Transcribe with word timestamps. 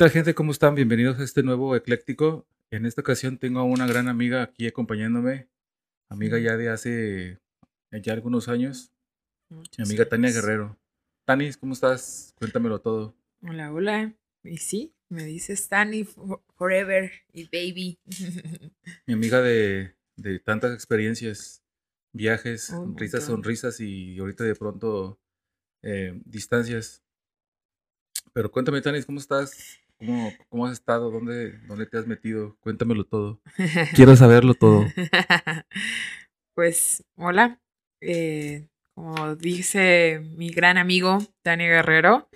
tal 0.00 0.10
gente? 0.10 0.34
¿Cómo 0.34 0.50
están? 0.50 0.74
Bienvenidos 0.74 1.18
a 1.18 1.24
este 1.24 1.42
nuevo 1.42 1.76
ecléctico. 1.76 2.46
En 2.70 2.86
esta 2.86 3.02
ocasión 3.02 3.36
tengo 3.36 3.60
a 3.60 3.64
una 3.64 3.86
gran 3.86 4.08
amiga 4.08 4.42
aquí 4.42 4.66
acompañándome, 4.66 5.46
amiga 6.08 6.38
ya 6.38 6.56
de 6.56 6.70
hace 6.70 7.38
ya 7.92 8.14
algunos 8.14 8.48
años, 8.48 8.94
mi 9.50 9.84
amiga 9.84 10.08
Tania. 10.08 10.30
Guerrero. 10.30 10.78
Tanis, 11.26 11.58
¿cómo 11.58 11.74
estás? 11.74 12.32
Cuéntamelo 12.38 12.80
todo. 12.80 13.14
Hola, 13.42 13.70
hola. 13.74 14.14
Y 14.42 14.56
sí, 14.56 14.94
me 15.10 15.24
dices 15.24 15.68
Tani 15.68 16.04
fo- 16.06 16.40
Forever 16.54 17.12
y 17.34 17.44
Baby. 17.44 17.98
Mi 19.06 19.12
amiga 19.12 19.42
de, 19.42 19.96
de 20.16 20.38
tantas 20.38 20.72
experiencias, 20.72 21.62
viajes, 22.14 22.72
risas, 22.96 23.24
sonrisas 23.24 23.80
y 23.80 24.18
ahorita 24.18 24.44
de 24.44 24.54
pronto 24.54 25.20
eh, 25.82 26.18
distancias. 26.24 27.02
Pero 28.32 28.50
cuéntame, 28.50 28.80
Tanis, 28.80 29.04
¿cómo 29.04 29.18
estás? 29.18 29.79
¿Cómo, 30.00 30.32
cómo 30.48 30.66
has 30.66 30.72
estado? 30.72 31.10
¿Dónde, 31.10 31.58
¿Dónde 31.66 31.84
te 31.84 31.98
has 31.98 32.06
metido? 32.06 32.56
Cuéntamelo 32.60 33.04
todo. 33.04 33.42
Quiero 33.94 34.16
saberlo 34.16 34.54
todo. 34.54 34.86
pues, 36.54 37.04
hola. 37.16 37.60
Eh, 38.00 38.66
como 38.94 39.36
dice 39.36 40.22
mi 40.36 40.50
gran 40.50 40.78
amigo 40.78 41.18
Tania 41.42 41.68
Guerrero, 41.68 42.30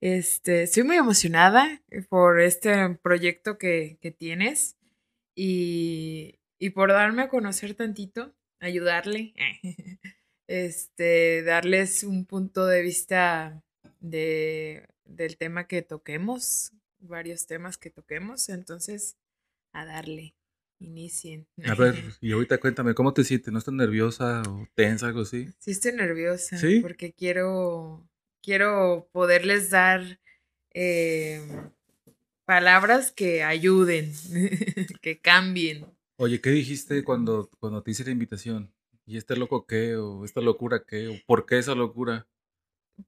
este, 0.00 0.64
estoy 0.64 0.82
muy 0.82 0.96
emocionada 0.96 1.82
por 2.08 2.40
este 2.40 2.96
proyecto 2.96 3.58
que, 3.58 3.96
que 4.00 4.10
tienes 4.10 4.76
y, 5.36 6.40
y 6.58 6.70
por 6.70 6.90
darme 6.90 7.22
a 7.22 7.28
conocer 7.28 7.74
tantito, 7.74 8.34
ayudarle, 8.58 9.34
este, 10.48 11.44
darles 11.44 12.02
un 12.02 12.26
punto 12.26 12.66
de 12.66 12.82
vista 12.82 13.62
de, 14.00 14.88
del 15.04 15.36
tema 15.36 15.68
que 15.68 15.82
toquemos, 15.82 16.72
varios 17.08 17.46
temas 17.46 17.78
que 17.78 17.90
toquemos, 17.90 18.48
entonces 18.48 19.16
a 19.72 19.84
darle, 19.84 20.34
inicien. 20.78 21.46
A 21.64 21.74
ver, 21.74 21.94
y 22.20 22.32
ahorita 22.32 22.58
cuéntame, 22.58 22.94
¿cómo 22.94 23.12
te 23.12 23.24
sientes? 23.24 23.52
¿No 23.52 23.58
estás 23.58 23.74
nerviosa 23.74 24.42
o 24.48 24.66
tensa, 24.74 25.06
algo 25.06 25.22
así? 25.22 25.48
Sí 25.58 25.72
estoy 25.72 25.92
nerviosa 25.92 26.58
¿Sí? 26.58 26.80
porque 26.80 27.12
quiero, 27.12 28.08
quiero 28.42 29.08
poderles 29.12 29.70
dar 29.70 30.20
eh, 30.72 31.40
palabras 32.44 33.12
que 33.12 33.42
ayuden, 33.42 34.12
que 35.02 35.20
cambien. 35.20 35.86
Oye, 36.16 36.40
¿qué 36.40 36.50
dijiste 36.50 37.02
cuando, 37.02 37.50
cuando 37.58 37.82
te 37.82 37.90
hice 37.90 38.04
la 38.04 38.10
invitación? 38.10 38.72
¿Y 39.06 39.16
este 39.16 39.36
loco 39.36 39.66
qué? 39.66 39.96
¿O 39.96 40.24
esta 40.24 40.40
locura 40.40 40.84
qué? 40.86 41.08
¿O 41.08 41.14
por 41.26 41.44
qué 41.44 41.58
esa 41.58 41.74
locura? 41.74 42.26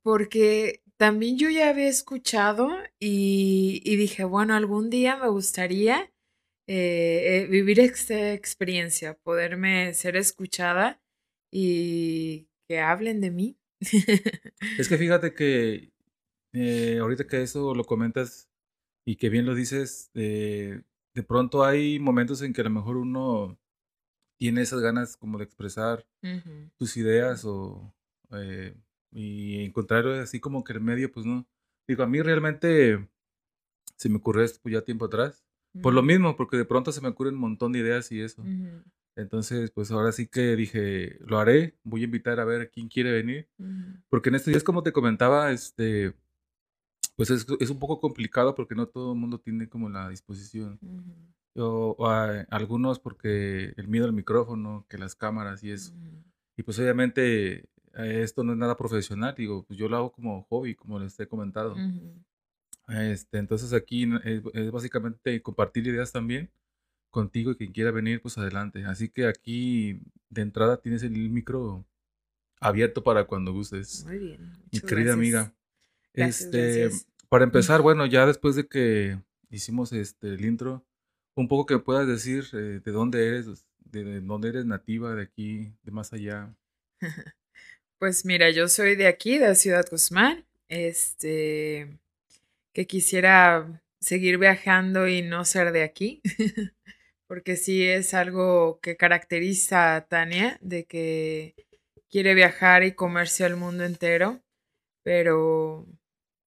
Porque 0.03 0.83
también 0.97 1.39
yo 1.39 1.51
ya 1.51 1.69
había 1.69 1.89
escuchado 1.89 2.71
y, 2.99 3.83
y 3.85 3.97
dije, 3.97 4.25
bueno, 4.25 4.55
algún 4.55 4.91
día 4.91 5.17
me 5.17 5.29
gustaría 5.29 6.13
eh, 6.69 7.43
eh, 7.43 7.47
vivir 7.49 7.81
esta 7.81 8.33
experiencia, 8.33 9.15
poderme 9.15 9.95
ser 9.95 10.17
escuchada 10.17 11.01
y 11.53 12.49
que 12.69 12.81
hablen 12.81 13.21
de 13.21 13.31
mí. 13.31 13.59
Es 14.79 14.89
que 14.89 14.99
fíjate 14.99 15.35
que 15.35 15.93
eh, 16.53 16.99
ahorita 16.99 17.27
que 17.27 17.43
eso 17.43 17.75
lo 17.75 17.85
comentas 17.85 18.49
y 19.07 19.17
que 19.17 19.29
bien 19.29 19.47
lo 19.47 19.55
dices, 19.55 20.11
eh, 20.15 20.83
de 21.15 21.23
pronto 21.23 21.65
hay 21.65 21.99
momentos 21.99 22.43
en 22.43 22.53
que 22.53 22.63
a 22.63 22.65
lo 22.65 22.71
mejor 22.71 22.97
uno 22.97 23.59
tiene 24.39 24.63
esas 24.63 24.81
ganas 24.81 25.17
como 25.17 25.39
de 25.39 25.45
expresar 25.45 26.07
tus 26.79 26.97
ideas 26.97 27.45
o 27.45 27.95
eh, 28.33 28.75
y 29.13 29.65
encontrar 29.65 30.07
así 30.09 30.41
como 30.41 30.65
que 30.65 30.73
el 30.75 30.81
medio, 30.81 31.11
pues 31.11 31.27
no. 31.27 31.47
Digo, 31.89 32.03
a 32.03 32.07
mí 32.07 32.21
realmente 32.23 33.09
se 33.97 34.09
me 34.09 34.17
ocurrió 34.17 34.43
esto 34.45 34.59
pues, 34.63 34.73
ya 34.75 34.83
tiempo 34.83 35.07
atrás. 35.07 35.45
Por 35.83 35.93
lo 35.93 36.03
mismo, 36.03 36.37
porque 36.37 36.57
de 36.57 36.65
pronto 36.65 36.91
se 36.91 37.01
me 37.03 37.09
ocurren 37.09 37.35
un 37.35 37.41
montón 37.41 37.73
de 37.73 37.81
ideas 37.81 38.11
y 38.11 38.21
eso. 38.21 38.43
ujú, 38.43 38.83
Entonces, 39.15 39.71
pues 39.71 39.91
ahora 39.91 40.11
sí 40.13 40.27
que 40.27 40.57
dije, 40.57 41.19
lo 41.21 41.39
haré, 41.39 41.77
voy 41.85 42.01
a 42.01 42.05
invitar 42.05 42.41
a 42.41 42.45
ver 42.47 42.63
a 42.63 42.67
quién 42.67 42.89
quiere 42.89 43.13
venir. 43.13 43.49
ujú. 43.59 44.01
Porque 44.09 44.31
en 44.31 44.37
estos 44.37 44.53
días, 44.53 44.65
como 44.65 44.83
te 44.83 44.93
comentaba, 44.93 45.53
este, 45.53 46.15
pues 47.15 47.31
es, 47.31 47.47
es 47.61 47.71
un 47.71 47.79
poco 47.79 48.01
complicado 48.01 48.55
porque 48.55 48.75
no 48.75 48.87
todo 48.87 49.13
el 49.13 49.19
mundo 49.19 49.39
tiene 49.39 49.69
como 49.69 49.89
la 49.89 50.09
disposición. 50.09 50.79
Ujú, 50.83 51.15
O, 51.63 51.95
o 51.99 52.07
a- 52.09 52.47
algunos 52.51 52.99
porque 52.99 53.73
el 53.77 53.89
miedo 53.89 54.07
al 54.07 54.13
micrófono, 54.13 54.87
que 54.89 54.99
las 54.99 55.15
cámaras 55.15 55.63
y 55.63 55.71
eso. 55.73 55.93
Y 56.57 56.63
pues 56.63 56.79
obviamente 56.79 57.69
esto 57.97 58.45
no 58.45 58.53
es 58.53 58.59
nada 58.59 58.77
profesional, 58.77 59.35
digo, 59.37 59.65
pues 59.65 59.79
yo 59.79 59.89
lo 59.89 59.97
hago 59.97 60.13
como 60.13 60.43
hobby, 60.45 60.75
como 60.75 60.99
les 60.99 61.19
he 61.19 61.27
comentado. 61.27 61.75
Ujú, 61.75 62.23
Este, 62.89 63.39
entonces 63.39 63.73
aquí 63.73 64.09
es, 64.25 64.43
es 64.55 64.71
básicamente 64.71 65.43
compartir 65.43 65.87
ideas 65.87 66.13
también 66.13 66.51
contigo 67.11 67.51
y 67.53 67.57
quien 67.57 67.73
quiera 67.73 67.91
venir, 67.91 68.21
pues 68.23 68.39
adelante. 68.39 68.85
Así 68.85 69.09
que 69.09 69.27
aquí 69.27 70.01
de 70.29 70.43
entrada 70.43 70.77
tienes 70.81 71.03
el 71.03 71.13
micro 71.31 71.85
abierto 72.61 73.03
para 73.03 73.25
cuando 73.27 73.53
gustes, 73.53 74.05
Muy 74.07 74.19
bien. 74.19 74.41
mi 74.73 74.81
querida 74.81 75.15
gracias. 75.15 75.15
amiga. 75.17 75.55
Gracias, 76.15 76.41
Este, 76.51 76.83
gracias. 76.83 77.07
para 77.29 77.45
empezar, 77.45 77.81
bueno, 77.83 78.07
ya 78.07 78.27
después 78.27 78.57
de 78.57 78.67
que 78.69 79.21
hicimos 79.51 79.93
este 79.93 80.29
el 80.35 80.45
intro, 80.45 80.85
un 81.35 81.49
poco 81.49 81.67
que 81.67 81.79
puedas 81.79 82.07
decir 82.07 82.45
eh, 82.53 82.81
de 82.85 82.93
dónde 82.93 83.27
eres, 83.29 83.67
de, 83.81 84.05
de 84.05 84.21
dónde 84.21 84.49
eres 84.49 84.67
nativa, 84.67 85.15
de 85.15 85.23
aquí, 85.23 85.73
de 85.83 85.93
más 85.93 86.13
allá. 86.13 86.55
Pues 87.99 88.27
mira, 88.27 88.51
yo 88.51 88.69
soy 88.69 88.95
de 88.95 89.07
aquí, 89.07 89.39
de 89.39 89.55
Ciudad 89.55 89.87
Guzmán, 89.91 90.45
este, 90.69 91.99
que 92.75 92.87
quisiera 92.87 93.83
seguir 94.01 94.37
viajando 94.37 95.09
y 95.09 95.23
no 95.23 95.47
ser 95.47 95.73
de 95.73 95.83
aquí, 95.83 96.21
porque 97.27 97.57
sí 97.57 97.87
es 97.87 98.13
algo 98.13 98.81
que 98.83 98.99
caracteriza 98.99 99.97
a 99.97 100.07
Tania, 100.07 100.59
de 100.61 100.85
que 100.85 101.55
quiere 102.11 102.35
viajar 102.35 102.85
y 102.85 102.93
comerse 102.93 103.45
al 103.45 103.57
mundo 103.57 103.85
entero, 103.85 104.43
pero, 105.03 105.87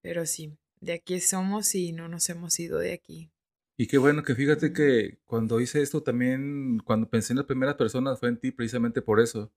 pero 0.02 0.28
sí, 0.28 0.56
de 0.82 0.94
aquí 0.94 1.20
somos 1.20 1.74
y 1.74 1.94
no 1.94 2.08
nos 2.08 2.30
hemos 2.30 2.60
ido 2.60 2.78
de 2.78 2.94
aquí. 2.94 3.32
Y 3.76 3.88
qué 3.88 3.98
bueno 3.98 4.24
que 4.24 4.36
fíjate 4.36 4.72
que 4.72 5.18
cuando 5.26 5.60
hice 5.62 5.82
esto 5.82 6.04
también, 6.04 6.80
cuando 6.86 7.10
pensé 7.10 7.34
en 7.34 7.38
las 7.38 7.46
primeras 7.46 7.76
personas 7.76 8.20
fue 8.20 8.30
en 8.30 8.38
ti 8.38 8.52
precisamente 8.52 9.02
por 9.02 9.20
eso, 9.20 9.52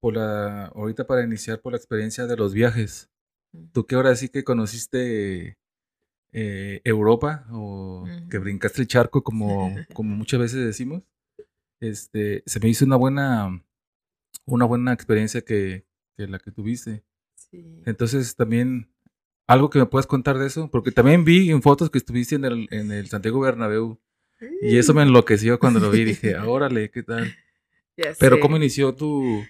por 0.00 0.16
la, 0.16 0.66
ahorita 0.66 1.06
para 1.06 1.24
iniciar 1.24 1.60
por 1.60 1.72
la 1.72 1.78
experiencia 1.78 2.26
de 2.26 2.36
los 2.36 2.54
viajes. 2.54 3.10
Tú 3.72 3.86
que 3.86 3.94
ahora 3.94 4.14
sí 4.16 4.28
que 4.28 4.44
conociste 4.44 5.56
eh, 6.32 6.80
Europa 6.84 7.46
o 7.50 8.06
que 8.30 8.38
brincaste 8.38 8.82
el 8.82 8.88
charco 8.88 9.22
como, 9.22 9.74
como 9.94 10.14
muchas 10.14 10.40
veces 10.40 10.64
decimos, 10.64 11.02
este, 11.80 12.42
se 12.46 12.60
me 12.60 12.68
hizo 12.68 12.84
una 12.84 12.96
buena, 12.96 13.64
una 14.44 14.64
buena 14.64 14.92
experiencia 14.92 15.40
que, 15.42 15.86
que 16.16 16.26
la 16.26 16.38
que 16.38 16.50
tuviste. 16.50 17.04
Sí. 17.34 17.82
Entonces 17.86 18.36
también 18.36 18.90
algo 19.46 19.70
que 19.70 19.78
me 19.78 19.86
puedas 19.86 20.06
contar 20.06 20.38
de 20.38 20.46
eso, 20.46 20.70
porque 20.70 20.92
también 20.92 21.24
vi 21.24 21.50
en 21.50 21.62
fotos 21.62 21.90
que 21.90 21.98
estuviste 21.98 22.34
en 22.34 22.44
el, 22.44 22.68
en 22.70 22.92
el 22.92 23.08
Santiago 23.08 23.40
Bernabéu 23.40 23.98
y 24.60 24.76
eso 24.76 24.94
me 24.94 25.02
enloqueció 25.02 25.58
cuando 25.58 25.80
lo 25.80 25.90
vi. 25.90 26.04
Dije, 26.04 26.34
"Ah, 26.36 26.44
órale, 26.48 26.90
¿qué 26.90 27.02
tal? 27.02 27.34
Ya 27.96 28.12
Pero 28.20 28.38
¿cómo 28.38 28.56
inició 28.56 28.94
tu, 28.94 29.42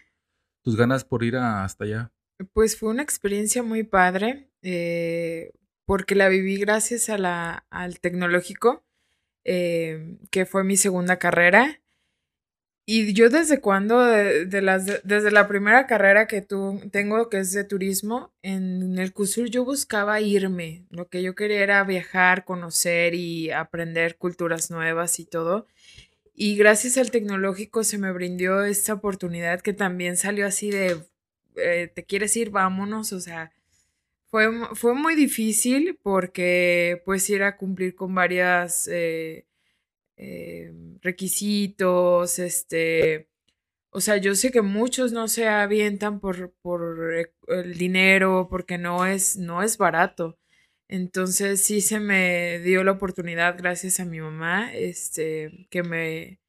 tus 0.62 0.76
ganas 0.76 1.05
por 1.05 1.22
ir 1.22 1.37
hasta 1.37 1.84
allá? 1.84 2.12
Pues 2.52 2.78
fue 2.78 2.90
una 2.90 3.02
experiencia 3.02 3.62
muy 3.62 3.82
padre, 3.82 4.50
eh, 4.62 5.52
porque 5.87 6.14
la 6.14 6.28
viví 6.28 6.56
gracias 6.58 7.08
a 7.08 7.19
la, 7.19 7.66
al 7.70 8.00
tecnológico, 8.00 8.84
eh, 9.44 10.19
que 10.31 10.46
fue 10.46 10.64
mi 10.64 10.76
segunda 10.76 11.19
carrera. 11.19 11.81
Y 12.87 13.12
yo 13.12 13.28
desde 13.28 13.60
cuando, 13.60 14.00
de, 14.00 14.46
de 14.46 14.62
las, 14.62 14.87
desde 15.05 15.31
la 15.31 15.46
primera 15.46 15.87
carrera 15.87 16.26
que 16.26 16.40
tu, 16.40 16.81
tengo, 16.90 17.28
que 17.28 17.38
es 17.38 17.52
de 17.52 17.64
turismo, 17.64 18.32
en 18.40 18.99
el 18.99 19.12
CUSUR 19.12 19.50
yo 19.50 19.64
buscaba 19.64 20.20
irme. 20.22 20.87
Lo 20.88 21.08
que 21.08 21.22
yo 21.22 21.34
quería 21.34 21.62
era 21.62 21.84
viajar, 21.84 22.46
conocer 22.46 23.14
y 23.14 23.50
aprender 23.50 24.16
culturas 24.16 24.70
nuevas 24.70 25.20
y 25.20 25.26
todo. 25.26 25.66
Y 26.40 26.56
gracias 26.56 26.96
al 26.96 27.11
tecnológico 27.11 27.82
se 27.82 27.99
me 27.99 28.12
brindó 28.12 28.62
esta 28.64 28.94
oportunidad 28.94 29.61
que 29.61 29.73
también 29.73 30.17
salió 30.17 30.46
así 30.46 30.70
de, 30.70 30.96
eh, 31.56 31.90
¿te 31.93 32.05
quieres 32.05 32.37
ir? 32.37 32.50
Vámonos. 32.50 33.12
O 33.12 33.20
sea, 33.20 33.50
fue, 34.31 34.49
fue 34.76 34.94
muy 34.94 35.17
difícil 35.17 35.99
porque 36.02 37.02
pues 37.05 37.29
ir 37.31 37.43
a 37.43 37.56
cumplir 37.56 37.96
con 37.96 38.14
varias 38.14 38.88
eh, 38.88 39.46
eh, 40.17 40.73
requisitos, 41.02 42.38
este, 42.38 43.29
o 43.91 44.00
sea, 44.00 44.19
yo 44.19 44.34
sé 44.34 44.50
que 44.52 44.62
muchos 44.62 45.12
no 45.12 45.29
se 45.29 45.49
avientan 45.49 46.20
por, 46.20 46.52
por 46.62 47.14
eh, 47.14 47.32
el 47.49 47.79
dinero, 47.79 48.49
porque 48.50 48.79
no 48.79 49.06
es, 49.06 49.37
no 49.37 49.62
es 49.62 49.79
barato. 49.79 50.38
Entonces 50.88 51.62
sí 51.62 51.81
se 51.81 52.00
me 52.00 52.58
dio 52.61 52.82
la 52.82 52.93
oportunidad 52.93 53.56
gracias 53.58 54.00
a 54.00 54.05
mi 54.06 54.20
mamá, 54.20 54.73
este, 54.75 55.67
que 55.70 55.82
me, 55.82 56.40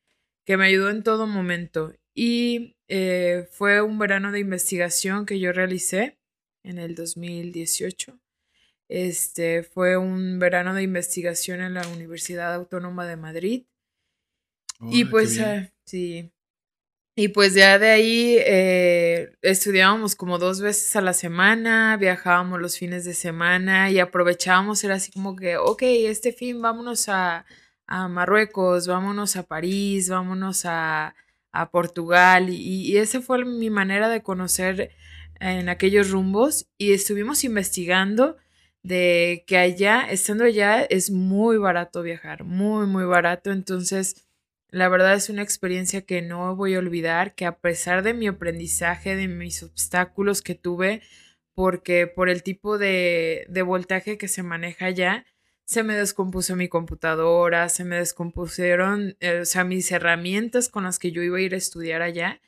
que 0.46 0.58
me 0.58 0.66
ayudó 0.68 0.90
en 0.90 1.04
todo 1.04 1.28
momento. 1.28 1.94
y 2.16 2.76
eh, 2.90 3.48
fue 3.52 3.82
un 3.82 4.00
verano 4.00 4.32
de 4.32 4.40
investigación 4.40 5.26
que 5.26 5.40
yo 5.40 5.52
realicé 5.54 6.18
en 6.64 6.80
el 6.80 6.96
2018. 6.96 8.20
Este 8.90 9.62
fue 9.64 9.98
un 9.98 10.40
verano 10.40 10.74
de 10.74 10.82
investigación 10.82 11.62
en 11.62 11.76
la 11.76 11.88
Universidad 11.90 12.54
Autónoma 12.56 13.06
de 13.06 13.16
Madrid. 13.16 13.66
y 14.82 15.06
pues, 15.06 15.38
eh, 15.38 15.72
sí. 15.86 16.32
Y 17.22 17.28
pues 17.28 17.54
ya 17.54 17.78
de 17.80 17.90
ahí 17.90 18.38
eh, 18.40 19.34
estudiábamos 19.42 20.16
como 20.16 20.38
dos 20.38 20.62
veces 20.62 20.96
a 20.96 21.02
la 21.02 21.12
semana, 21.12 21.98
viajábamos 21.98 22.62
los 22.62 22.78
fines 22.78 23.04
de 23.04 23.14
semana 23.14 23.92
y 23.92 24.00
aprovechábamos, 24.00 24.82
era 24.86 24.96
así 24.96 25.12
como 25.12 25.36
que, 25.36 25.58
ok, 25.58 25.82
este 25.84 26.32
fin 26.32 26.62
vámonos 26.62 27.10
a, 27.10 27.46
a 27.88 28.08
Marruecos, 28.08 28.88
vámonos 28.88 29.36
a 29.36 29.44
París, 29.44 30.08
vámonos 30.08 30.64
a, 30.64 31.14
a 31.52 31.72
Portugal. 31.72 32.50
Y, 32.52 32.90
y 32.90 32.96
esa 32.96 33.20
fue 33.20 33.44
mi 33.44 33.70
manera 33.70 34.08
de 34.08 34.24
conocer 34.24 34.92
en 35.42 35.68
aquellos 35.68 36.12
rumbos 36.12 36.70
y 36.78 36.94
estuvimos 36.94 37.44
investigando 37.44 38.38
de 38.82 39.44
que 39.46 39.58
allá, 39.58 40.10
estando 40.10 40.46
allá, 40.46 40.84
es 40.84 41.12
muy 41.12 41.58
barato 41.58 42.02
viajar, 42.02 42.46
muy, 42.46 42.88
muy 42.88 43.04
barato. 43.04 43.52
Entonces, 43.52 44.29
la 44.72 44.90
verdad 44.90 45.16
es 45.16 45.30
una 45.30 45.42
experiencia 45.42 46.02
que 46.02 46.22
no 46.22 46.56
voy 46.56 46.76
a 46.76 46.80
olvidar, 46.80 47.36
que 47.36 47.46
a 47.46 47.60
pesar 47.60 48.04
de 48.04 48.14
mi 48.14 48.28
aprendizaje, 48.28 49.16
de 49.16 49.28
mis 49.28 49.64
obstáculos 49.64 50.42
que 50.42 50.56
tuve, 50.56 51.02
porque 51.54 52.08
por 52.08 52.30
el 52.30 52.44
tipo 52.44 52.78
de, 52.78 53.46
de 53.50 53.62
voltaje 53.62 54.18
que 54.18 54.28
se 54.28 54.44
maneja 54.44 54.86
allá, 54.86 55.26
se 55.70 55.84
me 55.84 55.96
descompuso 55.96 56.56
mi 56.56 56.68
computadora, 56.68 57.70
se 57.70 57.86
me 57.86 57.98
descompusieron, 57.98 59.16
eh, 59.20 59.42
o 59.42 59.46
sea, 59.46 59.64
mis 59.64 59.92
herramientas 59.92 60.68
con 60.68 60.84
las 60.84 60.98
que 60.98 61.12
yo 61.12 61.22
iba 61.22 61.38
a 61.38 61.42
ir 61.42 61.54
a 61.54 61.58
estudiar 61.58 62.02
allá. 62.02 62.42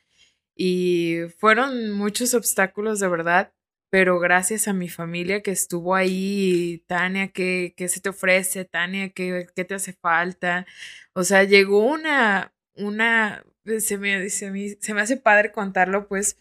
Y 0.56 1.18
fueron 1.38 1.92
muchos 1.92 2.34
obstáculos 2.34 2.98
de 2.98 3.06
verdad, 3.08 3.52
pero 3.92 4.18
gracias 4.18 4.68
a 4.68 4.72
mi 4.72 4.88
familia 4.88 5.42
que 5.42 5.50
estuvo 5.50 5.94
ahí, 5.94 6.82
Tania, 6.86 7.28
¿qué, 7.28 7.74
qué 7.76 7.88
se 7.88 8.00
te 8.00 8.08
ofrece? 8.08 8.64
Tania, 8.64 9.10
¿qué, 9.10 9.46
¿qué, 9.54 9.66
te 9.66 9.74
hace 9.74 9.92
falta? 9.92 10.66
O 11.12 11.24
sea, 11.24 11.44
llegó 11.44 11.84
una, 11.84 12.54
una, 12.74 13.44
se 13.80 13.98
me, 13.98 14.30
se 14.30 14.50
me, 14.50 14.70
se 14.80 14.94
me 14.94 15.02
hace 15.02 15.18
padre 15.18 15.52
contarlo, 15.52 16.08
pues, 16.08 16.38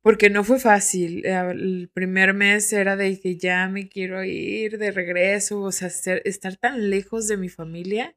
porque 0.00 0.30
no 0.30 0.44
fue 0.44 0.60
fácil. 0.60 1.26
Eh, 1.26 1.50
el 1.50 1.90
primer 1.92 2.34
mes 2.34 2.72
era 2.72 2.94
de 2.96 3.18
que 3.18 3.36
ya 3.36 3.66
me 3.68 3.88
quiero 3.88 4.22
ir 4.22 4.78
de 4.78 4.92
regreso, 4.92 5.60
o 5.62 5.72
sea, 5.72 5.88
estar 5.88 6.56
tan 6.56 6.88
lejos 6.88 7.26
de 7.26 7.36
mi 7.36 7.48
familia 7.48 8.14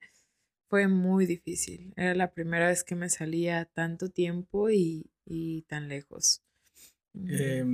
fue 0.69 0.87
muy 0.87 1.25
difícil. 1.25 1.91
Era 1.97 2.13
la 2.13 2.31
primera 2.33 2.67
vez 2.67 2.83
que 2.83 2.95
me 2.95 3.09
salía 3.09 3.65
tanto 3.65 4.09
tiempo 4.09 4.69
y, 4.69 5.09
y 5.25 5.63
tan 5.63 5.89
lejos. 5.89 6.43
Eh, 7.15 7.65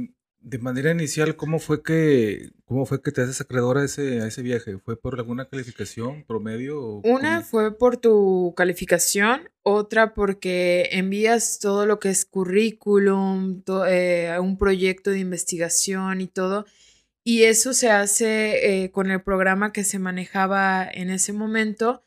de 0.41 0.57
manera 0.57 0.91
inicial, 0.91 1.35
¿cómo 1.35 1.59
fue 1.59 1.83
que, 1.83 2.51
cómo 2.65 2.85
fue 2.85 3.01
que 3.01 3.11
te 3.11 3.21
haces 3.21 3.39
acreedora 3.41 3.81
a 3.81 3.85
ese, 3.85 4.21
a 4.21 4.27
ese 4.27 4.41
viaje? 4.41 4.79
¿Fue 4.79 4.99
por 4.99 5.15
alguna 5.15 5.47
calificación, 5.47 6.23
promedio? 6.23 7.01
Una 7.03 7.41
fue 7.41 7.77
por 7.77 7.97
tu 7.97 8.53
calificación, 8.57 9.49
otra 9.61 10.15
porque 10.15 10.89
envías 10.91 11.59
todo 11.59 11.85
lo 11.85 11.99
que 11.99 12.09
es 12.09 12.25
currículum, 12.25 13.61
eh, 13.87 14.35
un 14.41 14.57
proyecto 14.57 15.11
de 15.11 15.19
investigación 15.19 16.21
y 16.21 16.27
todo. 16.27 16.65
Y 17.23 17.43
eso 17.43 17.73
se 17.75 17.91
hace 17.91 18.83
eh, 18.83 18.91
con 18.91 19.11
el 19.11 19.21
programa 19.21 19.71
que 19.71 19.83
se 19.83 19.99
manejaba 19.99 20.89
en 20.91 21.11
ese 21.11 21.33
momento 21.33 22.03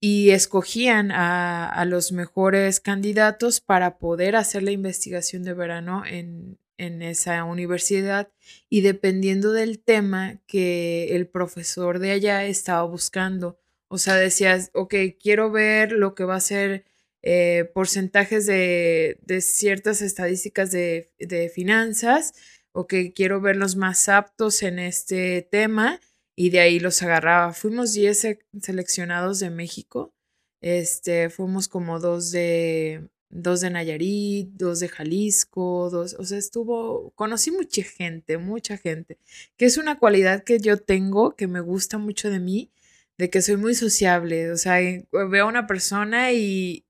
y 0.00 0.30
escogían 0.30 1.12
a, 1.12 1.68
a, 1.68 1.84
los 1.84 2.12
mejores 2.12 2.80
candidatos 2.80 3.60
para 3.60 3.98
poder 3.98 4.36
hacer 4.36 4.62
la 4.62 4.70
investigación 4.70 5.44
de 5.44 5.54
verano 5.54 6.02
en, 6.06 6.58
en 6.78 7.02
esa 7.02 7.44
universidad 7.44 8.30
y 8.68 8.80
dependiendo 8.82 9.52
del 9.52 9.82
tema 9.82 10.40
que 10.46 11.14
el 11.16 11.28
profesor 11.28 11.98
de 11.98 12.12
allá 12.12 12.44
estaba 12.44 12.82
buscando. 12.84 13.58
O 13.88 13.98
sea, 13.98 14.16
decías, 14.16 14.70
ok, 14.74 14.94
quiero 15.20 15.50
ver 15.50 15.92
lo 15.92 16.14
que 16.14 16.24
va 16.24 16.36
a 16.36 16.40
ser 16.40 16.84
eh, 17.22 17.70
porcentajes 17.74 18.46
de, 18.46 19.18
de, 19.22 19.40
ciertas 19.40 20.02
estadísticas 20.02 20.70
de, 20.70 21.12
de 21.18 21.48
finanzas, 21.48 22.34
o 22.74 22.86
que 22.86 23.12
quiero 23.12 23.40
ver 23.40 23.56
los 23.56 23.76
más 23.76 24.08
aptos 24.08 24.62
en 24.62 24.78
este 24.78 25.42
tema 25.42 26.00
y 26.36 26.50
de 26.50 26.60
ahí 26.60 26.80
los 26.80 27.02
agarraba. 27.02 27.52
Fuimos 27.52 27.92
10 27.92 28.38
seleccionados 28.60 29.38
de 29.38 29.50
México, 29.50 30.12
este, 30.60 31.30
fuimos 31.30 31.68
como 31.68 32.00
dos 32.00 32.32
de, 32.32 33.08
dos 33.34 33.60
de 33.60 33.70
Nayarit, 33.70 34.48
dos 34.52 34.80
de 34.80 34.88
Jalisco, 34.88 35.90
dos, 35.90 36.14
o 36.18 36.24
sea, 36.24 36.38
estuvo, 36.38 37.10
conocí 37.16 37.50
mucha 37.50 37.82
gente, 37.82 38.38
mucha 38.38 38.78
gente, 38.78 39.18
que 39.56 39.66
es 39.66 39.76
una 39.76 39.98
cualidad 39.98 40.44
que 40.44 40.60
yo 40.60 40.78
tengo, 40.78 41.34
que 41.36 41.48
me 41.48 41.60
gusta 41.60 41.98
mucho 41.98 42.30
de 42.30 42.38
mí, 42.40 42.70
de 43.18 43.30
que 43.30 43.42
soy 43.42 43.56
muy 43.56 43.74
sociable, 43.74 44.52
o 44.52 44.56
sea, 44.56 44.78
veo 45.12 45.44
a 45.44 45.48
una 45.48 45.66
persona 45.66 46.32
y, 46.32 46.84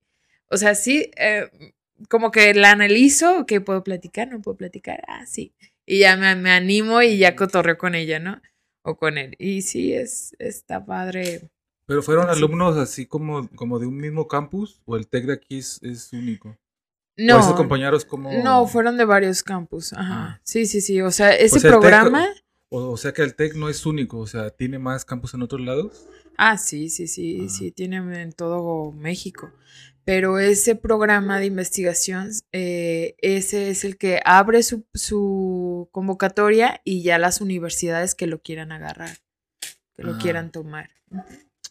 o 0.51 0.57
sea, 0.59 0.75
sí, 0.75 1.11
eh, 1.17 1.49
como 2.11 2.31
que 2.31 2.55
la 2.55 2.73
analizo, 2.73 3.47
que 3.47 3.61
puedo 3.63 3.83
platicar, 3.83 4.29
no 4.29 4.43
puedo 4.43 4.57
platicar, 4.59 5.03
ah, 5.09 5.27
sí, 5.27 5.55
y 5.87 6.01
ya 6.01 6.17
me, 6.17 6.37
me 6.37 6.51
animo 6.51 7.03
y 7.03 7.19
ya 7.19 7.37
cotorreo 7.37 7.79
con 7.79 7.95
ella, 7.95 8.19
¿no? 8.19 8.43
O 8.83 8.97
con 8.97 9.17
él, 9.19 9.35
y 9.39 9.63
sí, 9.63 9.95
es, 9.95 10.37
está 10.39 10.85
padre 10.85 11.49
¿Pero 11.87 12.03
fueron 12.03 12.31
alumnos 12.31 12.77
así 12.77 13.07
como, 13.07 13.49
como 13.51 13.79
de 13.79 13.87
un 13.87 13.97
mismo 13.97 14.27
campus 14.27 14.81
o 14.87 14.97
el 14.97 15.07
TEC 15.07 15.27
de 15.27 15.33
aquí 15.35 15.59
es, 15.59 15.83
es 15.83 16.13
único? 16.13 16.57
No. 17.17 17.51
¿O 17.51 17.55
compañeros 17.55 18.05
como...? 18.05 18.33
No, 18.43 18.67
fueron 18.67 18.97
de 18.97 19.05
varios 19.05 19.43
campus. 19.43 19.93
Ajá. 19.93 20.37
Ah. 20.37 20.41
Sí, 20.43 20.67
sí, 20.67 20.81
sí. 20.81 21.01
O 21.01 21.11
sea, 21.11 21.31
ese 21.31 21.61
programa... 21.61 22.27
o, 22.71 22.91
o, 22.93 22.97
sea 22.97 23.13
que 23.13 23.23
el 23.23 23.35
TEC 23.37 23.55
no 23.55 23.69
es 23.69 23.87
único, 23.87 24.19
o 24.19 24.27
sea, 24.27 24.51
¿tiene 24.51 24.79
más 24.79 25.05
campus 25.05 25.35
en 25.35 25.43
otros 25.43 25.61
lados? 25.61 26.07
Ah, 26.37 26.59
sí, 26.59 26.89
sí, 26.89 27.07
sí, 27.07 27.43
ah. 27.45 27.49
sí, 27.49 27.71
tiene 27.71 27.99
en 28.21 28.33
todo 28.33 28.93
México. 28.93 29.53
Pero 30.05 30.39
ese 30.39 30.75
programa 30.75 31.39
de 31.39 31.47
investigación, 31.47 32.31
eh, 32.53 33.15
ese 33.23 33.71
es 33.71 33.85
el 33.85 33.97
que 33.97 34.21
abre 34.25 34.63
su, 34.63 34.85
su, 34.93 35.89
convocatoria 35.93 36.81
y 36.85 37.03
ya 37.03 37.19
las 37.19 37.41
universidades 37.41 38.15
que 38.15 38.27
lo 38.27 38.43
quieran 38.43 38.71
agarrar, 38.71 39.17
que 39.95 40.03
lo 40.03 40.15
ah. 40.15 40.19
quieran 40.21 40.51
tomar. 40.51 40.91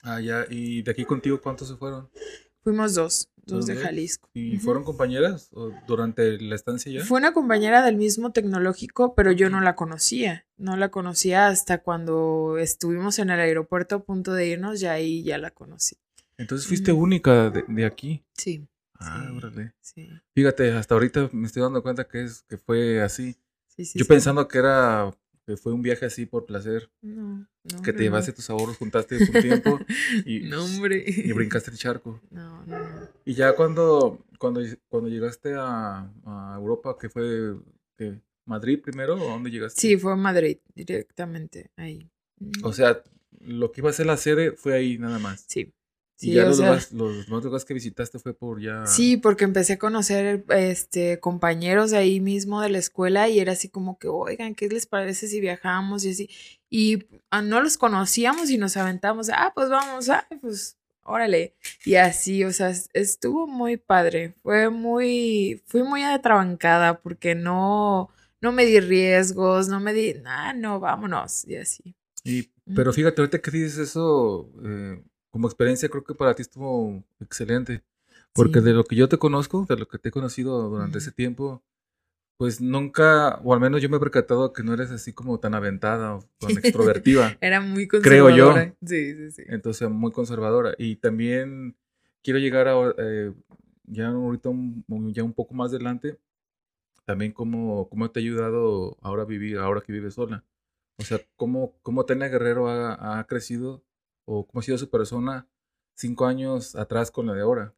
Ah, 0.04 0.20
ya. 0.20 0.46
¿Y 0.50 0.82
de 0.84 0.92
aquí 0.92 1.06
contigo 1.06 1.42
cuántos 1.42 1.70
se 1.70 1.76
fueron? 1.76 2.10
Fuimos 2.62 2.94
dos, 2.94 3.30
dos 3.46 3.66
de 3.66 3.76
Jalisco. 3.76 4.30
¿Y 4.34 4.58
fueron 4.58 4.84
compañeras 4.84 5.50
durante 5.86 6.40
la 6.40 6.56
estancia 6.56 6.92
ya? 6.92 7.04
Fue 7.04 7.20
una 7.20 7.34
compañera 7.34 7.84
del 7.84 7.98
mismo 7.98 8.32
tecnológico, 8.32 9.16
pero 9.16 9.32
yo 9.34 9.50
no 9.50 9.60
la 9.60 9.76
conocía. 9.76 10.46
No 10.58 10.78
la 10.78 10.90
conocía 10.90 11.48
hasta 11.48 11.80
cuando 11.80 12.58
estuvimos 12.58 13.20
en 13.20 13.32
el 13.32 13.40
aeropuerto 13.40 13.96
a 13.96 14.04
punto 14.04 14.34
de 14.34 14.48
irnos, 14.48 14.82
y 14.82 14.86
ahí 14.86 15.24
ya 15.24 15.38
la 15.38 15.52
conocí. 15.52 15.98
Entonces 16.38 16.68
fuiste 16.68 16.94
única 16.94 17.50
de, 17.50 17.86
aquí. 17.86 18.24
Sí. 18.34 18.66
Ah, 18.96 19.30
órale. 19.36 19.74
Sí. 19.82 20.10
Fíjate, 20.34 20.72
hasta 20.72 20.96
ahorita 20.96 21.30
me 21.34 21.48
estoy 21.48 21.64
dando 21.64 21.84
cuenta 21.84 22.08
que 22.08 22.24
es 22.24 22.44
que 22.44 22.58
fue 22.58 23.02
así. 23.02 23.36
Sí, 23.68 23.84
sí, 23.86 24.00
yo 24.00 24.06
pensando 24.06 24.48
que 24.48 24.60
era 24.60 25.14
que 25.46 25.58
fue 25.58 25.74
un 25.74 25.82
viaje 25.82 26.06
así 26.06 26.26
por 26.26 26.46
placer. 26.46 26.90
No, 27.02 27.48
no. 27.64 27.82
Que 27.82 27.94
te 27.94 28.04
llevaste 28.04 28.34
tus 28.34 28.50
ahorros, 28.50 28.78
juntaste 28.78 29.18
un 29.18 29.42
tiempo 29.42 29.80
y, 30.26 30.42
no, 30.42 30.64
hombre. 30.64 31.04
y 31.06 31.32
brincaste 31.34 31.72
el 31.72 31.78
charco. 31.78 32.22
No, 32.32 32.66
no, 32.66 32.80
no. 32.80 33.08
Y 33.26 33.34
ya 33.34 33.56
cuando, 33.56 34.26
cuando, 34.40 34.62
cuando 34.88 35.10
llegaste 35.10 35.54
a, 35.56 36.12
a 36.26 36.56
Europa, 36.58 36.98
que 37.00 37.10
fue 37.10 37.56
que 37.98 38.22
Madrid 38.46 38.80
primero 38.82 39.16
o 39.16 39.30
dónde 39.30 39.52
llegaste? 39.52 39.80
Sí, 39.80 39.98
fue 39.98 40.14
a 40.14 40.16
Madrid, 40.16 40.58
directamente, 40.76 41.72
ahí. 41.76 42.10
O 42.64 42.74
sea, 42.74 43.02
lo 43.40 43.72
que 43.72 43.82
iba 43.82 43.90
a 43.90 43.94
ser 43.94 44.06
la 44.06 44.18
sede 44.18 44.52
fue 44.52 44.74
ahí 44.74 44.98
nada 44.98 45.20
más. 45.20 45.46
Sí 45.48 45.74
y 46.24 46.34
ya 46.34 46.46
los, 46.46 46.58
lugares, 46.58 46.92
los, 46.92 47.28
lugares 47.28 47.66
que 47.66 47.74
visitaste 47.74 48.20
fue 48.20 48.34
por 48.34 48.62
ya. 48.62 48.86
Sí, 48.86 49.18
porque 49.18 49.44
empecé 49.44 49.74
a 49.74 49.80
conocer 49.80 50.46
este 50.50 51.20
compañeros 51.20 51.92
de 51.92 51.98
ahí 51.98 52.20
mismo 52.20 52.62
de 52.62 52.70
la 52.70 52.78
escuela 52.78 53.30
y 53.30 53.40
era 53.40 53.54
así 53.54 53.70
como 53.70 53.98
que, 54.00 54.08
oigan, 54.08 54.56
¿qué 54.56 54.70
les 54.70 54.86
parece 54.86 55.28
si 55.28 55.40
viajamos? 55.40 56.06
Y 56.06 56.12
así. 56.12 56.30
Y 56.70 57.06
ah, 57.30 57.42
no 57.42 57.62
los 57.62 57.78
conocíamos 57.78 58.50
y 58.50 58.58
nos 58.58 58.78
aventamos, 58.78 59.30
ah, 59.30 59.52
pues 59.54 59.70
vamos, 59.70 60.10
ah, 60.10 60.28
pues 60.42 60.78
órale. 61.04 61.56
Y 61.86 61.96
así, 61.96 62.44
o 62.44 62.52
sea, 62.52 62.74
estuvo 62.94 63.48
muy 63.48 63.78
padre. 63.78 64.36
Fue 64.42 64.70
muy, 64.70 65.62
fui 65.66 65.84
muy 65.84 66.04
atrabancada 66.04 67.00
porque 67.00 67.36
no, 67.36 68.10
no 68.42 68.52
me 68.52 68.66
di 68.66 68.80
riesgos, 68.80 69.68
no 69.68 69.80
me 69.80 69.94
di, 69.94 70.16
ah, 70.26 70.54
no, 70.54 70.80
vámonos, 70.80 71.48
y 71.48 71.58
así. 71.58 71.96
Y, 72.24 72.50
pero 72.74 72.94
fíjate, 72.94 73.22
ahorita 73.22 73.40
que 73.40 73.52
dices 73.52 73.78
eso, 73.78 74.50
eh, 74.64 75.02
como 75.34 75.48
experiencia 75.48 75.90
creo 75.90 76.04
que 76.04 76.14
para 76.14 76.36
ti 76.36 76.44
estuvo 76.44 77.04
excelente. 77.20 77.82
Porque 78.34 78.62
de 78.62 78.74
lo 78.74 78.84
que 78.84 78.96
yo 78.96 79.10
te 79.10 79.18
conozco, 79.18 79.66
de 79.68 79.76
lo 79.78 79.88
que 79.88 79.98
te 79.98 80.10
he 80.10 80.12
conocido 80.12 80.70
durante 80.70 81.00
ese 81.00 81.12
tiempo, 81.12 81.64
pues 82.38 82.62
nunca, 82.62 83.40
o 83.44 83.52
al 83.56 83.60
menos 83.60 83.82
yo 83.82 83.90
me 83.90 83.98
he 83.98 84.00
percatado 84.00 84.54
que 84.54 84.62
no 84.62 84.76
eres 84.76 84.92
así 84.92 85.12
como 85.12 85.40
tan 85.40 85.56
aventada 85.56 86.18
o 86.18 86.24
tan 86.40 86.52
extrovertida. 86.64 87.36
Era 87.42 87.62
muy 87.62 87.88
conservadora. 87.88 88.34
Creo 88.36 88.66
yo. 88.66 88.88
Sí, 88.88 89.16
sí, 89.16 89.32
sí. 89.32 89.44
Entonces, 89.48 89.90
muy 89.90 90.12
conservadora. 90.12 90.76
Y 90.78 90.98
también 90.98 91.76
quiero 92.22 92.38
llegar 92.38 92.68
a, 92.68 92.76
eh, 93.00 93.34
ya 93.86 94.10
ahorita 94.10 94.52
ya 95.14 95.24
un 95.24 95.34
poco 95.34 95.56
más 95.56 95.72
adelante, 95.72 96.20
también 97.06 97.32
cómo, 97.32 97.90
cómo 97.90 98.12
te 98.12 98.20
ha 98.20 98.22
ayudado 98.22 98.98
ahora 99.02 99.24
a 99.24 99.26
vivir, 99.26 99.58
ahora 99.58 99.82
que 99.82 99.94
vives 99.94 100.14
sola. 100.14 100.44
O 100.98 101.04
sea, 101.04 101.20
cómo, 101.36 101.74
cómo 101.82 102.06
Tania 102.06 102.28
Guerrero 102.28 102.70
ha, 102.70 103.20
ha 103.20 103.24
crecido 103.26 103.84
o 104.26 104.46
cómo 104.46 104.60
ha 104.60 104.64
sido 104.64 104.78
su 104.78 104.90
persona 104.90 105.48
cinco 105.96 106.26
años 106.26 106.76
atrás 106.76 107.12
con 107.12 107.28
la 107.28 107.34
de 107.34 107.42
ahora. 107.42 107.74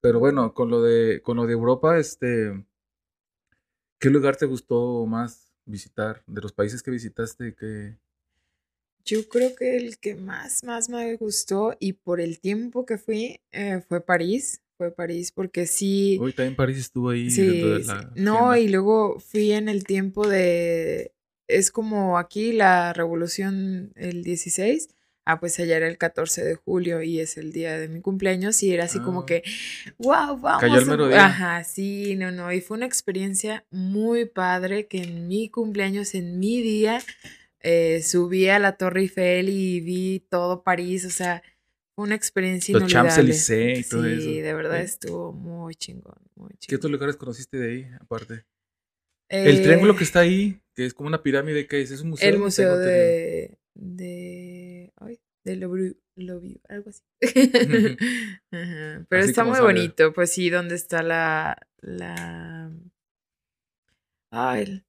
Pero 0.00 0.20
bueno, 0.20 0.54
con 0.54 0.70
lo 0.70 0.82
de, 0.82 1.22
con 1.22 1.36
lo 1.36 1.46
de 1.46 1.52
Europa, 1.52 1.98
este, 1.98 2.64
¿qué 3.98 4.10
lugar 4.10 4.36
te 4.36 4.46
gustó 4.46 5.06
más 5.06 5.52
visitar? 5.64 6.22
De 6.26 6.40
los 6.40 6.52
países 6.52 6.82
que 6.82 6.90
visitaste, 6.90 7.54
que 7.54 7.98
Yo 9.04 9.28
creo 9.28 9.54
que 9.56 9.76
el 9.76 9.98
que 9.98 10.14
más, 10.14 10.62
más 10.62 10.88
me 10.88 11.16
gustó 11.16 11.76
y 11.80 11.94
por 11.94 12.20
el 12.20 12.38
tiempo 12.38 12.86
que 12.86 12.98
fui 12.98 13.40
eh, 13.50 13.82
fue 13.88 14.00
París. 14.00 14.62
Fue 14.76 14.92
París 14.92 15.32
porque 15.32 15.66
sí. 15.66 16.18
Hoy 16.20 16.32
también 16.32 16.54
París 16.54 16.78
estuvo 16.78 17.10
ahí. 17.10 17.28
Sí, 17.30 17.84
no, 18.14 18.56
y 18.56 18.68
luego 18.68 19.18
fui 19.18 19.50
en 19.50 19.68
el 19.68 19.82
tiempo 19.82 20.28
de. 20.28 21.12
Es 21.48 21.72
como 21.72 22.16
aquí 22.16 22.52
la 22.52 22.92
revolución 22.92 23.90
el 23.96 24.22
16 24.22 24.90
ah, 25.28 25.38
pues 25.38 25.60
allá 25.60 25.76
era 25.76 25.88
el 25.88 25.98
14 25.98 26.42
de 26.42 26.54
julio 26.54 27.02
y 27.02 27.20
es 27.20 27.36
el 27.36 27.52
día 27.52 27.78
de 27.78 27.86
mi 27.88 28.00
cumpleaños 28.00 28.62
y 28.62 28.72
era 28.72 28.84
así 28.84 28.98
como 28.98 29.20
ah. 29.20 29.26
que, 29.26 29.42
wow, 29.98 30.38
vamos. 30.38 30.60
Cayó 30.62 30.78
el 30.78 30.86
mero 30.86 31.06
día. 31.06 31.26
Ajá, 31.26 31.64
sí, 31.64 32.16
no, 32.16 32.30
no, 32.30 32.50
y 32.50 32.62
fue 32.62 32.78
una 32.78 32.86
experiencia 32.86 33.66
muy 33.70 34.24
padre 34.24 34.86
que 34.86 35.02
en 35.02 35.28
mi 35.28 35.50
cumpleaños, 35.50 36.14
en 36.14 36.38
mi 36.38 36.62
día, 36.62 37.02
eh, 37.60 38.02
subí 38.02 38.48
a 38.48 38.58
la 38.58 38.78
Torre 38.78 39.02
Eiffel 39.02 39.50
y 39.50 39.80
vi 39.80 40.24
todo 40.30 40.62
París, 40.62 41.04
o 41.04 41.10
sea, 41.10 41.42
fue 41.94 42.06
una 42.06 42.14
experiencia 42.14 42.78
Los 42.78 42.90
Champs-Élysées 42.90 43.80
y 43.80 43.84
todo 43.84 44.04
sí, 44.04 44.12
eso. 44.12 44.22
Sí, 44.22 44.40
de 44.40 44.54
verdad 44.54 44.80
estuvo 44.80 45.32
muy 45.32 45.74
chingón, 45.74 46.16
muy 46.36 46.48
chingón. 46.52 46.66
¿Qué 46.68 46.76
otros 46.76 46.90
lugares 46.90 47.16
conociste 47.16 47.58
de 47.58 47.70
ahí, 47.70 47.90
aparte? 48.00 48.46
el 49.28 49.62
triángulo 49.62 49.94
que 49.94 50.04
eh, 50.04 50.04
está 50.04 50.20
ahí, 50.20 50.62
que 50.74 50.86
es 50.86 50.94
como 50.94 51.08
una 51.08 51.22
pirámide, 51.22 51.66
¿qué 51.66 51.82
es? 51.82 51.90
¿Es 51.90 52.00
un 52.00 52.10
museo? 52.10 52.26
El 52.26 52.38
museo 52.38 52.78
de, 52.78 53.57
de 55.48 55.94
Lobview, 56.16 56.60
algo 56.68 56.90
así. 56.90 57.02
Pero 58.50 59.24
está 59.24 59.44
muy 59.44 59.60
bonito, 59.60 60.12
pues 60.12 60.32
sí, 60.32 60.50
donde 60.50 60.74
está 60.74 61.02
la, 61.02 61.56
la, 61.80 62.70
ay, 64.30 64.84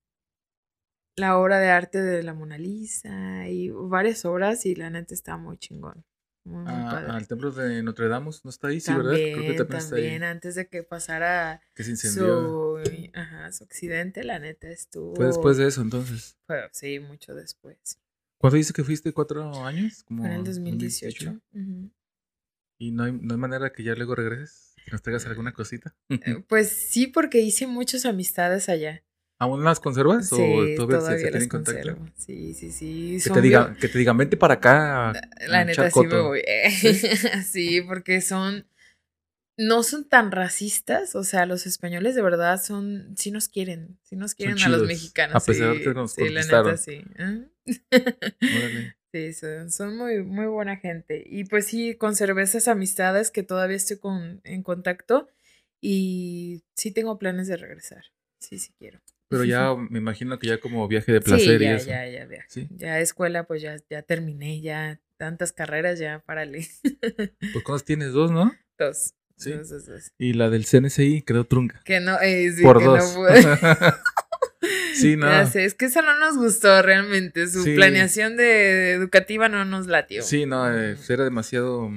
la 1.15 1.37
obra 1.37 1.59
de 1.59 1.69
arte 1.69 2.01
de 2.01 2.23
la 2.23 2.33
Mona 2.33 2.57
Lisa 2.57 3.47
y 3.47 3.69
varias 3.69 4.25
obras 4.25 4.65
y 4.65 4.75
la 4.75 4.89
neta 4.89 5.13
está 5.13 5.37
muy 5.37 5.57
chingón. 5.57 6.03
Muy, 6.45 6.63
ah, 6.67 7.05
al 7.09 7.27
templo 7.27 7.51
de 7.51 7.83
Notre 7.83 8.07
Dame 8.07 8.31
no 8.43 8.49
está 8.49 8.69
ahí, 8.69 8.79
sí, 8.79 8.93
¿verdad? 8.93 9.11
Creo 9.11 9.35
que 9.35 9.53
también, 9.53 9.79
está 9.79 9.95
ahí. 9.97 10.15
antes 10.15 10.55
de 10.55 10.67
que 10.67 10.83
pasara 10.83 11.61
que 11.75 11.83
se 11.83 11.91
incendió. 11.91 12.81
Su, 12.83 12.83
ajá, 13.13 13.51
su 13.51 13.65
accidente, 13.65 14.23
la 14.23 14.39
neta 14.39 14.69
estuvo. 14.69 15.15
Fue 15.15 15.27
después 15.27 15.57
de 15.57 15.67
eso, 15.67 15.81
entonces. 15.81 16.37
Fue, 16.47 16.67
sí, 16.71 16.99
mucho 16.99 17.35
después. 17.35 17.99
¿Cuándo 18.39 18.55
dice 18.55 18.72
que 18.72 18.86
fuiste? 18.86 19.12
¿Cuatro 19.12 19.65
años? 19.65 20.03
Como 20.03 20.25
en 20.25 20.31
el 20.31 20.43
2018. 20.46 21.41
¿Y 22.77 22.91
no 22.91 23.03
hay, 23.03 23.12
no 23.12 23.34
hay 23.34 23.39
manera 23.39 23.74
que 23.74 23.84
ya 23.84 23.93
luego 23.96 24.15
regreses? 24.15 24.75
¿Que 24.86 24.91
nos 24.91 25.01
traigas 25.01 25.25
alguna 25.25 25.51
cosita? 25.51 25.93
Eh, 26.08 26.41
pues 26.48 26.69
sí, 26.69 27.08
porque 27.08 27.41
hice 27.41 27.67
muchas 27.67 28.05
amistades 28.05 28.69
allá. 28.69 29.03
¿Aún 29.39 29.65
las 29.65 29.81
conservas? 29.81 30.29
Sí, 30.29 30.36
¿O 30.36 30.88
todavía 30.88 31.19
se, 31.19 31.31
las 31.31 31.48
contacto? 31.48 31.98
Sí, 32.15 32.53
sí, 32.53 32.72
sí. 32.72 33.17
Que 33.22 33.29
te, 33.29 33.41
diga, 33.41 33.75
que 33.75 33.89
te 33.89 33.98
digan, 33.98 34.17
vente 34.17 34.38
para 34.38 34.55
acá. 34.55 35.13
La 35.48 35.65
neta 35.65 35.91
sí 35.91 36.00
me 36.08 36.22
voy. 36.22 36.41
¿Sí? 37.46 37.81
porque 37.81 38.22
son 38.22 38.65
no 39.59 39.83
son 39.83 40.07
tan 40.07 40.31
racistas, 40.31 41.15
o 41.15 41.25
sea, 41.25 41.45
los 41.45 41.65
españoles 41.65 42.15
de 42.15 42.21
verdad 42.21 42.63
son, 42.63 43.13
sí 43.17 43.29
nos 43.29 43.49
quieren, 43.49 43.99
sí 44.03 44.15
nos 44.15 44.33
quieren 44.33 44.57
a 44.61 44.69
los 44.69 44.87
mexicanos. 44.87 45.35
A 45.35 45.45
pesar 45.45 45.73
de 45.73 45.83
que 45.83 45.93
nos 45.93 46.13
sí, 46.13 46.29
la 46.29 46.43
neta, 46.43 46.77
sí. 46.77 47.03
sí, 49.11 49.33
son, 49.33 49.97
muy, 49.97 50.23
muy 50.23 50.45
buena 50.45 50.77
gente. 50.77 51.25
Y 51.29 51.43
pues 51.43 51.65
sí, 51.65 51.95
conservé 51.95 52.43
esas 52.43 52.69
amistades 52.69 53.31
que 53.31 53.43
todavía 53.43 53.75
estoy 53.75 53.97
con, 53.97 54.39
en 54.45 54.63
contacto 54.63 55.27
y 55.81 56.63
sí 56.75 56.91
tengo 56.91 57.19
planes 57.19 57.49
de 57.49 57.57
regresar. 57.57 58.05
Sí, 58.39 58.59
sí 58.59 58.71
quiero. 58.79 59.01
Pero 59.27 59.43
ya 59.43 59.75
me 59.89 59.99
imagino 59.99 60.39
que 60.39 60.47
ya 60.47 60.61
como 60.61 60.87
viaje 60.87 61.11
de 61.11 61.19
placer 61.19 61.59
sí, 61.59 61.65
ya, 61.65 61.71
y 61.71 61.75
eso. 61.75 61.89
ya, 61.89 62.07
ya, 62.07 62.29
ya. 62.29 62.67
Ya 62.77 62.99
escuela, 63.01 63.43
pues 63.43 63.61
ya, 63.61 63.75
ya 63.89 64.03
terminé, 64.03 64.61
ya 64.61 65.01
tantas 65.17 65.51
carreras, 65.51 65.99
ya 65.99 66.23
párale. 66.25 66.65
Pues 66.81 67.31
cuántos 67.65 67.83
tienes, 67.83 68.13
dos, 68.13 68.31
¿no? 68.31 68.53
Dos. 68.77 69.15
Sí. 69.39 69.53
Y 70.17 70.34
la 70.34 70.50
del 70.50 70.65
CNCI 70.65 71.22
quedó 71.22 71.46
trunca. 71.46 71.81
Que 71.86 72.01
no, 72.01 72.19
eh, 72.19 72.51
sí, 72.51 72.62
Por 72.62 72.79
que 72.79 72.86
dos. 72.86 73.15
no 73.15 73.22
pude. 73.22 73.41
sí, 74.93 75.15
no. 75.15 75.31
Es 75.41 75.74
que 75.75 75.86
eso 75.86 76.01
no 76.01 76.19
nos 76.19 76.36
gustó 76.38 76.81
realmente. 76.81 77.48
Su 77.48 77.63
planeación 77.63 78.36
de 78.36 78.91
educativa 78.91 79.48
no 79.48 79.63
nos 79.63 79.88
latió. 79.88 80.22
Sí, 80.24 80.46
no, 80.46 80.69
eh, 80.72 80.98
era 81.08 81.24
demasiado 81.24 81.89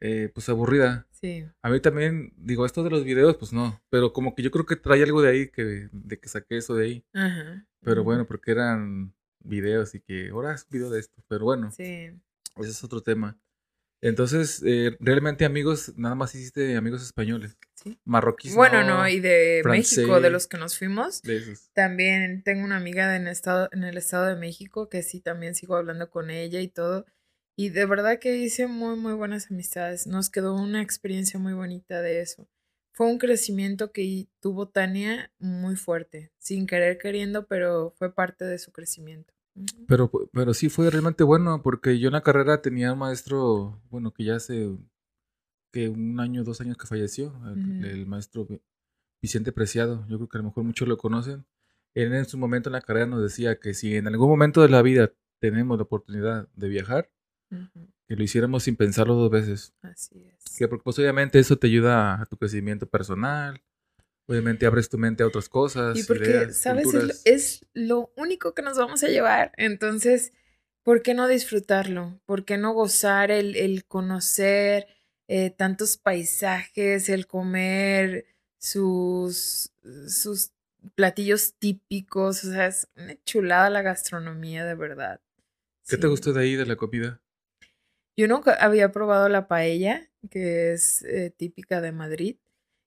eh, 0.00 0.30
pues 0.34 0.48
aburrida. 0.50 1.06
Sí. 1.12 1.44
A 1.62 1.70
mí 1.70 1.80
también, 1.80 2.34
digo, 2.36 2.66
esto 2.66 2.82
de 2.82 2.90
los 2.90 3.04
videos, 3.04 3.36
pues 3.36 3.52
no. 3.54 3.82
Pero 3.88 4.12
como 4.12 4.34
que 4.34 4.42
yo 4.42 4.50
creo 4.50 4.66
que 4.66 4.76
trae 4.76 5.02
algo 5.02 5.22
de 5.22 5.30
ahí, 5.30 5.48
que, 5.48 5.88
de 5.90 6.18
que 6.18 6.28
saqué 6.28 6.58
eso 6.58 6.74
de 6.74 6.84
ahí. 6.84 7.04
Ajá. 7.14 7.66
Pero 7.82 8.04
bueno, 8.04 8.26
porque 8.26 8.50
eran 8.50 9.14
videos 9.42 9.94
y 9.94 10.00
que 10.00 10.28
ahora 10.28 10.54
es 10.54 10.66
video 10.68 10.90
de 10.90 11.00
esto. 11.00 11.22
Pero 11.28 11.46
bueno. 11.46 11.70
Sí. 11.70 12.10
Ese 12.56 12.70
es 12.70 12.84
otro 12.84 13.02
tema. 13.02 13.38
Entonces, 14.02 14.62
eh, 14.64 14.96
realmente 14.98 15.44
amigos, 15.44 15.92
nada 15.96 16.14
más 16.14 16.34
hiciste 16.34 16.76
amigos 16.76 17.02
españoles. 17.02 17.56
Sí. 17.74 17.98
Marroquíes. 18.04 18.54
Bueno, 18.54 18.82
no, 18.82 19.06
y 19.08 19.20
de 19.20 19.62
México, 19.64 20.20
de 20.20 20.30
los 20.30 20.46
que 20.46 20.58
nos 20.58 20.78
fuimos. 20.78 21.22
De 21.22 21.36
esos. 21.36 21.70
También 21.72 22.42
tengo 22.42 22.64
una 22.64 22.76
amiga 22.76 23.14
en, 23.16 23.26
estado, 23.26 23.68
en 23.72 23.84
el 23.84 23.96
estado 23.96 24.26
de 24.26 24.36
México 24.36 24.88
que 24.88 25.02
sí, 25.02 25.20
también 25.20 25.54
sigo 25.54 25.76
hablando 25.76 26.10
con 26.10 26.30
ella 26.30 26.60
y 26.60 26.68
todo. 26.68 27.06
Y 27.56 27.70
de 27.70 27.84
verdad 27.84 28.18
que 28.18 28.36
hice 28.36 28.66
muy, 28.66 28.96
muy 28.96 29.12
buenas 29.12 29.50
amistades. 29.50 30.06
Nos 30.06 30.30
quedó 30.30 30.54
una 30.54 30.82
experiencia 30.82 31.38
muy 31.38 31.52
bonita 31.52 32.00
de 32.00 32.20
eso. 32.20 32.48
Fue 32.92 33.06
un 33.06 33.18
crecimiento 33.18 33.92
que 33.92 34.28
tuvo 34.40 34.68
Tania 34.68 35.30
muy 35.38 35.76
fuerte, 35.76 36.32
sin 36.38 36.66
querer 36.66 36.98
queriendo, 36.98 37.46
pero 37.46 37.94
fue 37.96 38.14
parte 38.14 38.44
de 38.44 38.58
su 38.58 38.72
crecimiento. 38.72 39.32
Pero, 39.86 40.10
pero 40.32 40.54
sí 40.54 40.68
fue 40.68 40.90
realmente 40.90 41.24
bueno, 41.24 41.62
porque 41.62 41.98
yo 41.98 42.08
en 42.08 42.14
la 42.14 42.22
carrera 42.22 42.62
tenía 42.62 42.92
un 42.92 43.00
maestro, 43.00 43.82
bueno, 43.90 44.12
que 44.12 44.24
ya 44.24 44.36
hace 44.36 44.76
que 45.72 45.88
un 45.88 46.18
año, 46.20 46.44
dos 46.44 46.60
años 46.60 46.76
que 46.76 46.86
falleció, 46.86 47.34
el, 47.46 48.06
maestro 48.06 48.46
Vicente 49.22 49.52
Preciado, 49.52 50.06
yo 50.08 50.16
creo 50.16 50.28
que 50.28 50.38
a 50.38 50.40
lo 50.40 50.48
mejor 50.48 50.64
muchos 50.64 50.88
lo 50.88 50.96
conocen. 50.96 51.46
Él 51.94 52.12
en 52.14 52.24
su 52.24 52.38
momento 52.38 52.68
en 52.68 52.74
la 52.74 52.80
carrera 52.80 53.06
nos 53.06 53.22
decía 53.22 53.58
que 53.58 53.74
si 53.74 53.96
en 53.96 54.06
algún 54.06 54.28
momento 54.28 54.62
de 54.62 54.68
la 54.68 54.82
vida 54.82 55.12
tenemos 55.40 55.76
la 55.76 55.84
oportunidad 55.84 56.48
de 56.54 56.68
viajar, 56.68 57.10
que 58.06 58.16
lo 58.16 58.22
hiciéramos 58.22 58.62
sin 58.64 58.76
pensarlo 58.76 59.14
dos 59.14 59.30
veces. 59.30 59.74
Así 59.82 60.24
es. 60.24 60.56
Que 60.56 60.68
pues, 60.68 60.98
obviamente 60.98 61.38
eso 61.38 61.56
te 61.56 61.66
ayuda 61.66 62.22
a 62.22 62.26
tu 62.26 62.36
crecimiento 62.36 62.86
personal, 62.86 63.60
Obviamente 64.26 64.66
abres 64.66 64.88
tu 64.88 64.96
mente 64.96 65.22
a 65.22 65.26
otras 65.26 65.48
cosas. 65.48 65.98
Y 65.98 66.04
porque, 66.04 66.52
¿sabes? 66.52 66.86
Es, 67.24 67.66
lo 67.72 68.12
único 68.16 68.54
que 68.54 68.62
nos 68.62 68.78
vamos 68.78 69.02
a 69.02 69.08
llevar. 69.08 69.52
Entonces, 69.56 70.32
¿por 70.82 71.02
qué 71.02 71.14
no 71.14 71.26
disfrutarlo? 71.26 72.20
¿Por 72.26 72.44
qué 72.44 72.56
no 72.56 72.72
gozar 72.72 73.30
el, 73.30 73.84
conocer 73.86 74.86
eh, 75.26 75.50
tantos 75.50 75.96
paisajes, 75.96 77.08
el 77.08 77.26
comer 77.26 78.26
sus, 78.58 79.72
sus 80.06 80.52
platillos 80.94 81.54
típicos? 81.58 82.44
O 82.44 82.52
sea, 82.52 82.68
es 82.68 82.88
una 82.96 83.16
chulada 83.24 83.68
la 83.68 83.82
gastronomía, 83.82 84.64
de 84.64 84.76
verdad. 84.76 85.20
¿Qué 85.88 85.96
te 85.96 86.06
gustó 86.06 86.32
de 86.32 86.42
ahí, 86.42 86.54
de 86.54 86.66
la 86.66 86.76
comida? 86.76 87.20
Yo 88.16 88.28
nunca 88.28 88.52
había 88.54 88.92
probado 88.92 89.28
la 89.28 89.48
paella, 89.48 90.08
que 90.30 90.72
es 90.72 91.02
eh, 91.02 91.32
típica 91.36 91.80
de 91.80 91.90
Madrid. 91.90 92.36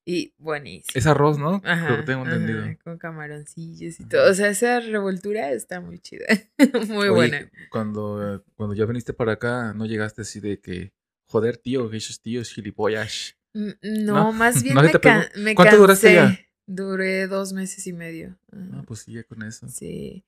Y 0.06 0.34
buenísimo. 0.36 0.92
Es 0.94 1.06
arroz, 1.06 1.38
¿no? 1.38 1.62
Ajá, 1.64 2.04
tengo 2.04 2.24
entendido. 2.24 2.62
con 2.84 2.98
camaroncillos 2.98 4.00
y 4.00 4.04
todo. 4.04 4.30
O 4.30 4.34
sea, 4.34 4.48
esa 4.48 4.80
revoltura 4.80 5.50
está 5.52 5.80
muy 5.80 5.98
chida. 5.98 6.26
muy 6.88 7.08
buena. 7.08 7.50
Cuando, 7.70 8.44
cuando 8.54 8.74
ya 8.74 8.84
viniste 8.84 9.14
para 9.14 9.32
acá, 9.32 9.72
¿no 9.74 9.86
llegaste 9.86 10.22
así 10.22 10.40
de 10.40 10.60
que, 10.60 10.92
joder, 11.26 11.56
tío, 11.56 11.90
esos 11.92 12.20
tíos 12.20 12.50
gilipollas? 12.50 13.36
No, 13.54 14.32
más 14.32 14.62
bien 14.62 14.76
me, 14.76 14.92
me, 15.42 15.54
¿Cuánto 15.54 15.76
duraste 15.78 16.14
ya? 16.14 16.38
Duré 16.66 17.26
dos 17.26 17.52
meses 17.52 17.86
y 17.86 17.92
medio. 17.92 18.38
Ah, 18.52 18.82
pues 18.86 19.00
sí, 19.00 19.12
ya 19.12 19.24
con 19.24 19.42
eso. 19.42 19.68
Sí 19.68 20.24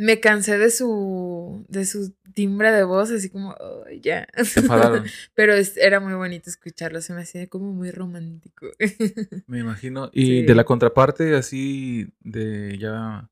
me 0.00 0.18
cansé 0.18 0.56
de 0.58 0.70
su, 0.70 1.64
de 1.68 1.84
su 1.84 2.14
timbre 2.34 2.72
de 2.72 2.84
voz, 2.84 3.10
así 3.10 3.28
como, 3.28 3.54
ya. 4.00 4.26
Se 4.44 4.60
enfadaron. 4.60 5.04
Pero 5.34 5.54
era 5.76 6.00
muy 6.00 6.14
bonito 6.14 6.48
escucharlo, 6.48 7.00
se 7.02 7.12
me 7.12 7.22
hacía 7.22 7.46
como 7.48 7.72
muy 7.72 7.90
romántico. 7.90 8.66
me 9.46 9.58
imagino. 9.58 10.10
Y 10.12 10.42
de 10.42 10.54
la 10.54 10.64
contraparte, 10.64 11.34
así, 11.34 12.12
de 12.20 12.78
ya 12.78 13.30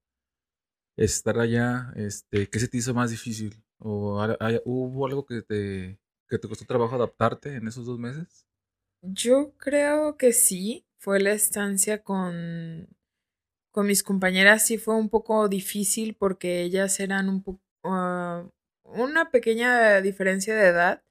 estar 0.97 1.39
allá, 1.39 1.93
este, 1.97 2.49
¿qué 2.49 2.59
se 2.59 2.69
te 2.69 2.77
hizo 2.77 2.93
más 2.93 3.11
difícil? 3.11 3.63
¿O 3.79 4.23
hubo 4.65 5.07
algo 5.07 5.25
que 5.25 5.43
te, 5.43 5.99
que 6.29 6.39
te 6.39 6.49
costó 6.49 6.67
trabajo 6.67 6.97
adaptarte 6.97 7.55
en 7.55 7.67
esos 7.69 7.87
dos 7.87 7.99
meses? 7.99 8.47
Yo 9.01 9.55
creo 9.57 10.17
que 10.17 10.33
sí, 10.33 10.85
fue 10.99 11.21
la 11.21 11.33
estancia 11.33 12.03
con, 12.03 12.89
con 13.79 13.87
mis 13.87 14.03
compañeras, 14.03 14.67
sí 14.67 14.77
fue 14.77 14.97
un 14.97 15.09
poco 15.09 15.49
difícil 15.49 16.17
porque 16.19 16.63
ellas 16.63 16.99
eran 16.99 17.29
un 17.29 17.45
poco, 17.45 17.61
ah, 17.85 18.45
una 18.83 19.31
pequeña 19.31 20.01
diferencia 20.01 20.57
de 20.57 20.67
edad, 20.67 21.05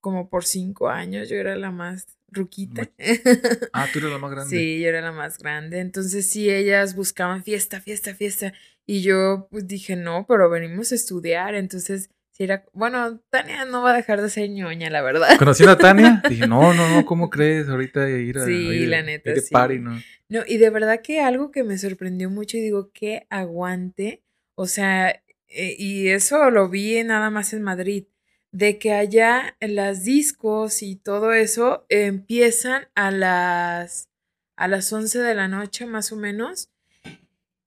como 0.00 0.28
por 0.28 0.44
cinco 0.44 0.88
años, 0.88 1.28
yo 1.28 1.34
era 1.38 1.56
la 1.56 1.72
más 1.72 2.06
ruquita. 2.28 2.88
Ah, 3.72 3.88
tú 3.92 3.98
eras 3.98 4.12
la 4.12 4.18
más 4.18 4.30
grande. 4.30 4.56
Sí, 4.56 4.80
yo 4.80 4.90
era 4.90 5.00
la 5.00 5.10
más 5.10 5.38
grande. 5.38 5.80
Entonces 5.80 6.30
sí, 6.30 6.48
ellas 6.48 6.94
buscaban 6.94 7.42
fiesta, 7.42 7.80
fiesta, 7.80 8.14
fiesta. 8.14 8.52
Y 8.86 9.02
yo 9.02 9.48
pues 9.50 9.66
dije, 9.66 9.96
no, 9.96 10.24
pero 10.28 10.48
venimos 10.48 10.92
a 10.92 10.94
estudiar. 10.94 11.56
Entonces, 11.56 12.10
sí 12.32 12.44
era, 12.44 12.64
bueno, 12.72 13.20
Tania 13.30 13.64
no 13.64 13.82
va 13.82 13.92
a 13.92 13.96
dejar 13.96 14.20
de 14.20 14.28
ser 14.28 14.50
ñoña, 14.50 14.90
la 14.90 15.02
verdad. 15.02 15.28
¿Conocí 15.38 15.64
a 15.64 15.76
Tania? 15.76 16.22
Dije, 16.28 16.46
no, 16.46 16.74
no, 16.74 16.88
no, 16.88 17.04
¿cómo 17.06 17.30
crees 17.30 17.68
ahorita 17.68 18.08
ir 18.10 18.38
a 18.38 18.44
Sí, 18.44 18.86
la 18.86 19.02
neta, 19.02 19.30
ir 19.30 19.40
sí. 19.40 19.52
party, 19.52 19.78
no? 19.78 20.00
No, 20.28 20.40
y 20.46 20.56
de 20.56 20.70
verdad 20.70 21.00
que 21.02 21.20
algo 21.20 21.50
que 21.50 21.62
me 21.62 21.78
sorprendió 21.78 22.30
mucho 22.30 22.56
y 22.56 22.60
digo, 22.60 22.90
qué 22.92 23.26
aguante. 23.30 24.22
O 24.54 24.66
sea, 24.66 25.10
eh, 25.48 25.76
y 25.78 26.08
eso 26.08 26.50
lo 26.50 26.68
vi 26.68 27.02
nada 27.04 27.30
más 27.30 27.52
en 27.52 27.62
Madrid, 27.62 28.06
de 28.50 28.78
que 28.78 28.92
allá 28.92 29.56
las 29.60 30.04
discos 30.04 30.82
y 30.82 30.96
todo 30.96 31.32
eso 31.32 31.84
empiezan 31.88 32.88
a 32.94 33.10
las 33.10 34.08
a 34.56 34.68
las 34.68 34.92
11 34.92 35.18
de 35.18 35.34
la 35.34 35.48
noche 35.48 35.86
más 35.86 36.12
o 36.12 36.16
menos. 36.16 36.70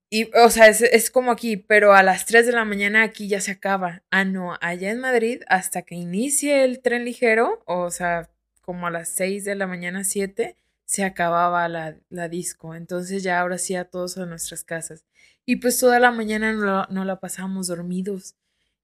Y, 0.10 0.30
o 0.38 0.50
sea, 0.50 0.68
es, 0.68 0.82
es 0.82 1.10
como 1.10 1.32
aquí, 1.32 1.58
pero 1.58 1.94
a 1.94 2.04
las 2.04 2.26
3 2.26 2.46
de 2.46 2.52
la 2.54 2.64
mañana 2.66 3.04
aquí 3.04 3.28
ya 3.28 3.42
se 3.42 3.52
acaba. 3.52 4.04
Ah, 4.12 4.24
no, 4.24 4.56
allá 4.62 4.92
en 4.92 5.00
Madrid, 5.00 5.42
hasta 5.48 5.82
que 5.82 5.96
inicie 5.96 6.64
el 6.64 6.80
tren 6.82 7.06
ligero, 7.06 7.64
o 7.66 7.90
sea, 7.90 8.30
como 8.62 8.88
a 8.88 8.92
las 8.92 9.10
6 9.10 9.44
de 9.46 9.56
la 9.56 9.68
mañana, 9.68 10.04
7, 10.04 10.56
se 10.86 11.04
acababa 11.04 11.68
la, 11.68 11.98
la 12.10 12.30
disco. 12.30 12.76
Entonces 12.76 13.24
ya 13.24 13.40
ahora 13.40 13.58
sí 13.58 13.76
a 13.76 13.86
todos 13.86 14.18
a 14.18 14.26
nuestras 14.26 14.64
casas. 14.64 15.06
Y 15.46 15.58
pues 15.58 15.80
toda 15.80 16.00
la 16.00 16.12
mañana 16.12 16.54
no, 16.54 16.86
no 16.90 17.06
la 17.06 17.20
pasábamos 17.20 17.68
dormidos. 17.68 18.36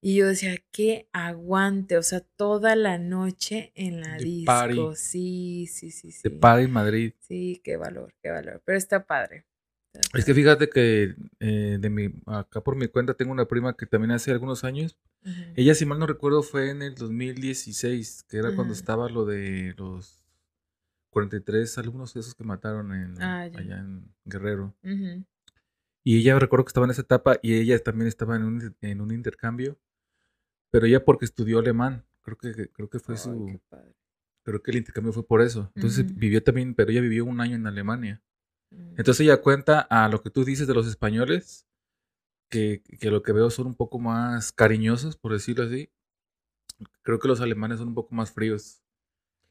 Y 0.04 0.16
yo 0.16 0.28
decía, 0.28 0.56
qué 0.72 1.08
aguante, 1.12 1.96
o 1.98 2.02
sea, 2.04 2.22
toda 2.22 2.76
la 2.76 2.98
noche 2.98 3.72
en 3.76 4.02
la 4.02 4.18
De 4.18 4.24
disco. 4.24 4.46
party. 4.48 4.80
Sí, 4.96 5.68
sí, 5.72 5.92
sí, 5.92 6.12
sí. 6.12 6.22
De 6.24 6.32
party 6.32 6.68
Madrid. 6.68 7.14
Sí, 7.20 7.62
qué 7.64 7.78
valor, 7.78 8.14
qué 8.22 8.32
valor. 8.32 8.62
Pero 8.66 8.78
está 8.80 9.06
padre. 9.06 9.46
Es 10.14 10.26
que 10.26 10.34
fíjate 10.34 10.70
que 10.70 11.16
eh, 11.40 11.78
de 11.80 11.90
mi, 11.90 12.14
acá 12.26 12.62
por 12.62 12.76
mi 12.76 12.88
cuenta 12.88 13.14
tengo 13.14 13.32
una 13.32 13.48
prima 13.48 13.76
que 13.76 13.86
también 13.86 14.12
hace 14.12 14.32
algunos 14.32 14.64
años. 14.64 14.98
Ella, 15.56 15.76
si 15.76 15.86
mal 15.86 16.00
no 16.00 16.08
recuerdo, 16.08 16.44
fue 16.44 16.70
en 16.70 16.82
el 16.82 16.96
2016, 16.96 18.24
que 18.28 18.38
era 18.38 18.56
cuando 18.56 18.74
estaba 18.74 19.10
lo 19.10 19.26
de 19.26 19.74
los 19.78 20.24
43 21.12 21.78
alumnos 21.78 22.16
esos 22.16 22.36
que 22.36 22.44
mataron 22.44 22.94
en, 22.94 23.22
Ah, 23.22 23.42
allá 23.42 23.80
en 23.80 24.14
Guerrero. 24.26 24.76
Y 26.04 26.18
ella 26.18 26.40
recuerdo 26.40 26.66
que 26.66 26.70
estaba 26.70 26.86
en 26.86 26.92
esa 26.92 27.02
etapa 27.02 27.38
y 27.42 27.54
ella 27.56 27.78
también 27.80 28.08
estaba 28.08 28.36
en 28.36 28.44
un, 28.44 28.76
en 28.82 29.02
un 29.02 29.12
intercambio, 29.12 29.78
pero 30.72 30.86
ella 30.88 31.04
porque 31.06 31.26
estudió 31.26 31.60
alemán. 31.60 32.06
Creo 32.22 32.38
que, 32.38 32.70
creo 32.70 32.90
que 32.90 33.00
fue 33.00 33.18
su, 33.18 33.60
creo 34.44 34.64
que 34.64 34.72
el 34.72 34.78
intercambio 34.78 35.12
fue 35.14 35.28
por 35.28 35.42
eso. 35.42 35.72
Entonces 35.76 36.16
vivió 36.16 36.42
también, 36.42 36.74
pero 36.76 36.92
ella 36.92 37.02
vivió 37.02 37.26
un 37.26 37.42
año 37.42 37.56
en 37.56 37.68
Alemania. 37.68 38.22
Mm. 38.72 38.96
Entonces 38.98 39.22
ella 39.22 39.42
cuenta 39.42 39.82
a 39.82 40.10
lo 40.10 40.22
que 40.22 40.30
tú 40.30 40.44
dices 40.44 40.68
de 40.68 40.74
los 40.74 40.88
españoles, 40.88 41.68
que, 42.50 42.82
que 43.00 43.12
lo 43.12 43.24
que 43.24 43.32
veo 43.32 43.50
son 43.50 43.68
un 43.68 43.76
poco 43.76 44.00
más 44.00 44.52
cariñosos, 44.52 45.16
por 45.16 45.34
decirlo 45.34 45.66
así. 45.66 45.90
Creo 47.04 47.20
que 47.20 47.28
los 47.28 47.42
alemanes 47.42 47.80
son 47.80 47.90
un 47.90 47.96
poco 47.96 48.14
más 48.16 48.32
fríos. 48.32 48.82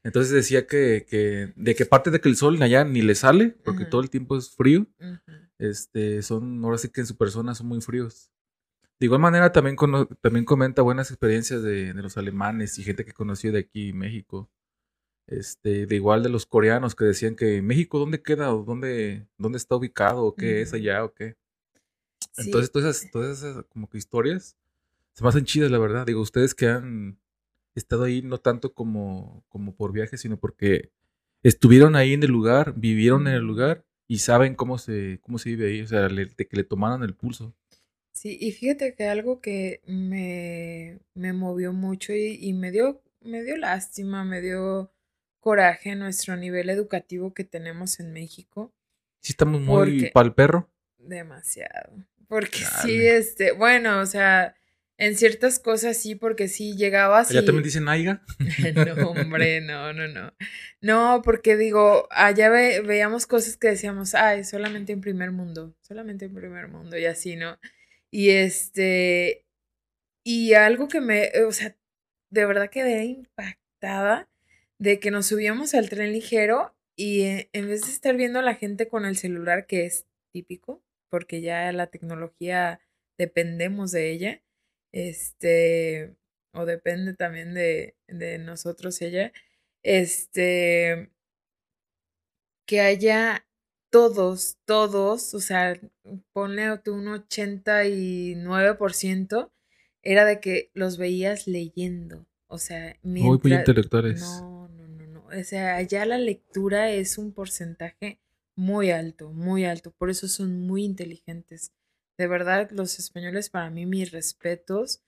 Entonces 0.03 0.31
decía 0.31 0.65
que, 0.65 1.05
que 1.07 1.53
de 1.55 1.75
que 1.75 1.85
parte 1.85 2.09
de 2.09 2.19
que 2.19 2.29
el 2.29 2.35
sol 2.35 2.61
allá 2.61 2.83
ni 2.83 3.01
le 3.01 3.15
sale, 3.15 3.49
porque 3.63 3.85
todo 3.85 4.01
el 4.01 4.09
tiempo 4.09 4.37
es 4.37 4.49
frío, 4.49 4.87
Ujú. 4.99 5.31
este, 5.59 6.21
son, 6.23 6.63
ahora 6.63 6.77
sí 6.77 6.89
que 6.89 7.01
en 7.01 7.07
su 7.07 7.15
persona 7.17 7.53
son 7.53 7.67
muy 7.67 7.81
fríos. 7.81 8.31
De 8.99 9.05
igual 9.05 9.21
manera 9.21 9.51
también, 9.51 9.75
también 10.21 10.45
comenta 10.45 10.81
buenas 10.81 11.09
experiencias 11.11 11.63
de, 11.63 11.93
de 11.93 12.01
los 12.01 12.17
alemanes 12.17 12.77
y 12.77 12.83
gente 12.83 13.05
que 13.05 13.13
conoció 13.13 13.51
de 13.51 13.59
aquí, 13.59 13.93
México. 13.93 14.49
Este, 15.31 15.87
de 15.87 15.95
igual 15.95 16.23
de 16.23 16.29
los 16.29 16.45
coreanos 16.45 16.95
que 16.95 17.05
decían 17.05 17.35
que 17.35 17.61
México, 17.63 17.99
¿dónde 17.99 18.21
queda? 18.23 18.53
¿O 18.55 18.63
dónde, 18.65 19.27
dónde 19.37 19.57
está 19.59 19.75
ubicado? 19.77 20.23
¿O 20.25 20.35
qué 20.37 20.61
es 20.61 20.73
allá? 20.73 21.03
¿O 21.05 21.13
qué? 21.13 21.37
Sí, 22.31 22.57
Entonces, 22.57 22.71
todas 22.71 22.95
esas, 22.97 23.11
todas 23.11 23.37
esas 23.43 23.65
como 23.65 23.89
que 23.89 23.97
historias 23.97 24.57
se 25.13 25.23
me 25.23 25.29
hacen 25.29 25.45
chidas, 25.45 25.71
la 25.71 25.79
verdad. 25.79 26.05
Digo, 26.07 26.21
ustedes 26.21 26.55
que 26.55 26.67
han 26.69 27.19
estado 27.75 28.05
ahí 28.05 28.21
no 28.23 28.39
tanto 28.39 28.73
como, 28.73 29.45
como 29.49 29.75
por 29.75 29.93
viaje, 29.93 30.17
sino 30.17 30.39
porque 30.39 30.91
estuvieron 31.43 31.95
ahí 31.95 32.13
en 32.13 32.23
el 32.23 32.31
lugar, 32.31 32.75
vivieron 32.77 33.27
en 33.27 33.35
el 33.35 33.43
lugar 33.43 33.85
y 34.07 34.19
saben 34.19 34.55
cómo 34.55 34.77
se, 34.79 35.19
cómo 35.23 35.39
se 35.39 35.49
vive 35.51 35.67
ahí. 35.69 35.81
O 35.83 35.87
sea, 35.87 36.09
le- 36.09 36.27
de 36.27 36.47
que 36.47 36.57
le 36.57 36.63
tomaron 36.65 37.03
el 37.03 37.15
pulso. 37.15 37.55
sí, 38.11 38.37
y 38.39 38.51
fíjate 38.51 38.95
que 38.95 39.05
algo 39.07 39.41
que 39.41 39.81
me, 39.87 40.99
me 41.13 41.33
movió 41.33 41.73
mucho 41.73 42.13
y, 42.13 42.37
y 42.41 42.53
me 42.53 42.71
dio, 42.71 43.01
me 43.21 43.43
dio 43.43 43.57
lástima, 43.57 44.23
me 44.25 44.41
dio 44.41 44.91
coraje 45.41 45.95
nuestro 45.95 46.37
nivel 46.37 46.69
educativo 46.69 47.33
que 47.33 47.43
tenemos 47.43 47.99
en 47.99 48.13
México. 48.13 48.73
Sí 49.19 49.33
estamos 49.33 49.59
muy 49.59 50.09
pa'l 50.11 50.33
perro. 50.33 50.69
Demasiado. 50.97 51.93
Porque 52.27 52.59
sí, 52.81 53.05
este, 53.05 53.51
bueno, 53.51 53.99
o 53.99 54.05
sea, 54.05 54.55
en 54.97 55.17
ciertas 55.17 55.59
cosas 55.59 55.97
sí, 55.97 56.15
porque 56.15 56.47
sí 56.47 56.77
llegabas 56.77 57.29
Allá 57.29 57.41
y... 57.41 57.45
también 57.45 57.63
dicen 57.63 57.89
aiga. 57.89 58.23
No, 58.95 59.09
hombre, 59.11 59.59
no, 59.61 59.91
no, 59.91 60.07
no. 60.07 60.33
No, 60.79 61.21
porque 61.23 61.57
digo, 61.57 62.07
allá 62.11 62.49
ve- 62.49 62.81
veíamos 62.81 63.27
cosas 63.27 63.57
que 63.57 63.67
decíamos, 63.69 64.15
ay, 64.15 64.45
solamente 64.45 64.93
en 64.93 65.01
primer 65.01 65.31
mundo, 65.31 65.75
solamente 65.81 66.25
en 66.25 66.33
primer 66.33 66.69
mundo 66.69 66.97
y 66.97 67.05
así, 67.05 67.35
¿no? 67.35 67.59
Y 68.09 68.29
este, 68.29 69.45
y 70.23 70.53
algo 70.53 70.87
que 70.87 71.01
me, 71.01 71.31
o 71.47 71.51
sea, 71.51 71.75
de 72.29 72.45
verdad 72.45 72.69
quedé 72.69 73.03
impactada 73.05 74.29
de 74.81 74.99
que 74.99 75.11
nos 75.11 75.27
subíamos 75.27 75.73
al 75.75 75.89
tren 75.89 76.11
ligero 76.11 76.75
y 76.95 77.21
eh, 77.21 77.49
en 77.53 77.67
vez 77.67 77.85
de 77.85 77.91
estar 77.91 78.17
viendo 78.17 78.39
a 78.39 78.41
la 78.41 78.55
gente 78.55 78.87
con 78.87 79.05
el 79.05 79.15
celular, 79.15 79.67
que 79.67 79.85
es 79.85 80.07
típico, 80.33 80.81
porque 81.07 81.41
ya 81.41 81.71
la 81.71 81.85
tecnología 81.85 82.81
dependemos 83.15 83.91
de 83.91 84.11
ella, 84.11 84.41
este, 84.91 86.15
o 86.53 86.65
depende 86.65 87.13
también 87.13 87.53
de, 87.53 87.95
de 88.07 88.39
nosotros 88.39 88.99
ella, 89.03 89.31
este, 89.83 91.11
que 92.65 92.81
haya 92.81 93.45
todos, 93.91 94.57
todos, 94.65 95.35
o 95.35 95.41
sea, 95.41 95.79
ponle 96.33 96.75
tú 96.79 96.95
un 96.95 97.05
89%, 97.05 99.51
era 100.01 100.25
de 100.25 100.39
que 100.39 100.71
los 100.73 100.97
veías 100.97 101.45
leyendo, 101.45 102.25
o 102.47 102.57
sea, 102.57 102.97
Muy, 103.03 103.21
muy 103.21 103.39
mientras... 103.43 103.59
intelectuales. 103.59 104.21
No, 104.21 104.41
no, 104.41 104.45
no. 104.45 104.50
O 105.37 105.43
sea, 105.43 105.75
allá 105.75 106.05
la 106.05 106.17
lectura 106.17 106.91
es 106.91 107.17
un 107.17 107.33
porcentaje 107.33 108.19
muy 108.55 108.91
alto, 108.91 109.31
muy 109.31 109.65
alto. 109.65 109.91
Por 109.91 110.09
eso 110.09 110.27
son 110.27 110.67
muy 110.67 110.83
inteligentes. 110.83 111.73
De 112.17 112.27
verdad, 112.27 112.69
los 112.71 112.99
españoles, 112.99 113.49
para 113.49 113.69
mí, 113.69 113.85
mis 113.85 114.11
respetos. 114.11 115.03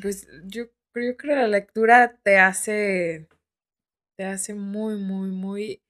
Pues 0.00 0.28
yo 0.44 0.66
creo 0.92 1.16
que 1.16 1.28
la 1.28 1.48
lectura 1.48 2.18
te 2.22 2.38
hace, 2.38 3.28
te 4.16 4.24
hace 4.24 4.54
muy, 4.54 4.96
muy, 4.96 5.30
muy, 5.30 5.82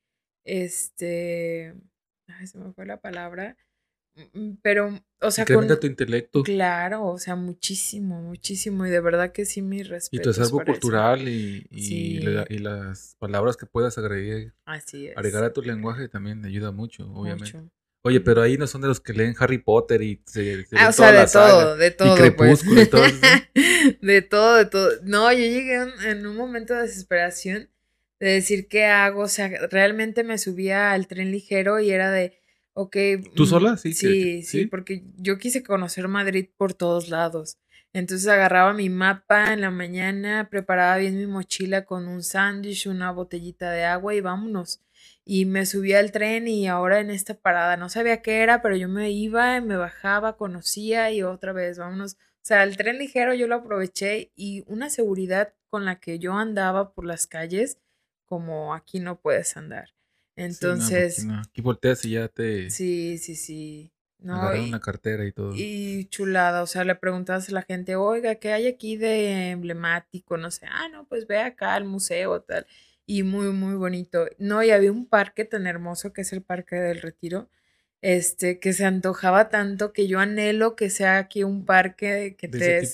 este, 0.45 1.75
ay, 2.29 2.47
se 2.47 2.59
me 2.59 2.73
fue 2.73 2.87
la 2.87 3.01
palabra, 3.01 3.57
pero, 4.62 4.99
o 5.20 5.31
sea, 5.31 5.42
Incrementa 5.42 5.75
con, 5.75 5.81
tu 5.81 5.87
intelecto 5.87 6.42
claro, 6.42 7.07
o 7.07 7.18
sea, 7.18 7.37
muchísimo, 7.37 8.20
muchísimo. 8.20 8.87
Y 8.87 8.90
de 8.90 9.01
verdad 9.01 9.33
que 9.33 9.44
sí, 9.44 9.62
mis 9.62 9.88
y 10.11 10.18
tu 10.20 10.31
acervo 10.31 10.62
cultural 10.64 11.29
y, 11.29 11.66
y, 11.70 11.83
Sí. 11.83 12.18
la- 12.20 12.46
y 12.49 12.59
las 12.59 13.16
palabras 13.18 13.57
que 13.57 13.66
puedas 13.66 13.96
agregar, 13.99 14.53
Así 14.64 15.07
es. 15.09 15.16
agregar 15.16 15.44
a 15.44 15.53
tu 15.53 15.62
lenguaje 15.62 16.09
también 16.09 16.44
ayuda 16.44 16.70
mucho, 16.73 17.11
obviamente. 17.12 17.57
mucho. 17.59 17.70
Oye, 18.03 18.20
pero 18.20 18.40
ahí 18.40 18.57
no 18.57 18.66
son 18.66 18.81
de 18.81 18.88
los 18.88 18.99
que 19.01 19.12
leen 19.12 19.35
Harry 19.38 19.59
Potter 19.59 20.01
y 20.01 20.23
se, 20.25 20.64
se 20.64 20.77
Ah, 20.79 20.88
o 20.88 20.92
sea, 20.92 21.12
de 21.12 21.27
todo, 21.31 21.77
de 21.77 21.90
todo. 21.90 22.16
pues. 22.16 22.20
Crepúsculo 22.62 22.81
y 22.83 22.87
todo 22.87 23.05
eso. 23.05 23.20
de 24.01 24.23
todo, 24.23 24.55
de 24.57 24.64
todo. 24.64 24.90
No, 25.05 25.31
yo 25.33 25.38
llegué 25.38 25.75
en 26.09 26.27
un 26.27 26.35
momento 26.35 26.73
de 26.75 26.83
desesperación 26.83 27.68
de 28.18 28.29
decir 28.31 28.68
qué 28.68 28.87
hago. 28.87 29.20
O 29.23 29.29
sea, 29.29 29.51
realmente 29.70 30.25
me 30.25 30.38
subía 30.38 30.92
al 30.92 31.09
tren 31.09 31.31
ligero 31.31 31.79
y 31.79 31.90
era 31.90 32.11
de, 32.11 32.39
ok. 32.74 32.96
¿Tú 33.35 33.42
mm, 33.44 33.46
sola? 33.46 33.76
Sí, 33.76 33.90
que- 33.90 33.94
Sí, 33.94 34.42
sí, 34.42 34.59
¿sí? 34.62 34.66
porque 34.66 35.04
yo 35.16 35.38
quise 35.38 35.62
conocer 35.62 36.09
Madrid 36.09 36.48
por 36.56 36.74
todos 36.74 37.09
lados. 37.09 37.59
Entonces 37.92 38.28
agarraba 38.28 38.72
mi 38.72 38.88
mapa 38.88 39.52
en 39.52 39.62
la 39.62 39.70
mañana, 39.72 40.48
preparaba 40.48 40.96
bien 40.98 41.18
mi 41.18 41.26
mochila 41.26 41.85
con 41.85 42.06
un 42.06 42.22
sándwich, 42.22 42.87
una 42.87 43.11
botellita 43.11 43.70
de 43.72 43.85
agua 43.85 44.14
y 44.14 44.20
vámonos. 44.20 44.80
Y 45.24 45.44
me 45.46 45.66
subí 45.66 45.92
al 45.94 46.12
tren 46.12 46.46
y 46.46 46.68
ahora 46.68 47.00
en 47.00 47.11
esta 47.11 47.35
parada 47.35 47.76
no 47.76 47.88
sabía 47.88 48.22
qué 48.22 48.42
era, 48.42 48.62
pero 48.62 48.76
yo 48.76 48.88
me 48.88 49.11
iba, 49.11 49.61
me 49.61 49.76
bajaba, 49.76 50.37
conocía 50.37 51.11
y 51.11 51.22
otra 51.22 51.52
vez 51.52 51.78
vámonos. 51.78 52.14
O 52.14 52.42
sea, 52.44 52.62
el 52.62 52.76
tren 52.76 52.98
ligero 52.98 53.35
yo 53.35 53.46
lo 53.48 53.56
aproveché 53.56 54.30
y 54.37 54.62
una 54.66 54.88
seguridad 54.88 55.52
con 55.68 55.85
la 55.85 55.98
que 55.98 56.18
yo 56.20 56.35
andaba 56.35 56.92
por 56.92 57.04
las 57.04 57.26
calles 57.26 57.78
como 58.24 58.72
aquí 58.74 59.00
no 59.00 59.20
puedes 59.20 59.56
andar. 59.56 59.88
Entonces. 60.40 61.26
aquí, 61.38 61.61
volteas 61.61 62.05
y 62.05 62.12
ya 62.12 62.29
te. 62.29 62.70
Sí, 62.70 63.18
sí, 63.18 63.37
sí. 63.37 63.92
No, 64.18 64.50
una 64.53 64.81
cartera 64.81 65.24
y 65.24 65.33
todo. 65.33 65.53
Y 65.55 66.07
chulada, 66.07 66.62
o 66.62 66.66
sea, 66.66 66.85
le 66.85 66.94
preguntabas 66.94 67.48
a 67.48 67.53
la 67.53 67.62
gente, 67.62 67.96
oiga, 67.96 68.35
¿qué 68.35 68.53
hay 68.53 68.66
aquí 68.66 68.96
de 68.96 69.50
emblemático? 69.50 70.37
No 70.37 70.50
sé, 70.50 70.66
ah, 70.70 70.88
no, 70.92 71.07
pues 71.07 71.26
ve 71.26 71.38
acá 71.38 71.74
al 71.74 71.85
museo, 71.85 72.42
tal. 72.42 72.66
Y 73.07 73.22
muy, 73.22 73.50
muy 73.53 73.74
bonito. 73.74 74.26
No, 74.38 74.62
y 74.62 74.70
había 74.70 74.92
un 74.92 75.07
parque 75.07 75.46
tan 75.46 75.66
hermoso 75.66 76.12
que 76.12 76.20
es 76.20 76.33
el 76.35 76.42
Parque 76.42 76.76
del 76.76 77.00
Retiro, 77.00 77.48
este, 78.03 78.61
que 78.61 78.74
se 78.74 78.85
antojaba 78.85 79.48
tanto 79.48 79.92
que 79.94 80.07
yo 80.07 80.20
anhelo 80.20 80.76
que 80.76 80.90
sea 80.90 81.16
aquí 81.18 81.42
un 81.42 81.64
parque 81.64 82.37
que 82.38 82.48
te 82.48 82.87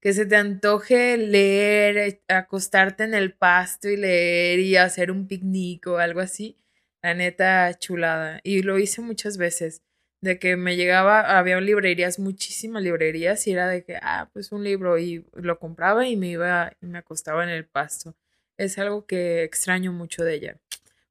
que 0.00 0.12
se 0.12 0.26
te 0.26 0.34
antoje 0.34 1.16
leer, 1.16 2.22
acostarte 2.26 3.04
en 3.04 3.14
el 3.14 3.34
pasto 3.34 3.88
y 3.88 3.96
leer 3.96 4.58
y 4.58 4.76
hacer 4.76 5.12
un 5.12 5.28
picnic 5.28 5.86
o 5.86 5.98
algo 5.98 6.18
así. 6.18 6.58
La 7.02 7.14
neta 7.14 7.72
chulada. 7.78 8.40
Y 8.44 8.62
lo 8.62 8.78
hice 8.78 9.00
muchas 9.00 9.36
veces. 9.38 9.82
De 10.20 10.38
que 10.38 10.56
me 10.56 10.76
llegaba, 10.76 11.36
había 11.36 11.60
librerías, 11.60 12.20
muchísimas 12.20 12.82
librerías, 12.82 13.44
y 13.48 13.52
era 13.52 13.66
de 13.66 13.82
que, 13.82 13.96
ah, 14.00 14.30
pues 14.32 14.52
un 14.52 14.62
libro, 14.62 14.96
y 14.96 15.26
lo 15.34 15.58
compraba 15.58 16.06
y 16.06 16.16
me 16.16 16.28
iba 16.28 16.72
y 16.80 16.86
me 16.86 16.98
acostaba 16.98 17.42
en 17.42 17.50
el 17.50 17.66
pasto. 17.66 18.14
Es 18.56 18.78
algo 18.78 19.04
que 19.04 19.42
extraño 19.42 19.92
mucho 19.92 20.22
de 20.22 20.34
ella. 20.34 20.60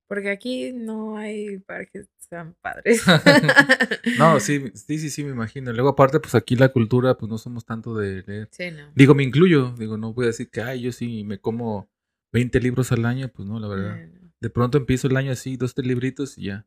Porque 0.08 0.30
aquí 0.30 0.72
no 0.74 1.18
hay 1.18 1.58
parques 1.60 2.08
tan 2.32 2.54
padres. 2.62 3.04
no, 4.18 4.40
sí, 4.40 4.72
sí, 4.74 4.98
sí, 4.98 5.10
sí, 5.10 5.24
me 5.24 5.32
imagino. 5.32 5.74
Luego, 5.74 5.90
aparte, 5.90 6.20
pues 6.20 6.34
aquí 6.34 6.56
la 6.56 6.70
cultura, 6.70 7.18
pues 7.18 7.30
no 7.30 7.38
somos 7.38 7.66
tanto 7.66 7.96
de 7.96 8.24
leer. 8.26 8.48
Sí, 8.52 8.72
no. 8.72 8.90
Digo, 8.96 9.14
me 9.14 9.24
incluyo. 9.24 9.76
Digo, 9.78 9.98
no 9.98 10.14
voy 10.14 10.26
a 10.26 10.28
decir 10.28 10.50
que, 10.50 10.62
ay, 10.62 10.82
yo 10.82 10.92
sí 10.94 11.24
me 11.26 11.40
como 11.40 11.90
20 12.32 12.60
libros 12.62 12.92
al 12.94 13.06
año, 13.06 13.28
pues 13.28 13.48
no, 13.48 13.60
la 13.60 13.68
verdad. 13.68 14.00
De 14.42 14.50
pronto 14.50 14.78
empiezo 14.78 15.08
el 15.08 15.16
año 15.16 15.32
así, 15.32 15.56
dos, 15.56 15.74
tres 15.74 15.88
libritos 15.88 16.38
y 16.38 16.46
ya. 16.46 16.66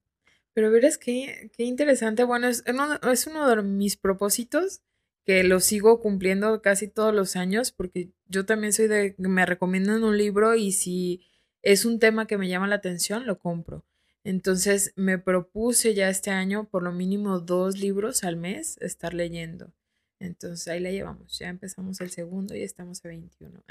Pero 0.54 0.70
verás 0.70 0.96
qué, 0.96 1.50
qué 1.56 1.64
interesante. 1.64 2.24
Bueno, 2.24 2.46
es 2.46 2.62
es 2.66 3.26
uno 3.26 3.48
de 3.48 3.62
mis 3.62 3.96
propósitos 3.96 4.80
que 5.24 5.42
lo 5.42 5.60
sigo 5.60 6.00
cumpliendo 6.00 6.62
casi 6.62 6.86
todos 6.86 7.14
los 7.14 7.34
años 7.34 7.72
porque 7.72 8.10
yo 8.26 8.44
también 8.46 8.72
soy 8.72 8.88
de, 8.88 9.14
me 9.18 9.46
recomiendan 9.46 10.04
un 10.04 10.16
libro 10.16 10.54
y 10.54 10.72
si 10.72 11.26
es 11.62 11.84
un 11.84 11.98
tema 11.98 12.26
que 12.26 12.38
me 12.38 12.48
llama 12.48 12.68
la 12.68 12.76
atención, 12.76 13.26
lo 13.26 13.38
compro. 13.38 13.84
Entonces 14.22 14.92
me 14.96 15.18
propuse 15.18 15.94
ya 15.94 16.08
este 16.08 16.30
año 16.30 16.68
por 16.68 16.82
lo 16.82 16.92
mínimo 16.92 17.40
dos 17.40 17.78
libros 17.78 18.22
al 18.22 18.36
mes 18.36 18.76
estar 18.80 19.14
leyendo. 19.14 19.72
Entonces 20.20 20.68
ahí 20.68 20.80
la 20.80 20.90
llevamos. 20.90 21.38
Ya 21.38 21.48
empezamos 21.48 22.00
el 22.00 22.10
segundo 22.10 22.54
y 22.54 22.62
estamos 22.62 23.04
a 23.04 23.08
21. 23.08 23.62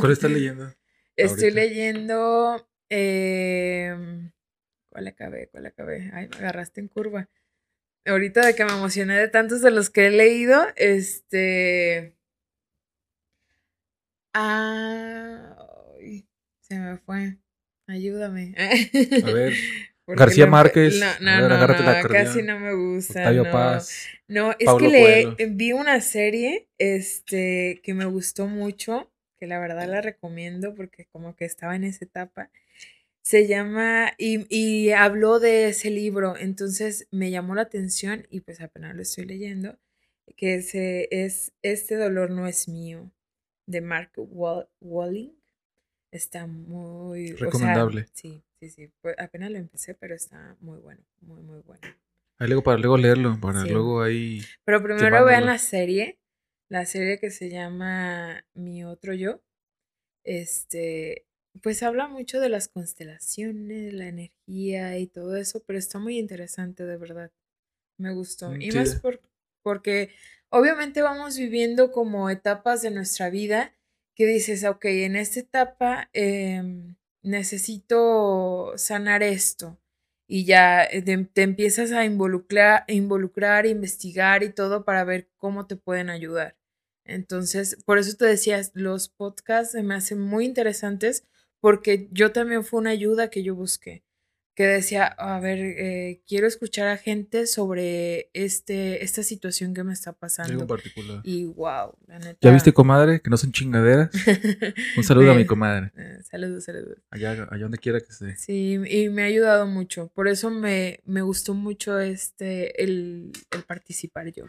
¿Cuál 0.00 0.12
estás 0.12 0.30
leyendo? 0.32 0.72
Estoy 1.16 1.50
leyendo. 1.50 2.66
Eh, 2.90 3.94
¿Cuál 4.88 5.08
acabé? 5.08 5.48
¿Cuál 5.48 5.66
acabé? 5.66 6.10
Ay, 6.12 6.28
me 6.28 6.36
agarraste 6.36 6.80
en 6.80 6.88
curva. 6.88 7.28
Ahorita 8.06 8.46
de 8.46 8.54
que 8.54 8.64
me 8.64 8.72
emocioné 8.72 9.18
de 9.18 9.28
tantos 9.28 9.62
de 9.62 9.70
los 9.70 9.90
que 9.90 10.06
he 10.06 10.10
leído, 10.10 10.66
este. 10.76 12.16
Ah, 14.32 15.56
se 16.60 16.78
me 16.78 16.98
fue. 16.98 17.36
Ayúdame. 17.86 18.54
A 18.56 19.30
ver. 19.32 19.54
García 20.06 20.46
Márquez. 20.46 21.00
No, 21.20 21.40
no, 21.40 21.48
no, 21.48 22.08
casi 22.08 22.42
no 22.42 22.60
me 22.60 22.74
gusta. 22.74 23.20
Octavio 23.20 23.44
no. 23.44 23.50
Paz. 23.50 24.06
No, 24.28 24.52
es 24.52 24.68
que 24.78 24.88
le, 24.88 25.46
vi 25.48 25.72
una 25.72 26.00
serie 26.00 26.68
este, 26.78 27.80
que 27.82 27.92
me 27.94 28.04
gustó 28.04 28.46
mucho, 28.46 29.10
que 29.36 29.46
la 29.46 29.58
verdad 29.58 29.88
la 29.88 30.00
recomiendo 30.00 30.74
porque 30.74 31.06
como 31.06 31.34
que 31.34 31.44
estaba 31.44 31.74
en 31.74 31.84
esa 31.84 32.04
etapa. 32.04 32.50
Se 33.26 33.48
llama, 33.48 34.12
y, 34.18 34.46
y 34.56 34.92
habló 34.92 35.40
de 35.40 35.70
ese 35.70 35.90
libro, 35.90 36.36
entonces 36.36 37.08
me 37.10 37.32
llamó 37.32 37.56
la 37.56 37.62
atención 37.62 38.24
y 38.30 38.42
pues 38.42 38.60
apenas 38.60 38.94
lo 38.94 39.02
estoy 39.02 39.24
leyendo, 39.24 39.80
que 40.36 40.54
ese 40.54 41.08
es 41.10 41.52
Este 41.60 41.96
dolor 41.96 42.30
no 42.30 42.46
es 42.46 42.68
mío, 42.68 43.10
de 43.66 43.80
Mark 43.80 44.12
Walling. 44.16 45.32
Está 46.12 46.46
muy... 46.46 47.32
Recomendable. 47.32 48.06
sí, 48.12 48.44
sí, 48.60 48.70
sí. 48.70 48.92
Pues 49.00 49.16
apenas 49.18 49.50
lo 49.50 49.58
empecé, 49.58 49.94
pero 49.94 50.14
está 50.14 50.56
muy 50.60 50.78
bueno, 50.78 51.02
muy, 51.20 51.42
muy 51.42 51.58
bueno. 51.62 51.82
Ahí 52.38 52.46
luego 52.46 52.62
para 52.62 52.78
luego 52.78 52.96
leerlo, 52.96 53.40
para 53.40 53.64
luego 53.64 54.02
ahí... 54.02 54.40
Pero 54.64 54.80
primero 54.80 55.24
vean 55.24 55.46
la 55.46 55.58
serie, 55.58 56.20
la 56.68 56.86
serie 56.86 57.18
que 57.18 57.32
se 57.32 57.50
llama 57.50 58.44
Mi 58.54 58.84
Otro 58.84 59.14
Yo. 59.14 59.42
Este, 60.22 61.26
pues 61.62 61.82
habla 61.82 62.08
mucho 62.08 62.40
de 62.40 62.48
las 62.48 62.68
constelaciones, 62.68 63.92
la 63.92 64.08
energía 64.08 64.98
y 64.98 65.06
todo 65.06 65.36
eso, 65.36 65.62
pero 65.66 65.78
está 65.78 65.98
muy 65.98 66.18
interesante, 66.18 66.84
de 66.84 66.96
verdad. 66.96 67.30
Me 67.98 68.12
gustó. 68.12 68.50
Mm, 68.50 68.62
y 68.62 68.70
más 68.72 68.96
por, 68.96 69.20
porque 69.62 70.10
obviamente 70.50 71.02
vamos 71.02 71.36
viviendo 71.36 71.92
como 71.92 72.30
etapas 72.30 72.82
de 72.82 72.90
nuestra 72.90 73.30
vida 73.30 73.74
que 74.14 74.26
dices, 74.26 74.64
ok, 74.64 74.84
en 74.86 75.16
esta 75.16 75.40
etapa 75.40 76.08
em, 76.12 76.96
necesito 77.22 78.72
sanar 78.76 79.22
esto 79.22 79.78
y 80.26 80.44
ya 80.44 80.84
eh, 80.84 81.02
te, 81.02 81.42
empiezas 81.42 81.92
a 81.92 82.04
involucrar, 82.04 82.84
involucrar, 82.88 83.66
investigar 83.66 84.42
y 84.42 84.50
todo 84.50 84.84
para 84.84 85.04
ver 85.04 85.28
cómo 85.36 85.66
te 85.66 85.76
pueden 85.76 86.10
ayudar. 86.10 86.56
Entonces, 87.04 87.76
por 87.84 87.98
eso 87.98 88.16
te 88.16 88.24
decías, 88.24 88.72
los 88.74 89.08
podcasts 89.08 89.74
me 89.82 89.94
hacen 89.94 90.20
muy 90.20 90.44
interesantes 90.44 91.24
porque 91.66 92.06
yo 92.12 92.30
también 92.30 92.62
fue 92.62 92.78
una 92.78 92.90
ayuda 92.90 93.28
que 93.28 93.42
yo 93.42 93.56
busqué 93.56 94.04
que 94.54 94.68
decía, 94.68 95.04
a 95.04 95.40
ver, 95.40 95.58
eh, 95.58 96.22
quiero 96.24 96.46
escuchar 96.46 96.86
a 96.86 96.96
gente 96.96 97.48
sobre 97.48 98.30
este, 98.34 99.02
esta 99.02 99.24
situación 99.24 99.74
que 99.74 99.82
me 99.82 99.92
está 99.92 100.12
pasando. 100.12 100.60
En 100.60 100.66
particular. 100.68 101.22
Y 101.24 101.44
wow, 101.44 101.92
la 102.06 102.20
neta. 102.20 102.38
¿Ya 102.40 102.52
viste, 102.52 102.72
comadre? 102.72 103.20
Que 103.20 103.30
no 103.30 103.36
son 103.36 103.50
chingaderas. 103.50 104.10
Un 104.96 105.02
saludo 105.02 105.32
a 105.32 105.34
mi 105.34 105.44
comadre. 105.44 105.90
Eh, 105.96 106.20
saludos, 106.22 106.62
saludos. 106.62 106.98
Allá, 107.10 107.32
allá 107.50 107.62
donde 107.64 107.78
quiera 107.78 107.98
que 107.98 108.10
esté. 108.10 108.36
Sí, 108.36 108.80
y 108.88 109.08
me 109.08 109.22
ha 109.22 109.26
ayudado 109.26 109.66
mucho. 109.66 110.08
Por 110.14 110.28
eso 110.28 110.50
me, 110.50 111.00
me 111.04 111.22
gustó 111.22 111.52
mucho 111.52 111.98
este, 111.98 112.80
el, 112.80 113.32
el 113.50 113.62
participar 113.64 114.32
yo. 114.32 114.44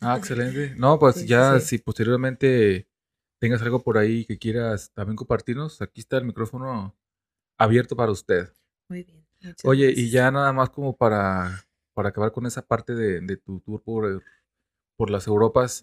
Ah, 0.00 0.16
excelente. 0.18 0.76
No, 0.76 1.00
pues 1.00 1.26
ya 1.26 1.58
si 1.58 1.78
posteriormente 1.78 2.86
tengas 3.42 3.60
algo 3.60 3.82
por 3.82 3.98
ahí 3.98 4.24
que 4.24 4.38
quieras 4.38 4.92
también 4.94 5.16
compartirnos, 5.16 5.82
aquí 5.82 6.00
está 6.00 6.16
el 6.16 6.24
micrófono 6.24 6.96
abierto 7.58 7.96
para 7.96 8.12
usted. 8.12 8.52
Muy 8.88 9.02
bien. 9.02 9.26
Oye, 9.64 9.92
y 9.96 10.10
ya 10.10 10.30
nada 10.30 10.52
más 10.52 10.70
como 10.70 10.96
para, 10.96 11.66
para 11.92 12.10
acabar 12.10 12.30
con 12.30 12.46
esa 12.46 12.64
parte 12.64 12.94
de, 12.94 13.20
de 13.20 13.36
tu 13.36 13.58
tour 13.58 13.82
por, 13.82 14.22
por 14.96 15.10
las 15.10 15.26
Europas, 15.26 15.82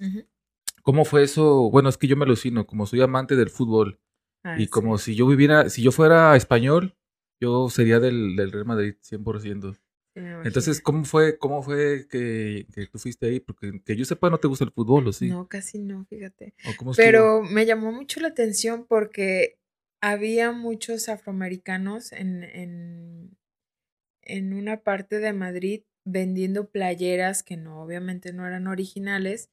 ¿cómo 0.84 1.04
fue 1.04 1.24
eso? 1.24 1.70
Bueno, 1.70 1.90
es 1.90 1.98
que 1.98 2.08
yo 2.08 2.16
me 2.16 2.24
alucino, 2.24 2.66
como 2.66 2.86
soy 2.86 3.02
amante 3.02 3.36
del 3.36 3.50
fútbol 3.50 4.00
ah, 4.44 4.58
y 4.58 4.68
como 4.68 4.98
si 4.98 5.14
yo 5.16 5.28
viviera, 5.28 5.70
si 5.70 5.84
yo 5.84 5.92
fuera 5.92 6.38
español, 6.38 6.96
yo 7.42 7.70
sería 7.70 8.00
del, 8.00 8.38
del 8.38 8.54
Real 8.54 8.68
Madrid 8.68 8.96
100%. 9.02 9.78
Entonces, 10.44 10.82
¿cómo 10.82 11.06
fue, 11.06 11.38
cómo 11.38 11.64
fue 11.64 12.08
que, 12.10 12.66
que, 12.74 12.88
tú 12.88 13.00
fuiste 13.00 13.28
ahí? 13.28 13.40
Porque 13.40 13.82
que 13.84 13.96
yo 13.96 14.06
sepa, 14.06 14.30
no 14.30 14.40
te 14.40 14.48
gusta 14.48 14.66
el 14.66 14.72
fútbol, 14.72 15.08
¿o 15.08 15.14
sí? 15.14 15.30
No, 15.30 15.48
casi 15.48 15.80
no, 15.80 16.06
fíjate. 16.06 16.54
Pero 16.96 17.42
me 17.42 17.66
llamó 17.66 17.92
mucho 17.92 18.20
la 18.20 18.30
atención 18.30 18.86
porque 18.88 19.58
había 20.02 20.52
muchos 20.52 21.10
afroamericanos 21.10 22.12
en, 22.12 22.44
en, 22.44 23.38
en 24.22 24.54
una 24.54 24.82
parte 24.82 25.20
de 25.20 25.34
Madrid 25.34 25.84
vendiendo 26.06 26.70
playeras 26.70 27.44
que 27.44 27.58
no, 27.58 27.82
obviamente 27.82 28.34
no 28.34 28.48
eran 28.48 28.68
originales, 28.68 29.50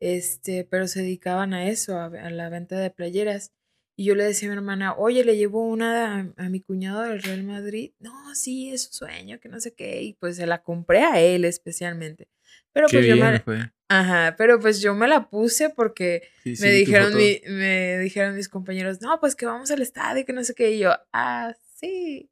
este, 0.00 0.64
pero 0.64 0.86
se 0.88 1.02
dedicaban 1.02 1.54
a 1.54 1.68
eso, 1.68 1.98
a, 1.98 2.08
la 2.08 2.48
venta 2.48 2.78
de 2.78 2.90
playeras. 2.90 3.52
Y 3.98 4.04
yo 4.04 4.14
le 4.14 4.24
decía 4.24 4.48
a 4.48 4.52
mi 4.52 4.56
hermana, 4.56 4.94
oye, 4.94 5.24
le 5.24 5.36
llevo 5.36 5.66
una 5.66 6.32
a, 6.36 6.48
mi 6.48 6.60
cuñado 6.60 7.02
del 7.02 7.20
Real 7.20 7.42
Madrid. 7.42 7.92
No, 7.98 8.34
sí, 8.34 8.70
es 8.72 8.84
su 8.84 8.92
sueño, 8.92 9.40
que 9.40 9.48
no 9.48 9.58
sé 9.60 9.74
qué. 9.74 10.02
Y 10.02 10.12
pues 10.14 10.36
se 10.36 10.46
la 10.46 10.62
compré 10.62 11.02
a 11.02 11.20
él 11.20 11.44
especialmente. 11.44 12.28
Pero 12.72 12.86
pues 12.88 13.04
yo 13.04 13.16
me, 13.16 13.42
Ajá, 13.88 14.36
pero 14.38 14.60
pues 14.60 14.80
yo 14.80 14.94
me 14.94 15.08
la 15.08 15.28
puse 15.28 15.70
porque 15.70 16.28
me 16.44 16.70
dijeron 16.70 17.14
me 17.14 17.98
dijeron 17.98 18.36
mis 18.36 18.48
compañeros, 18.48 19.00
no, 19.00 19.18
pues 19.18 19.34
que 19.34 19.46
vamos 19.46 19.70
al 19.70 19.82
estadio, 19.82 20.24
que 20.24 20.32
no 20.32 20.44
sé 20.44 20.54
qué. 20.54 20.70
Y 20.72 20.78
yo, 20.78 20.92
ah, 21.12 21.54
sí 21.74 22.30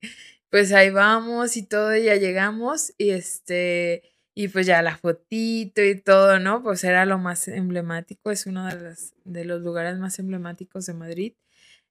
pues 0.50 0.72
ahí 0.72 0.90
vamos 0.90 1.56
y 1.56 1.64
todo, 1.64 1.96
ya 1.96 2.16
llegamos 2.16 2.94
y 2.98 3.10
este, 3.10 4.02
y 4.34 4.48
pues 4.48 4.66
ya 4.66 4.82
la 4.82 4.96
fotito 4.96 5.82
y 5.82 6.00
todo, 6.00 6.38
¿no? 6.38 6.62
Pues 6.62 6.84
era 6.84 7.04
lo 7.04 7.18
más 7.18 7.48
emblemático, 7.48 8.30
es 8.30 8.46
uno 8.46 8.66
de 8.66 8.80
los, 8.80 9.14
de 9.24 9.44
los 9.44 9.62
lugares 9.62 9.98
más 9.98 10.18
emblemáticos 10.18 10.86
de 10.86 10.94
Madrid. 10.94 11.34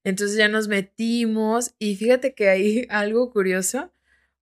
Entonces 0.05 0.37
ya 0.37 0.47
nos 0.47 0.69
metimos 0.69 1.73
y 1.79 1.95
fíjate 1.97 2.33
que 2.33 2.47
hay 2.47 2.87
algo 2.89 3.31
curioso 3.31 3.91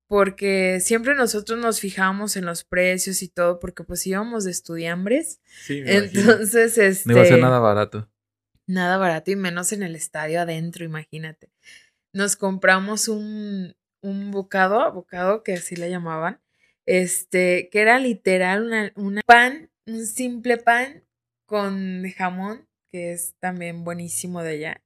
porque 0.07 0.79
siempre 0.79 1.15
nosotros 1.15 1.57
nos 1.57 1.79
fijamos 1.79 2.35
en 2.35 2.45
los 2.45 2.63
precios 2.65 3.23
y 3.23 3.29
todo 3.29 3.59
porque 3.59 3.83
pues 3.83 4.05
íbamos 4.05 4.43
de 4.43 4.51
estudiambres. 4.51 5.41
Sí, 5.63 5.81
Entonces, 5.85 6.77
este... 6.77 7.09
No 7.09 7.13
iba 7.13 7.21
a 7.21 7.25
ser 7.25 7.33
este 7.33 7.41
nada 7.41 7.59
barato. 7.59 8.09
Nada 8.67 8.97
barato 8.97 9.31
y 9.31 9.35
menos 9.35 9.71
en 9.71 9.81
el 9.81 9.95
estadio 9.95 10.41
adentro, 10.41 10.85
imagínate. 10.85 11.49
nos 12.13 12.35
compramos 12.35 13.07
un, 13.07 13.73
un 14.01 14.31
bocado, 14.31 14.91
bocado 14.91 15.43
que 15.43 15.53
así 15.53 15.75
le 15.75 15.89
llamaban, 15.89 16.39
este, 16.85 17.69
que 17.71 17.81
era 17.81 17.97
literal 17.97 18.93
una, 18.95 19.21
pan, 19.25 19.71
un 19.87 20.05
simple 20.05 20.57
pan 20.57 21.03
con 21.47 22.03
jamón, 22.15 22.67
que 22.91 23.13
es 23.13 23.33
también 23.39 23.83
buenísimo 23.83 24.43
de 24.43 24.51
allá. 24.51 24.83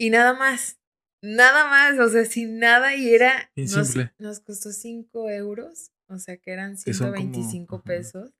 Y 0.00 0.08
nada 0.08 0.32
más, 0.32 0.80
nada 1.20 1.68
más, 1.68 1.98
o 1.98 2.08
sea, 2.08 2.24
sin 2.24 2.58
nada 2.58 2.96
y 2.96 3.14
era... 3.14 3.50
Nos, 3.54 3.94
nos, 4.18 4.40
costó 4.40 4.72
5 4.72 5.28
euros, 5.28 5.92
o 6.08 6.16
sea 6.16 6.38
que 6.38 6.52
eran 6.52 6.78
125 6.78 7.82
pesos. 7.82 8.30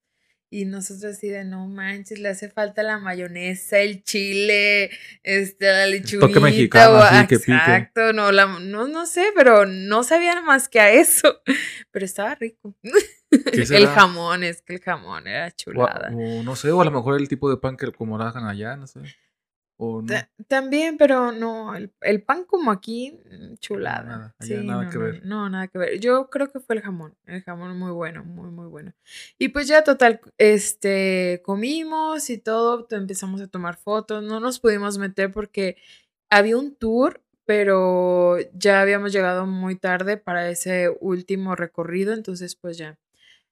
Y 0.48 0.64
nosotros 0.64 1.16
así 1.16 1.28
de 1.28 1.44
no 1.44 1.68
manches, 1.68 2.18
le 2.18 2.30
hace 2.30 2.48
falta 2.48 2.82
la 2.82 2.98
mayonesa, 2.98 3.78
el 3.78 4.02
chile, 4.04 4.90
este, 5.22 5.66
la 5.66 5.86
lechuguita. 5.86 6.28
Toque 6.28 6.40
mexicano, 6.40 6.96
así 6.96 7.26
que 7.26 7.34
Exacto, 7.34 8.14
no, 8.14 8.32
la, 8.32 8.46
no, 8.46 8.88
no 8.88 9.04
sé, 9.04 9.26
pero 9.36 9.66
no 9.66 10.02
sabían 10.02 10.42
más 10.46 10.70
que 10.70 10.80
a 10.80 10.90
eso. 10.90 11.42
Pero 11.92 12.06
estaba 12.06 12.36
rico. 12.36 12.74
el 13.30 13.86
jamón, 13.88 14.44
es 14.44 14.62
que 14.62 14.76
el 14.76 14.80
jamón 14.80 15.26
era 15.26 15.50
chulada. 15.50 16.10
O, 16.14 16.42
no 16.42 16.56
sé, 16.56 16.70
o 16.70 16.80
a 16.80 16.84
lo 16.86 16.90
mejor 16.90 17.20
el 17.20 17.28
tipo 17.28 17.50
de 17.50 17.58
pan 17.58 17.76
que 17.76 17.92
como 17.92 18.16
lo 18.16 18.24
hagan 18.24 18.46
allá, 18.46 18.76
no 18.76 18.86
sé 18.86 19.00
también, 20.48 20.98
pero 20.98 21.32
no, 21.32 21.74
el, 21.74 22.22
pan 22.22 22.44
como 22.44 22.70
aquí, 22.70 23.18
mm, 23.24 23.54
chulada. 23.60 24.34
Nada, 24.38 24.84
no, 24.84 24.90
que 24.90 24.98
ver. 24.98 25.24
No, 25.24 25.48
nada 25.48 25.68
que 25.68 25.78
ver. 25.78 26.00
Yo 26.00 26.28
creo 26.28 26.50
que 26.50 26.60
fue 26.60 26.76
el 26.76 26.82
jamón, 26.82 27.14
el 27.26 27.42
jamón 27.42 27.78
muy 27.78 27.92
bueno, 27.92 28.24
muy, 28.24 28.50
muy 28.50 28.66
bueno. 28.66 28.92
Y 29.38 29.48
pues 29.48 29.68
ya 29.68 29.82
total, 29.82 30.20
este, 30.38 31.40
comimos 31.44 32.28
y 32.30 32.38
todo, 32.38 32.86
empezamos 32.90 33.40
a 33.40 33.46
tomar 33.46 33.76
fotos, 33.76 34.22
no 34.22 34.38
nos 34.40 34.60
pudimos 34.60 34.98
meter 34.98 35.32
porque 35.32 35.76
había 36.28 36.58
un 36.58 36.74
tour, 36.74 37.22
pero 37.46 38.36
ya 38.52 38.82
habíamos 38.82 39.12
llegado 39.12 39.46
muy 39.46 39.76
tarde 39.76 40.16
para 40.16 40.50
ese 40.50 40.94
último 41.00 41.56
recorrido, 41.56 42.12
entonces 42.12 42.54
pues 42.54 42.76
ya 42.76 42.98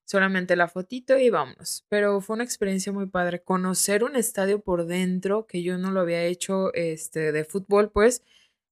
solamente 0.09 0.57
la 0.57 0.69
fotito 0.69 1.19
y 1.19 1.29
vámonos. 1.29 1.85
Pero 1.89 2.21
fue 2.23 2.35
una 2.35 2.45
experiencia 2.45 2.93
muy 2.93 3.07
padre. 3.07 3.43
Conocer 3.43 4.05
un 4.05 4.17
estadio 4.17 4.61
por 4.61 4.87
dentro, 4.87 5.47
que 5.47 5.63
yo 5.63 5.77
no 5.77 5.91
lo 5.91 6.01
había 6.01 6.25
hecho 6.25 6.73
este, 6.73 7.31
de 7.31 7.45
fútbol, 7.45 7.91
pues 7.91 8.23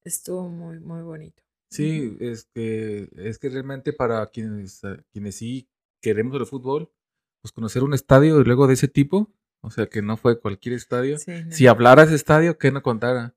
estuvo 0.03 0.49
muy, 0.49 0.81
muy 0.81 1.03
bonito. 1.03 1.43
Sí, 1.71 2.17
es 2.21 2.49
que, 2.55 3.11
es 3.17 3.39
que 3.39 3.51
realmente 3.51 3.93
para 3.93 4.27
quienes, 4.29 4.83
ah, 4.85 4.97
quienes 5.13 5.37
sí 5.37 5.69
queremos 6.01 6.41
el 6.41 6.47
fútbol, 6.47 6.91
pues 7.43 7.53
conocer 7.53 7.83
un 7.83 7.93
estadio 7.93 8.41
y 8.41 8.45
luego 8.45 8.67
de 8.67 8.75
ese 8.75 8.89
tipo, 8.89 9.31
o 9.61 9.71
sea 9.71 9.87
que 9.87 10.01
no 10.01 10.17
fue 10.17 10.41
cualquier 10.41 10.75
estadio. 10.75 11.19
Si 11.51 11.67
hablara 11.67 12.05
ese 12.05 12.15
estadio, 12.15 12.57
¿qué 12.57 12.73
no 12.73 12.83
contara? 12.83 13.35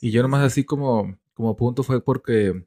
y 0.00 0.10
yo 0.10 0.22
nomás 0.22 0.44
así 0.44 0.64
como, 0.64 1.18
como 1.34 1.56
punto 1.56 1.82
fue 1.82 2.02
porque 2.02 2.64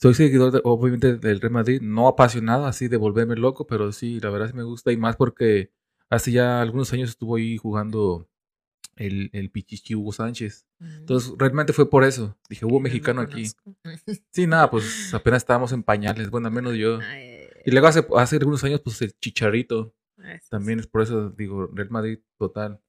soy 0.00 0.14
seguidor, 0.14 0.60
obviamente, 0.64 1.16
del 1.16 1.40
Real 1.40 1.52
Madrid, 1.52 1.80
no 1.82 2.06
apasionado 2.06 2.66
así 2.66 2.86
de 2.88 2.96
volverme 2.96 3.34
loco, 3.34 3.66
pero 3.66 3.90
sí, 3.90 4.20
la 4.20 4.30
verdad 4.30 4.48
sí 4.48 4.54
me 4.54 4.62
gusta 4.62 4.92
y 4.92 4.96
más 4.96 5.16
porque 5.16 5.72
hace 6.08 6.30
ya 6.30 6.60
algunos 6.60 6.92
años 6.92 7.10
estuvo 7.10 7.36
ahí 7.36 7.56
jugando 7.56 8.28
el, 8.94 9.30
el 9.32 9.50
Pichichi 9.50 9.96
Hugo 9.96 10.12
Sánchez. 10.12 10.66
Entonces, 10.80 11.32
mm. 11.32 11.38
realmente 11.38 11.72
fue 11.72 11.90
por 11.90 12.04
eso. 12.04 12.36
Dije, 12.48 12.64
hubo 12.64 12.80
mexicano 12.80 13.20
aquí. 13.20 13.44
Sí, 14.30 14.46
nada, 14.46 14.70
pues 14.70 15.12
apenas 15.14 15.42
estábamos 15.42 15.72
en 15.72 15.82
pañales, 15.82 16.30
bueno, 16.30 16.46
al 16.46 16.54
menos 16.54 16.74
yo. 16.76 17.00
Y 17.64 17.70
luego 17.70 17.88
hace, 17.88 18.06
hace 18.16 18.36
algunos 18.36 18.62
años, 18.64 18.80
pues 18.80 19.02
el 19.02 19.12
Chicharito. 19.18 19.94
También 20.48 20.78
es 20.78 20.86
por 20.86 21.02
eso, 21.02 21.30
digo, 21.30 21.68
Real 21.72 21.90
Madrid 21.90 22.20
total. 22.38 22.80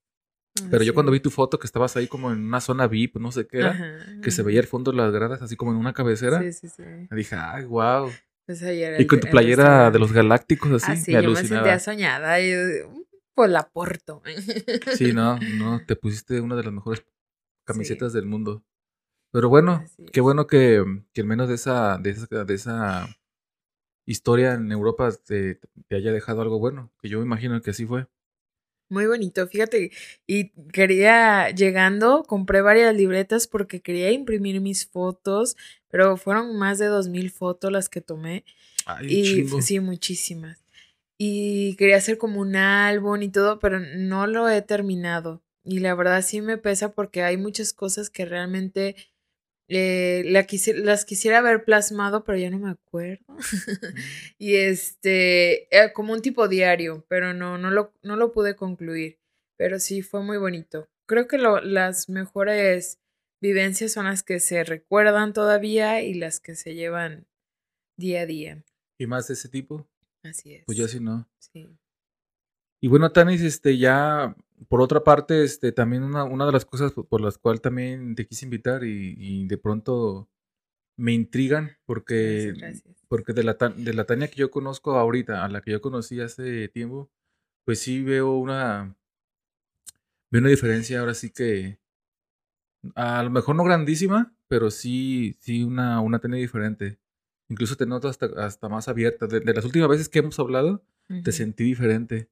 Pero 0.70 0.84
yo 0.84 0.94
cuando 0.94 1.12
vi 1.12 1.20
tu 1.20 1.30
foto 1.30 1.60
que 1.60 1.68
estabas 1.68 1.96
ahí 1.96 2.08
como 2.08 2.32
en 2.32 2.40
una 2.40 2.60
zona 2.60 2.88
VIP, 2.88 3.18
no 3.18 3.32
sé 3.32 3.48
qué 3.48 3.60
era, 3.60 4.20
que 4.22 4.32
se 4.32 4.44
veía 4.44 4.60
el 4.60 4.68
fondo 4.68 4.92
de 4.92 4.98
las 4.98 5.12
gradas 5.12 5.42
así 5.42 5.56
como 5.56 5.72
en 5.72 5.78
una 5.78 5.94
cabecera. 5.94 6.42
Sí, 6.42 6.52
sí, 6.52 6.70
sí. 6.70 6.84
Dije, 7.12 7.36
ay, 7.36 7.66
wow. 7.66 8.10
Pues 8.46 8.64
y 8.98 9.06
con 9.06 9.20
tu 9.20 9.28
playera 9.28 9.92
de 9.92 10.00
los 10.00 10.12
galácticos 10.12 10.84
así, 10.84 11.04
sí, 11.04 11.12
yo 11.12 11.30
me 11.30 11.36
sentía 11.36 11.78
soñada. 11.78 12.42
Y 12.42 12.52
pues 13.36 13.52
la 13.52 13.70
porto. 13.70 14.24
sí, 14.96 15.14
no, 15.14 15.40
no, 15.58 15.86
te 15.86 15.96
pusiste 15.96 16.42
una 16.42 16.56
de 16.56 16.64
las 16.64 16.74
mejores 16.74 17.06
camisetas 17.64 18.12
del 18.12 18.26
mundo. 18.26 18.64
Pero 19.32 19.50
bueno, 19.50 19.86
qué 20.12 20.22
bueno 20.22 20.48
que, 20.48 20.84
que 21.14 21.22
al 21.22 21.28
menos 21.28 21.48
de 21.48 21.56
esa, 21.56 22.00
de 22.00 22.10
esa, 22.10 22.44
de 22.44 22.54
esa 22.56 23.08
historia 24.08 24.56
en 24.56 24.72
Europa 24.72 25.12
te, 25.12 25.60
te 25.88 25.96
haya 25.96 26.12
dejado 26.12 26.42
algo 26.42 26.58
bueno, 26.58 26.92
que 27.00 27.08
yo 27.08 27.20
me 27.20 27.26
imagino 27.26 27.62
que 27.62 27.70
así 27.70 27.86
fue. 27.86 28.08
Muy 28.90 29.06
bonito, 29.06 29.48
fíjate. 29.48 29.92
Y 30.26 30.50
quería, 30.74 31.52
llegando, 31.52 32.24
compré 32.24 32.62
varias 32.62 32.96
libretas 32.96 33.48
porque 33.48 33.82
quería 33.82 34.12
imprimir 34.12 34.60
mis 34.62 34.88
fotos, 34.88 35.56
pero 35.90 36.18
fueron 36.18 36.58
más 36.58 36.80
de 36.80 36.88
dos 36.88 37.08
mil 37.08 37.30
fotos 37.30 37.72
las 37.72 37.88
que 37.88 38.02
tomé. 38.02 38.44
y 39.08 39.48
sí, 39.62 39.80
muchísimas. 39.80 40.58
Y 41.18 41.76
quería 41.76 41.98
hacer 41.98 42.18
como 42.18 42.40
un 42.40 42.56
álbum 42.56 43.22
y 43.22 43.30
todo, 43.30 43.60
pero 43.60 43.80
no 43.80 44.26
lo 44.26 44.50
he 44.50 44.62
terminado. 44.62 45.44
Y 45.64 45.80
la 45.80 45.94
verdad 45.94 46.24
sí 46.24 46.42
me 46.42 46.58
pesa 46.58 46.94
porque 46.94 47.22
hay 47.22 47.38
muchas 47.38 47.74
cosas 47.74 48.10
que 48.10 48.26
realmente 48.26 48.96
eh, 49.70 50.24
las 50.26 51.06
quisiera 51.06 51.38
haber 51.38 51.64
plasmado, 51.64 52.24
pero 52.24 52.38
ya 52.38 52.50
no 52.50 52.60
me 52.60 52.72
acuerdo. 52.72 53.24
Y 54.40 54.56
este, 54.56 55.68
eh, 55.76 55.94
como 55.94 56.14
un 56.14 56.22
tipo 56.22 56.48
diario, 56.48 57.06
pero 57.08 57.34
no, 57.34 57.58
no 57.58 57.70
lo, 57.70 57.94
no 58.02 58.16
lo 58.16 58.32
pude 58.32 58.56
concluir. 58.56 59.20
Pero 59.58 59.80
sí, 59.80 60.02
fue 60.02 60.24
muy 60.24 60.38
bonito. 60.38 60.90
Creo 61.06 61.28
que 61.28 61.38
las 61.38 62.10
mejores 62.10 63.00
vivencias 63.42 63.92
son 63.92 64.06
las 64.06 64.24
que 64.24 64.40
se 64.40 64.64
recuerdan 64.64 65.34
todavía 65.34 66.02
y 66.02 66.14
las 66.14 66.40
que 66.40 66.56
se 66.56 66.76
llevan 66.76 67.28
día 67.98 68.22
a 68.22 68.26
día. 68.26 68.64
¿Y 68.98 69.08
más 69.08 69.28
de 69.28 69.34
ese 69.36 69.50
tipo? 69.50 69.88
Así 70.24 70.56
es. 70.56 70.66
Pues 70.66 70.78
yo 70.78 70.88
sí 70.88 71.00
no. 71.00 71.30
Sí. 71.40 71.70
Y 72.82 72.88
bueno, 72.88 73.12
Tanis, 73.12 73.42
este, 73.42 73.78
ya 73.78 74.36
por 74.68 74.82
otra 74.82 75.04
parte, 75.04 75.44
este, 75.44 75.72
también 75.72 76.04
una, 76.04 76.24
una 76.24 76.46
de 76.46 76.52
las 76.52 76.66
cosas 76.66 76.92
por 76.92 77.22
las 77.22 77.38
cuales 77.38 77.62
también 77.62 78.16
te 78.16 78.28
quise 78.28 78.46
invitar 78.46 78.84
y, 78.84 79.48
de 79.48 79.58
pronto 79.58 80.30
me 80.98 81.14
intrigan 81.14 81.78
porque, 81.86 82.54
porque 83.08 83.34
de 83.34 83.44
la, 83.44 83.54
de 83.54 83.94
la 83.94 84.06
Tania 84.06 84.28
que 84.28 84.36
yo 84.36 84.52
conozco 84.52 84.92
ahorita, 84.92 85.46
a 85.46 85.50
la 85.50 85.62
que 85.62 85.72
yo 85.72 85.82
conocí 85.82 86.20
hace 86.20 86.68
tiempo, 86.68 87.10
pues 87.64 87.80
sí 87.80 88.04
veo 88.04 88.34
una, 88.36 88.96
veo 90.30 90.42
una 90.42 90.50
diferencia 90.50 91.00
ahora 91.00 91.14
sí 91.14 91.30
que 91.30 91.80
a 92.96 93.24
lo 93.24 93.30
mejor 93.30 93.56
no 93.56 93.64
grandísima, 93.64 94.34
pero 94.48 94.72
sí, 94.72 95.38
sí 95.40 95.64
una, 95.64 96.02
una 96.02 96.20
Tania 96.20 96.40
diferente. 96.40 97.00
Incluso 97.50 97.76
te 97.76 97.86
noto 97.86 98.08
hasta, 98.08 98.28
hasta 98.38 98.70
más 98.70 98.88
abierta. 98.88 99.28
De, 99.28 99.42
las 99.54 99.66
últimas 99.66 99.90
veces 99.90 100.10
que 100.10 100.20
hemos 100.20 100.40
hablado, 100.40 100.84
te 101.24 101.32
sentí 101.32 101.64
diferente. 101.64 102.30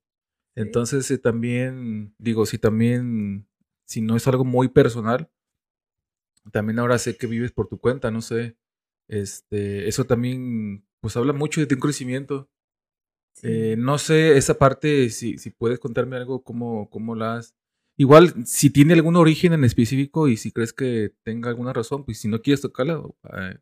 Entonces, 0.58 1.10
eh, 1.12 1.20
también, 1.20 2.16
digo, 2.18 2.48
si 2.48 2.58
también, 2.58 3.48
si 3.86 4.02
no 4.02 4.16
es 4.16 4.28
algo 4.28 4.44
muy 4.44 4.70
personal, 4.70 5.30
también 6.52 6.80
ahora 6.80 6.98
sé 6.98 7.16
que 7.16 7.28
vives 7.28 7.52
por 7.52 7.68
tu 7.68 7.78
cuenta, 7.78 8.10
no 8.10 8.22
sé. 8.22 8.58
Este, 9.08 9.88
eso 9.88 10.06
también, 10.06 10.84
pues 11.00 11.16
habla 11.16 11.32
mucho 11.32 11.64
de 11.64 11.76
un 11.76 11.80
crecimiento. 11.80 12.50
Eh, 13.44 13.76
no 13.78 14.00
sé, 14.00 14.36
esa 14.36 14.58
parte, 14.58 15.12
si, 15.12 15.38
si 15.38 15.52
puedes 15.52 15.78
contarme 15.78 16.16
algo, 16.16 16.44
cómo, 16.44 16.90
cómo 16.90 17.14
la 17.14 17.36
has... 17.36 17.56
Igual, 17.96 18.48
si 18.48 18.72
tiene 18.72 18.96
algún 18.96 19.16
origen 19.16 19.54
en 19.54 19.64
específico 19.64 20.28
y 20.28 20.38
si 20.38 20.52
crees 20.52 20.74
que 20.74 21.14
tenga 21.22 21.50
alguna 21.50 21.72
razón, 21.72 22.04
pues 22.04 22.20
si 22.20 22.28
no 22.28 22.42
quieres 22.42 22.62
tocarla, 22.62 23.04
eh, 23.38 23.60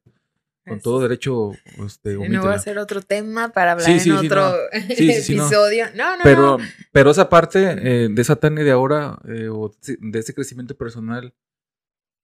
con 0.67 0.80
todo 0.80 1.01
derecho, 1.01 1.51
este, 1.86 2.15
No 2.15 2.43
va 2.43 2.56
a 2.56 2.60
ser 2.60 2.80
otro 2.80 3.01
tema 3.01 3.49
para 3.49 3.73
hablar 3.73 3.89
en 3.89 4.12
otro 4.12 4.56
episodio. 4.71 5.86
No. 5.95 6.17
no, 6.17 6.23
pero, 6.23 6.58
pero 6.91 7.12
esa 7.12 7.30
parte 7.30 7.60
eh, 7.60 8.10
de 8.10 8.21
esa 8.21 8.36
Tania 8.36 8.63
de 8.63 8.71
ahora, 8.71 9.19
eh, 9.28 9.47
o 9.49 9.71
de 9.99 10.19
ese 10.19 10.34
crecimiento 10.34 10.75
personal, 10.75 11.34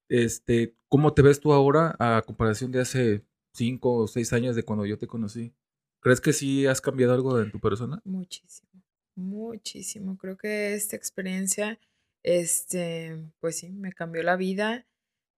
este, 0.09 0.75
¿cómo 0.89 1.13
te 1.13 1.21
ves 1.21 1.39
tú 1.39 1.53
ahora 1.53 1.95
a 1.99 2.21
comparación 2.23 2.71
de 2.71 2.81
hace 2.81 3.25
cinco 3.53 3.93
o 3.93 4.07
seis 4.07 4.33
años 4.33 4.55
de 4.55 4.63
cuando 4.63 4.85
yo 4.85 4.97
te 4.97 5.07
conocí? 5.07 5.53
¿Crees 6.01 6.19
que 6.19 6.33
sí 6.33 6.65
has 6.65 6.81
cambiado 6.81 7.13
algo 7.13 7.39
en 7.39 7.51
tu 7.51 7.59
persona? 7.59 8.01
Muchísimo, 8.03 8.83
muchísimo. 9.15 10.17
Creo 10.17 10.35
que 10.35 10.73
esta 10.73 10.95
experiencia, 10.95 11.79
este, 12.23 13.23
pues 13.39 13.57
sí, 13.57 13.69
me 13.69 13.93
cambió 13.93 14.23
la 14.23 14.35
vida. 14.35 14.87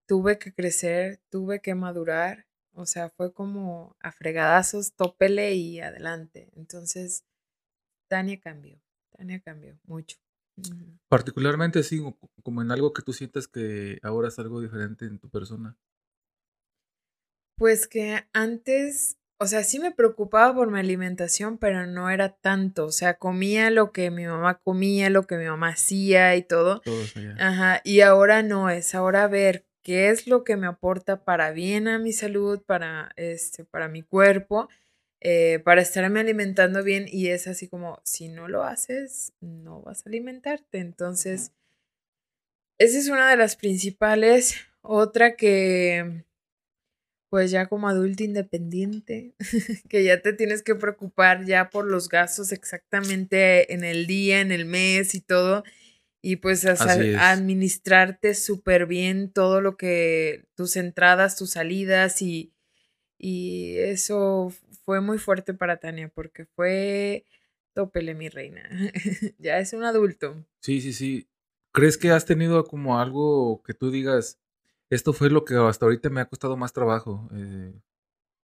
Tuve 0.08 0.38
que 0.40 0.54
crecer, 0.54 1.20
tuve 1.30 1.60
que 1.60 1.76
madurar 1.76 2.46
o 2.74 2.86
sea, 2.86 3.10
fue 3.10 3.34
como 3.34 3.96
a 4.00 4.12
fregadazos, 4.12 4.94
tópele 4.94 5.54
y 5.56 5.80
adelante. 5.80 6.50
Entonces, 6.56 7.24
Tania 8.08 8.40
cambió, 8.40 8.82
Tania 9.12 9.40
cambió 9.42 9.78
mucho. 9.84 10.18
Particularmente 11.10 11.80
así, 11.80 12.02
como 12.44 12.62
en 12.62 12.72
algo 12.72 12.94
que 12.94 13.02
tú 13.02 13.14
sientas 13.14 13.48
que 13.48 14.00
ahora 14.04 14.28
es 14.28 14.38
algo 14.40 14.62
diferente 14.62 15.06
en 15.06 15.20
tu 15.20 15.30
persona. 15.30 15.76
Pues 17.58 17.88
que 17.88 18.28
antes, 18.34 19.18
o 19.40 19.46
sea, 19.46 19.64
sí 19.64 19.80
me 19.80 19.92
preocupaba 19.92 20.54
por 20.54 20.72
mi 20.72 20.80
alimentación, 20.80 21.58
pero 21.58 21.88
no 21.88 22.10
era 22.10 22.36
tanto. 22.36 22.86
O 22.86 22.92
sea, 22.92 23.16
comía 23.16 23.70
lo 23.72 23.92
que 23.92 24.12
mi 24.12 24.26
mamá 24.26 24.60
comía, 24.60 25.10
lo 25.10 25.24
que 25.24 25.38
mi 25.38 25.46
mamá 25.46 25.70
hacía 25.70 26.36
y 26.36 26.44
todo. 26.44 26.82
Todo 26.82 27.04
Ajá. 27.40 27.82
Y 27.84 28.02
ahora 28.02 28.44
no 28.44 28.70
es. 28.70 28.94
Ahora 28.96 29.28
ver 29.28 29.66
qué 29.84 30.10
es 30.10 30.28
lo 30.28 30.44
que 30.44 30.58
me 30.58 30.68
aporta 30.68 31.24
para 31.24 31.52
bien 31.52 31.88
a 31.88 32.00
mi 32.00 32.14
salud, 32.14 32.62
para, 32.66 33.12
este, 33.18 33.66
para 33.66 33.88
mi 33.88 34.02
cuerpo, 34.02 34.70
eh, 35.22 35.60
para 35.64 35.82
estarme 35.82 36.22
alimentando 36.22 36.84
bien 36.84 37.06
y 37.10 37.28
es 37.28 37.48
así 37.48 37.68
como, 37.68 38.02
si 38.04 38.30
no 38.30 38.48
lo 38.48 38.64
haces, 38.64 39.34
no 39.42 39.82
vas 39.82 40.06
a 40.06 40.10
alimentarte. 40.10 40.80
Entonces, 40.80 41.52
esa 42.80 42.98
es 42.98 43.10
una 43.10 43.30
de 43.30 43.38
las 43.38 43.56
principales. 43.56 44.56
Otra 44.82 45.36
que, 45.36 46.26
pues 47.30 47.52
ya 47.52 47.68
como 47.68 47.88
adulto 47.90 48.24
independiente, 48.24 49.34
que 49.90 50.04
ya 50.04 50.22
te 50.22 50.34
tienes 50.34 50.62
que 50.64 50.76
preocupar 50.76 51.46
ya 51.46 51.70
por 51.70 51.86
los 51.86 52.10
gastos 52.10 52.52
exactamente 52.52 53.74
en 53.74 53.84
el 53.84 54.08
día, 54.08 54.40
en 54.42 54.52
el 54.52 54.66
mes 54.66 55.16
y 55.16 55.22
todo 55.22 55.64
y 56.26 56.38
pues 56.38 56.66
administrarte 56.66 58.34
súper 58.34 58.86
bien 58.86 59.30
todo 59.30 59.60
lo 59.60 59.76
que 59.76 60.46
tus 60.56 60.78
entradas, 60.78 61.36
tus 61.36 61.52
salidas 61.52 62.22
y, 62.22 62.54
y 63.18 63.76
eso 63.80 64.54
fue 64.86 65.02
muy 65.02 65.18
fuerte 65.18 65.54
para 65.54 65.82
Tania 65.82 66.08
porque 66.08 66.46
fue 66.46 67.26
topele 67.74 68.16
mi 68.16 68.30
reina. 68.30 68.62
ya 69.38 69.60
es 69.60 69.74
un 69.74 69.84
adulto. 69.84 70.46
Sí, 70.62 70.80
sí, 70.80 70.94
sí. 70.94 71.28
¿Crees 71.74 71.98
que 71.98 72.12
has 72.12 72.26
tenido 72.26 72.64
como 72.64 73.00
algo 73.00 73.62
que 73.64 73.74
tú 73.74 73.92
digas, 73.92 74.40
esto 74.90 75.12
fue 75.12 75.30
lo 75.30 75.44
que 75.44 75.56
hasta 75.56 75.86
ahorita 75.86 76.10
me 76.10 76.22
ha 76.22 76.30
costado 76.30 76.56
más 76.56 76.72
trabajo? 76.72 77.30
Eh, 77.36 77.74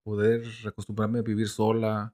poder 0.04 0.44
acostumbrarme 0.68 1.20
a 1.20 1.22
vivir 1.22 1.48
sola 1.48 2.14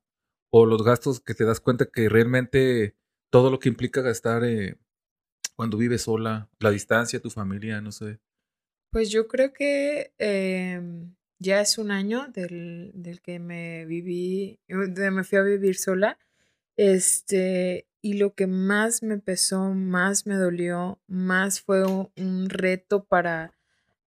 o 0.52 0.68
los 0.68 0.84
gastos 0.84 1.22
que 1.22 1.34
te 1.34 1.44
das 1.44 1.60
cuenta 1.60 1.88
que 1.88 2.08
realmente 2.08 2.96
todo 3.32 3.50
lo 3.50 3.58
que 3.58 3.70
implica 3.70 4.02
gastar 4.02 4.44
eh, 4.44 4.78
cuando 5.56 5.78
vives 5.78 6.04
sola, 6.04 6.50
la 6.60 6.72
distancia, 6.72 7.20
tu 7.20 7.30
familia, 7.30 7.82
no 7.82 7.92
sé. 7.92 8.20
Pues 8.92 9.10
yo 9.10 9.28
creo 9.28 9.54
que 9.54 10.14
em, 10.18 11.16
ya 11.40 11.62
es 11.62 11.78
un 11.78 11.92
año 11.92 12.28
del, 12.28 12.92
del, 12.94 13.22
que 13.22 13.40
me 13.40 13.86
viví, 13.86 14.60
me 14.68 15.24
fui 15.24 15.38
a 15.38 15.44
vivir 15.44 15.76
sola. 15.78 16.18
Este, 16.78 17.88
y 18.02 18.14
lo 18.14 18.36
que 18.36 18.48
más 18.48 19.02
me 19.04 19.18
pesó, 19.18 19.74
más 19.74 20.28
me 20.28 20.36
dolió, 20.36 21.00
más 21.08 21.62
fue 21.62 21.84
un, 21.86 22.50
reto 22.50 23.06
para, 23.06 23.54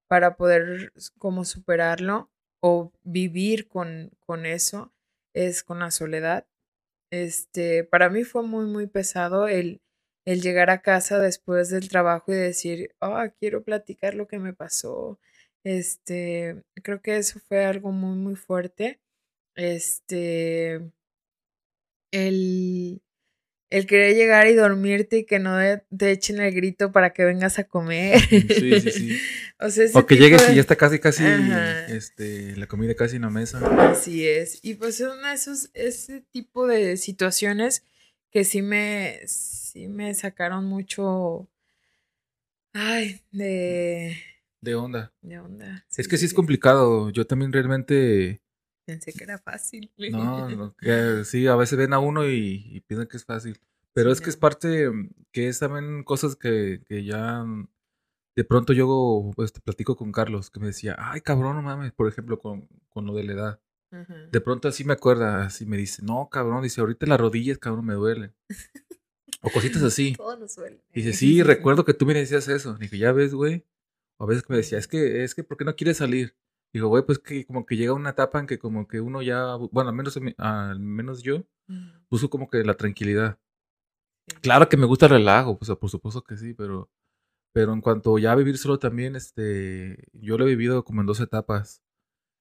para 0.09 0.37
poder 0.37 0.93
como 1.19 1.45
superarlo 1.45 2.31
o 2.61 2.93
vivir 3.05 3.69
con, 3.69 4.11
con 4.21 4.47
eso, 4.47 4.93
es 5.35 5.63
con 5.63 5.79
la 5.79 5.91
soledad. 5.91 6.47
Este, 7.11 7.85
para 7.85 8.11
mí 8.11 8.25
fue 8.25 8.43
muy, 8.43 8.67
muy 8.67 8.87
pesado 8.87 9.47
el, 9.49 9.81
el 10.25 10.41
llegar 10.41 10.71
a 10.71 10.83
casa 10.83 11.19
después 11.19 11.69
del 11.71 11.89
trabajo 11.89 12.33
y 12.33 12.37
decir, 12.37 12.95
oh, 13.01 13.23
quiero 13.39 13.63
platicar 13.63 14.15
lo 14.15 14.27
que 14.27 14.39
me 14.39 14.53
pasó. 14.53 15.19
Este, 15.65 16.63
creo 16.83 17.01
que 17.01 17.17
eso 17.17 17.41
fue 17.41 17.65
algo 17.65 17.93
muy, 17.93 18.17
muy 18.17 18.37
fuerte. 18.37 19.01
Este, 19.55 20.81
el, 22.11 23.03
el 23.71 23.87
querer 23.87 24.15
llegar 24.15 24.47
y 24.47 24.55
dormirte 24.55 25.19
y 25.19 25.25
que 25.25 25.39
no 25.39 25.59
te 25.97 26.11
echen 26.11 26.41
el 26.41 26.55
grito 26.55 26.93
para 26.93 27.13
que 27.13 27.25
vengas 27.25 27.59
a 27.59 27.65
comer. 27.65 28.21
Sí, 28.21 28.81
sí, 28.81 28.91
sí. 28.91 29.19
o, 29.95 30.07
que 30.07 30.17
llegues 30.17 30.49
y 30.51 30.55
ya 30.55 30.61
está 30.61 30.77
casi, 30.77 30.99
casi, 30.99 31.25
este, 31.89 32.57
la 32.57 32.67
comida 32.67 32.95
casi 32.95 33.17
en 33.17 33.23
la 33.23 33.31
mesa. 33.31 33.59
Así 33.91 34.27
es. 34.27 34.59
Y 34.63 34.75
pues 34.75 34.97
son 34.97 35.25
esos, 35.27 35.71
ese 35.75 36.23
tipo 36.31 36.67
de 36.67 36.97
situaciones 36.97 37.85
que 38.35 38.43
sí 38.43 38.63
me, 38.63 39.21
sí 39.29 39.87
me 39.87 40.13
sacaron 40.13 40.65
mucho, 40.65 41.49
ay, 42.73 43.21
de... 43.31 44.17
De 44.61 44.75
onda. 44.75 45.15
De 45.23 45.39
onda. 45.39 45.87
es 45.97 46.09
que 46.09 46.19
sí 46.19 46.25
es 46.25 46.35
complicado. 46.35 47.11
Yo 47.11 47.29
también 47.29 47.53
realmente... 47.53 48.43
Pensé 48.87 49.13
que 49.13 49.23
era 49.23 49.39
fácil. 49.39 49.93
No, 50.11 50.75
sí, 51.25 51.47
a 51.47 51.55
veces 51.55 51.79
ven 51.79 51.93
a 51.93 52.01
uno 52.01 52.29
y, 52.29 52.83
piensan 52.89 53.07
que 53.07 53.19
es 53.19 53.25
fácil. 53.25 53.61
Pero 53.93 54.11
es 54.11 54.21
que 54.21 54.31
es 54.31 54.37
parte, 54.37 54.91
que 55.31 55.47
es 55.47 55.61
también 55.61 56.03
cosas 56.03 56.35
que, 56.35 56.83
que 56.89 57.05
ya 57.05 57.45
de 58.35 58.45
pronto 58.45 58.73
yo 58.73 59.31
pues, 59.37 59.53
te 59.53 59.61
platico 59.61 59.95
con 59.95 60.11
Carlos, 60.11 60.51
que 60.51 60.59
me 60.59 60.67
decía, 60.67 60.97
ay 60.99 61.21
cabrón, 61.21 61.55
no 61.55 61.63
mames, 61.63 61.93
por 61.93 62.09
ejemplo, 62.09 62.41
con, 62.41 62.69
con 62.89 63.07
lo 63.07 63.15
de 63.15 63.23
la 63.23 63.33
edad. 63.33 63.61
De 64.31 64.41
pronto 64.41 64.69
así 64.69 64.85
me 64.85 64.93
acuerda, 64.93 65.45
así 65.45 65.67
me 65.67 65.77
dice, 65.77 66.03
no, 66.03 66.29
cabrón, 66.31 66.63
dice, 66.63 66.81
ahorita 66.81 67.07
las 67.07 67.21
rodillas, 67.21 67.59
cabrón, 67.59 67.87
me 67.87 67.95
duelen. 67.95 68.35
o 69.41 69.51
cositas 69.51 69.83
así. 69.83 70.15
Todo 70.15 70.37
nos 70.37 70.57
duele. 70.57 70.83
Dice, 70.93 71.13
sí, 71.15 71.43
recuerdo 71.43 71.85
que 71.85 71.95
tú 71.95 72.07
me 72.07 72.15
decías 72.15 72.49
eso. 72.49 72.75
Dije, 72.75 72.99
ya 72.99 73.13
ves, 73.13 73.35
güey. 73.35 73.65
O 74.19 74.25
a 74.25 74.27
veces 74.27 74.45
me 74.49 74.57
decía, 74.57 74.79
es 74.79 74.89
que, 74.89 75.25
es 75.25 75.35
que, 75.35 75.45
¿por 75.45 75.57
qué 75.57 75.65
no 75.65 75.77
quieres 75.77 75.99
salir? 75.99 76.37
Digo, 76.73 76.89
güey, 76.89 77.05
pues 77.05 77.21
que 77.21 77.47
como 77.47 77.65
que 77.67 77.77
llega 77.77 77.93
una 77.93 78.11
etapa 78.11 78.41
en 78.41 78.49
que 78.49 78.59
como 78.59 78.89
que 78.89 79.01
uno 79.01 79.23
ya, 79.23 79.55
bueno, 79.71 79.91
al 79.91 79.97
menos, 79.97 80.19
al 80.39 80.81
menos 80.81 81.23
yo, 81.23 81.45
puso 82.09 82.29
como 82.29 82.51
que 82.51 82.65
la 82.65 82.75
tranquilidad. 82.75 83.39
Claro 84.43 84.69
que 84.69 84.77
me 84.77 84.87
gusta 84.87 85.07
el 85.07 85.13
relajo, 85.13 85.57
pues 85.57 85.71
por 85.79 85.89
supuesto 85.89 86.25
que 86.25 86.37
sí, 86.37 86.53
pero, 86.53 86.91
pero 87.53 87.73
en 87.73 87.81
cuanto 87.81 88.19
ya 88.19 88.33
a 88.33 88.35
vivir 88.35 88.59
solo 88.59 88.81
también, 88.81 89.15
este, 89.15 90.09
yo 90.15 90.37
lo 90.37 90.47
he 90.47 90.49
vivido 90.49 90.85
como 90.85 91.01
en 91.01 91.07
dos 91.07 91.21
etapas 91.21 91.84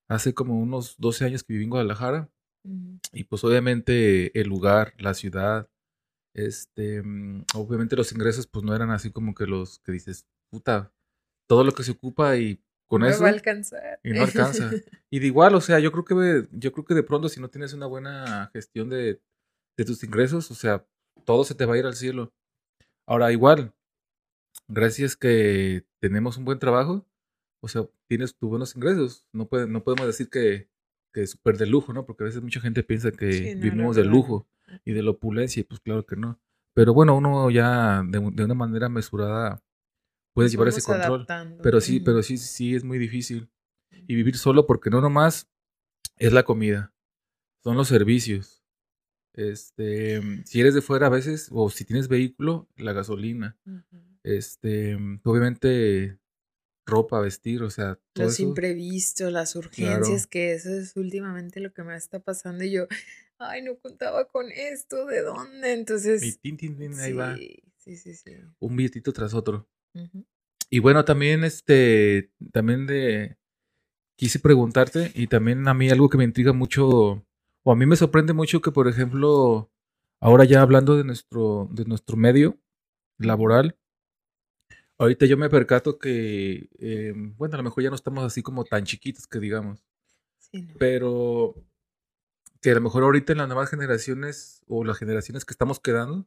hace 0.10 0.34
como 0.34 0.60
unos 0.60 0.96
12 0.98 1.26
años 1.26 1.44
que 1.44 1.54
viví 1.54 1.66
en 1.66 1.70
Guadalajara. 1.70 2.30
Y 3.12 3.26
pues 3.26 3.44
obviamente 3.44 4.40
el 4.40 4.48
lugar, 4.48 4.94
la 4.98 5.14
ciudad, 5.14 5.70
este, 6.34 7.04
mm, 7.04 7.46
obviamente 7.56 7.98
los 7.98 8.12
ingresos 8.14 8.48
pues 8.48 8.64
no 8.64 8.74
eran 8.74 8.90
así 8.92 9.12
como 9.12 9.36
que 9.36 9.46
los 9.46 9.80
que 9.80 9.92
dices, 9.92 10.26
puta, 10.50 10.94
todo 11.48 11.66
lo 11.66 11.74
que 11.74 11.84
se 11.84 11.92
ocupa 11.92 12.38
y 12.38 12.64
con 12.88 13.02
no 13.02 13.08
eso... 13.08 13.24
va 13.24 13.30
a 13.30 13.34
alcanzar. 13.34 14.00
Y 14.04 14.12
no 14.12 14.24
alcanza. 14.24 14.72
y 15.10 15.20
de 15.20 15.28
igual, 15.28 15.56
o 15.56 15.62
sea, 15.62 15.80
yo 15.80 15.92
creo 15.92 16.06
que, 16.06 16.48
yo 16.52 16.72
creo 16.72 16.86
que 16.86 16.94
de 16.94 17.04
pronto 17.04 17.28
si 17.28 17.42
no 17.42 17.50
tienes 17.50 17.74
una 17.74 17.86
buena 17.86 18.50
gestión 18.54 18.90
de, 18.90 19.22
de 19.78 19.86
tus 19.86 20.04
ingresos, 20.04 20.50
o 20.50 20.56
sea, 20.56 20.86
todo 21.26 21.44
se 21.44 21.56
te 21.56 21.66
va 21.66 21.76
a 21.76 21.78
ir 21.78 21.86
al 21.86 21.96
cielo. 21.96 22.34
Ahora, 23.06 23.32
igual, 23.32 23.74
gracias 24.68 25.16
que 25.16 25.86
tenemos 26.00 26.38
un 26.38 26.46
buen 26.46 26.60
trabajo, 26.60 27.06
o 27.64 27.70
sea, 27.70 27.88
tienes 28.08 28.36
tus 28.36 28.50
buenos 28.50 28.76
ingresos. 28.76 29.26
No, 29.32 29.48
puede, 29.48 29.68
no 29.68 29.86
podemos 29.86 30.06
decir 30.06 30.30
que, 30.30 30.68
que 31.14 31.22
es 31.22 31.32
súper 31.32 31.58
de 31.58 31.66
lujo, 31.66 31.94
¿no? 31.94 32.06
Porque 32.06 32.24
a 32.24 32.26
veces 32.26 32.42
mucha 32.42 32.60
gente 32.60 32.84
piensa 32.84 33.10
que 33.10 33.56
vivimos 33.56 33.96
de 33.96 34.04
lujo 34.04 34.46
y 34.84 34.92
de 34.92 35.02
la 35.02 35.12
opulencia, 35.12 35.62
y 35.62 35.64
pues 35.64 35.80
claro 35.80 36.06
que 36.06 36.18
no. 36.18 36.38
Pero 36.74 36.94
bueno, 36.94 37.16
uno 37.16 37.50
ya 37.50 38.04
de, 38.06 38.20
una 38.20 38.54
manera 38.54 38.90
mesurada 38.90 39.64
puede 40.34 40.50
llevar 40.50 40.68
ese 40.68 40.82
control. 40.82 41.26
Pero 41.62 41.80
sí, 41.80 42.02
pero 42.02 42.22
sí, 42.22 42.38
sí 42.38 42.76
es 42.76 42.84
muy 42.84 42.98
difícil. 42.98 43.50
Y 44.08 44.16
vivir 44.16 44.38
solo 44.38 44.68
porque 44.68 44.90
no 44.90 45.00
nomás 45.00 45.50
es 46.18 46.34
la 46.34 46.44
comida, 46.44 46.94
son 47.64 47.78
los 47.78 47.88
servicios. 47.88 48.62
Este, 49.32 50.22
si 50.44 50.60
eres 50.60 50.74
de 50.74 50.82
fuera 50.82 51.08
a 51.08 51.10
veces, 51.10 51.48
o 51.50 51.70
si 51.70 51.86
tienes 51.86 52.10
vehículo, 52.10 52.68
la 52.76 52.92
gasolina. 52.92 53.56
Este, 54.22 54.98
obviamente 55.24 56.20
ropa, 56.86 57.20
vestir, 57.20 57.64
o 57.64 57.70
sea, 57.70 58.00
todo 58.14 58.26
los 58.26 58.40
imprevistos, 58.40 59.32
las 59.32 59.56
urgencias, 59.56 60.28
que 60.28 60.54
eso 60.54 60.70
es 60.70 60.96
últimamente 60.96 61.60
lo 61.60 61.74
que 61.74 61.84
me 61.84 61.96
está 61.96 62.20
pasando 62.20 62.64
y 62.64 62.72
yo, 62.72 62.88
ay, 63.38 63.62
no 63.62 63.78
contaba 63.78 64.28
con 64.28 64.52
esto, 64.52 65.06
¿de 65.06 65.22
dónde? 65.22 65.74
Entonces, 65.74 66.24
y 66.24 66.34
tin, 66.34 66.58
tin, 66.58 66.78
tin, 66.78 67.00
ahí 67.00 67.14
va. 67.14 67.36
Sí, 67.78 67.98
sí, 67.98 68.14
sí. 68.14 68.32
Un 68.60 68.76
billetito 68.76 69.12
tras 69.12 69.34
otro. 69.34 69.68
Y 70.70 70.80
bueno, 70.80 71.06
también 71.06 71.44
este, 71.44 72.32
también 72.52 72.88
de, 72.88 73.38
quise 74.16 74.40
preguntarte 74.40 75.12
y 75.14 75.28
también 75.28 75.68
a 75.68 75.74
mí 75.74 75.90
algo 75.90 76.10
que 76.10 76.18
me 76.18 76.24
intriga 76.24 76.54
mucho, 76.54 77.26
o 77.64 77.72
a 77.72 77.76
mí 77.76 77.86
me 77.86 77.96
sorprende 77.96 78.34
mucho 78.34 78.62
que, 78.62 78.72
por 78.72 78.88
ejemplo, 78.88 79.72
ahora 80.20 80.46
ya 80.46 80.62
hablando 80.62 80.96
de 80.96 81.04
nuestro, 81.04 81.70
de 81.72 81.86
nuestro 81.86 82.18
medio 82.18 82.58
laboral, 83.18 83.78
Ahorita 84.98 85.26
yo 85.26 85.38
me 85.38 85.50
percato 85.50 85.98
que, 85.98 86.70
em, 86.78 87.36
bueno, 87.36 87.56
a 87.56 87.58
lo 87.58 87.64
mejor 87.64 87.84
ya 87.84 87.90
no 87.90 87.96
estamos 87.96 88.24
así 88.24 88.44
como 88.44 88.64
tan 88.64 88.84
chiquitos 88.86 89.28
que 89.28 89.40
digamos. 89.40 89.84
Sí, 90.38 90.68
Pero 90.80 91.56
que 92.62 92.72
a 92.72 92.76
lo 92.76 92.82
mejor 92.82 93.04
ahorita 93.04 93.34
en 93.34 93.40
las 93.40 93.48
nuevas 93.48 93.70
generaciones 93.70 94.62
o 94.68 94.86
las 94.86 94.98
generaciones 94.98 95.46
que 95.46 95.54
estamos 95.54 95.80
quedando 95.80 96.26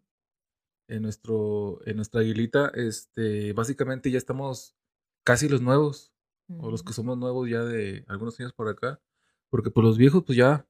en 0.88 1.02
nuestro 1.02 1.80
en 1.86 1.96
nuestra 1.96 2.20
aguilita, 2.20 2.70
este, 2.74 3.52
básicamente 3.54 4.10
ya 4.10 4.18
estamos 4.18 4.76
casi 5.24 5.48
los 5.48 5.62
nuevos 5.62 6.12
o 6.48 6.70
los 6.70 6.82
que 6.82 6.92
somos 6.92 7.18
nuevos 7.18 7.48
ya 7.48 7.64
de 7.64 8.04
algunos 8.08 8.38
años 8.38 8.52
por 8.52 8.68
acá, 8.68 9.00
porque 9.50 9.70
pues 9.70 9.84
los 9.84 9.98
viejos 9.98 10.24
pues 10.24 10.38
ya 10.38 10.66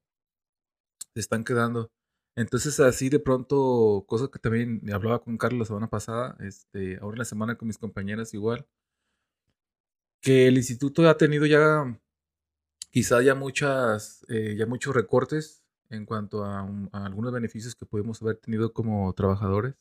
se 1.14 1.20
están 1.20 1.44
quedando. 1.44 1.90
Entonces, 2.36 2.78
así 2.80 3.08
de 3.08 3.18
pronto, 3.18 4.04
cosas 4.06 4.28
que 4.28 4.38
también 4.38 4.82
hablaba 4.92 5.22
con 5.22 5.38
Carlos 5.38 5.60
la 5.60 5.64
semana 5.64 5.88
pasada, 5.88 6.36
este, 6.40 6.98
ahora 6.98 7.14
en 7.14 7.20
la 7.20 7.24
semana 7.24 7.56
con 7.56 7.66
mis 7.66 7.78
compañeras 7.78 8.34
igual, 8.34 8.66
que 10.20 10.46
el 10.46 10.58
instituto 10.58 11.08
ha 11.08 11.16
tenido 11.16 11.46
ya, 11.46 11.98
quizá 12.90 13.22
ya 13.22 13.34
muchas, 13.34 14.24
eh, 14.28 14.54
ya 14.58 14.66
muchos 14.66 14.94
recortes 14.94 15.64
en 15.88 16.04
cuanto 16.04 16.44
a, 16.44 16.68
algunos 16.92 17.32
beneficios 17.32 17.74
que 17.74 17.86
pudimos 17.86 18.20
haber 18.20 18.36
tenido 18.36 18.72
como 18.72 19.12
trabajadores. 19.14 19.74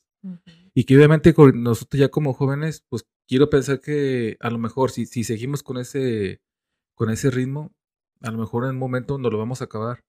Y 0.73 0.85
que 0.85 0.95
obviamente 0.95 1.35
con 1.35 1.61
nosotros 1.61 1.99
ya 1.99 2.09
como 2.09 2.33
jóvenes, 2.33 2.83
pues 2.89 3.05
quiero 3.27 3.49
pensar 3.49 3.79
que 3.79 4.37
a 4.39 4.49
lo 4.49 4.57
mejor 4.57 4.89
si, 4.89 5.05
si 5.05 5.23
seguimos 5.23 5.61
con 5.61 5.77
ese, 5.77 6.41
con 6.95 7.11
ese 7.11 7.29
ritmo, 7.29 7.71
a 8.21 8.31
lo 8.31 8.39
mejor 8.39 8.63
en 8.63 8.71
un 8.71 8.77
momento 8.77 9.19
no 9.19 9.29
lo 9.29 9.37
vamos 9.37 9.61
a 9.61 9.65
acabar. 9.65 10.03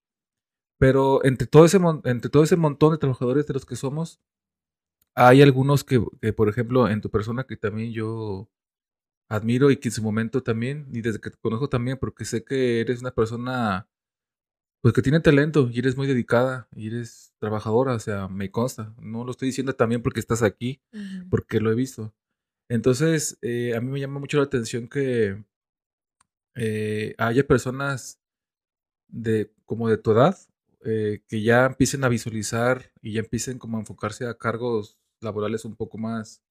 Pero 0.78 1.24
entre 1.24 1.46
todo 1.46 1.64
ese, 1.64 1.78
entre 2.04 2.30
todo 2.30 2.42
ese 2.42 2.56
montón 2.56 2.92
de 2.92 2.98
trabajadores 2.98 3.46
de 3.46 3.54
los 3.54 3.64
que 3.64 3.76
somos, 3.76 4.20
hay 5.14 5.42
algunos 5.42 5.84
que, 5.84 6.04
que, 6.20 6.32
por 6.32 6.48
ejemplo, 6.48 6.88
en 6.88 7.00
tu 7.00 7.10
persona 7.10 7.44
que 7.44 7.56
también 7.56 7.92
yo 7.92 8.48
admiro 9.28 9.70
y 9.70 9.78
que 9.78 9.88
en 9.88 9.92
su 9.92 10.02
momento 10.02 10.42
también, 10.42 10.88
y 10.92 11.00
desde 11.00 11.20
que 11.20 11.30
te 11.30 11.38
conozco 11.38 11.68
también, 11.68 11.98
porque 11.98 12.24
sé 12.24 12.44
que 12.44 12.80
eres 12.80 13.00
una 13.00 13.12
persona 13.12 13.88
pues 14.82 14.94
que 14.94 15.02
tiene 15.02 15.18
talento 15.20 15.68
y 15.72 15.80
eres 15.80 15.96
muy 15.96 16.06
dedicada 16.06 16.68
y 16.76 16.86
eres 16.88 17.34
trabajadora, 17.40 17.94
o 17.94 17.98
sea, 17.98 18.28
me 18.28 18.52
consta. 18.52 18.94
No 19.00 19.24
lo 19.24 19.32
estoy 19.32 19.48
diciendo 19.48 19.72
también 19.72 20.00
porque 20.00 20.20
estás 20.20 20.42
aquí, 20.44 20.80
porque 21.28 21.60
lo 21.60 21.72
he 21.72 21.74
visto. 21.74 22.14
Entonces, 22.68 23.36
eh, 23.42 23.74
a 23.76 23.80
mí 23.80 23.88
me 23.90 23.98
llama 23.98 24.20
mucho 24.20 24.36
la 24.38 24.44
atención 24.44 24.88
que 24.88 25.44
eh, 26.54 27.14
haya 27.18 27.46
personas 27.46 28.20
de 29.08 29.52
como 29.64 29.88
de 29.88 29.98
tu 29.98 30.12
edad 30.12 30.36
eh, 30.86 31.22
que 31.26 31.42
ya 31.42 31.66
empiecen 31.66 32.04
a 32.04 32.08
visualizar 32.08 32.92
y 33.02 33.14
ya 33.14 33.20
empiecen 33.20 33.58
como 33.58 33.76
a 33.76 33.80
enfocarse 33.80 34.26
a 34.26 34.38
cargos 34.38 34.96
laborales 35.20 35.64
un 35.64 35.74
poco 35.74 35.98
más, 35.98 36.42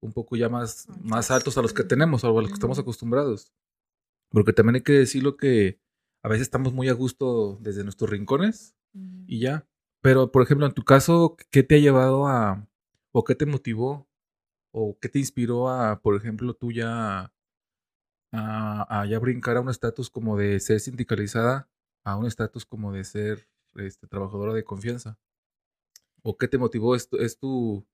un 0.00 0.12
poco 0.12 0.36
ya 0.36 0.48
más, 0.48 0.86
más 1.02 1.30
altos 1.30 1.56
a 1.56 1.62
los 1.62 1.72
que 1.72 1.84
tenemos 1.84 2.24
o 2.24 2.38
a 2.38 2.42
los 2.42 2.48
que 2.48 2.54
estamos 2.54 2.78
acostumbrados. 2.78 3.52
Porque 4.30 4.52
también 4.52 4.76
hay 4.76 4.82
que 4.82 4.92
decirlo 4.92 5.36
que 5.36 5.80
a 6.22 6.28
veces 6.28 6.42
estamos 6.42 6.72
muy 6.72 6.88
a 6.88 6.92
gusto 6.92 7.58
desde 7.62 7.84
nuestros 7.84 8.10
rincones 8.10 8.74
y 9.26 9.40
ya. 9.40 9.66
Pero, 10.02 10.30
por 10.30 10.42
ejemplo, 10.42 10.66
en 10.66 10.74
tu 10.74 10.84
caso, 10.84 11.36
¿qué 11.50 11.62
te 11.62 11.76
ha 11.76 11.78
llevado 11.78 12.26
a, 12.26 12.68
o 13.12 13.24
qué 13.24 13.34
te 13.34 13.46
motivó, 13.46 14.08
o 14.72 14.98
qué 15.00 15.08
te 15.08 15.18
inspiró 15.18 15.70
a, 15.70 16.00
por 16.00 16.16
ejemplo, 16.16 16.54
tú 16.54 16.70
ya, 16.70 17.32
a, 18.32 19.06
ya 19.08 19.18
brincar 19.18 19.56
a 19.56 19.60
un 19.60 19.70
estatus 19.70 20.10
como 20.10 20.36
de 20.36 20.60
ser 20.60 20.80
sindicalizada, 20.80 21.68
a 22.04 22.16
un 22.16 22.26
estatus 22.26 22.64
como 22.64 22.92
de 22.92 23.04
ser 23.04 23.48
este, 23.76 24.06
trabajadora 24.06 24.52
de 24.52 24.64
confianza? 24.64 25.18
¿O 26.22 26.36
qué 26.36 26.48
te 26.48 26.58
motivó? 26.58 26.94
¿Es, 26.94 27.08
es 27.18 27.38
tu, 27.38 27.86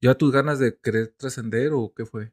ya 0.00 0.14
tus 0.14 0.32
ganas 0.32 0.58
de 0.58 0.76
querer 0.78 1.08
trascender 1.08 1.72
o 1.72 1.92
qué 1.94 2.04
fue? 2.04 2.32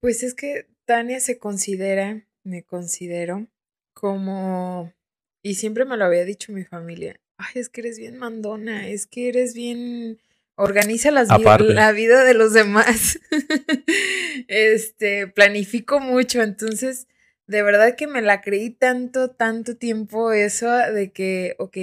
Pues 0.00 0.22
es 0.22 0.34
que 0.34 0.68
Tania 0.84 1.20
se 1.20 1.38
considera 1.38 2.26
me 2.44 2.62
considero 2.62 3.46
como, 3.94 4.92
y 5.42 5.54
siempre 5.54 5.84
me 5.84 5.96
lo 5.96 6.04
había 6.04 6.24
dicho 6.24 6.52
mi 6.52 6.64
familia, 6.64 7.20
ay, 7.36 7.52
es 7.54 7.68
que 7.68 7.82
eres 7.82 7.98
bien 7.98 8.18
mandona, 8.18 8.88
es 8.88 9.06
que 9.06 9.28
eres 9.28 9.54
bien, 9.54 10.20
organiza 10.56 11.10
las 11.10 11.28
la 11.28 11.92
vida 11.92 12.24
de 12.24 12.34
los 12.34 12.52
demás. 12.52 13.18
este, 14.48 15.26
planifico 15.28 16.00
mucho, 16.00 16.42
entonces, 16.42 17.06
de 17.46 17.62
verdad 17.62 17.96
que 17.96 18.06
me 18.06 18.22
la 18.22 18.40
creí 18.40 18.70
tanto, 18.70 19.30
tanto 19.30 19.76
tiempo 19.76 20.32
eso 20.32 20.70
de 20.70 21.12
que, 21.12 21.54
ok, 21.58 21.76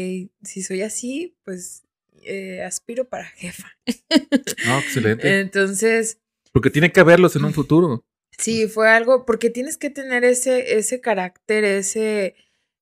si 0.43 0.63
soy 0.63 0.81
así, 0.81 1.35
pues 1.43 1.83
eh, 2.23 2.63
aspiro 2.63 3.07
para 3.07 3.25
jefa. 3.25 3.77
No, 4.65 4.79
excelente. 4.79 5.39
Entonces. 5.39 6.19
Porque 6.51 6.69
tiene 6.69 6.91
que 6.91 6.99
haberlos 6.99 7.35
en 7.35 7.45
un 7.45 7.53
futuro. 7.53 8.03
Sí, 8.37 8.67
fue 8.67 8.89
algo, 8.89 9.25
porque 9.25 9.49
tienes 9.49 9.77
que 9.77 9.89
tener 9.89 10.23
ese, 10.23 10.77
ese 10.77 11.01
carácter, 11.01 11.63
ese, 11.63 12.35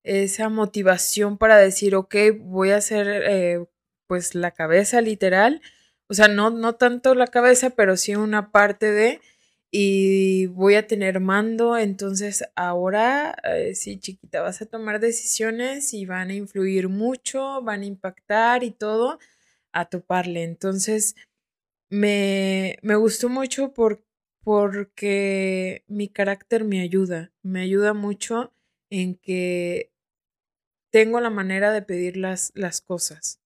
esa 0.03 0.49
motivación 0.49 1.38
para 1.38 1.57
decir, 1.57 1.95
ok, 1.95 2.15
voy 2.39 2.71
a 2.71 2.78
hacer 2.78 3.07
eh, 3.07 3.65
pues 4.07 4.36
la 4.36 4.51
cabeza 4.51 5.01
literal, 5.01 5.61
o 6.07 6.13
sea, 6.13 6.28
no, 6.28 6.49
no 6.49 6.75
tanto 6.75 7.15
la 7.15 7.28
cabeza, 7.28 7.71
pero 7.71 7.97
sí 7.97 8.15
una 8.15 8.51
parte 8.51 8.91
de, 8.91 9.19
y 9.72 10.47
voy 10.47 10.76
a 10.76 10.88
tener 10.88 11.20
mando, 11.20 11.78
entonces 11.78 12.43
ahora 12.55 13.36
eh, 13.43 13.76
sí, 13.76 13.99
chiquita, 13.99 14.41
vas 14.41 14.61
a 14.61 14.65
tomar 14.65 14.99
decisiones 14.99 15.93
y 15.93 16.05
van 16.05 16.30
a 16.30 16.36
influir 16.36 16.89
mucho, 16.89 17.61
van 17.61 17.82
a 17.82 17.86
impactar 17.86 18.63
y 18.63 18.72
todo, 18.72 19.20
a 19.74 19.86
toparle. 19.89 20.43
Entonces, 20.43 21.15
me, 21.89 22.78
me 22.84 22.95
gustó 22.95 23.30
mucho 23.30 23.74
porque 23.74 24.07
porque 24.47 25.84
mi 25.88 26.07
carácter 26.07 26.63
me 26.63 26.80
ayuda, 26.80 27.34
me 27.43 27.59
ayuda 27.59 27.93
mucho 27.93 28.53
en 28.89 29.15
que 29.15 29.91
tengo 30.89 31.20
la 31.20 31.30
manera 31.30 31.74
de 31.74 31.82
pedir 31.82 32.15
las, 32.15 32.53
las 32.55 32.80
cosas. 32.80 33.41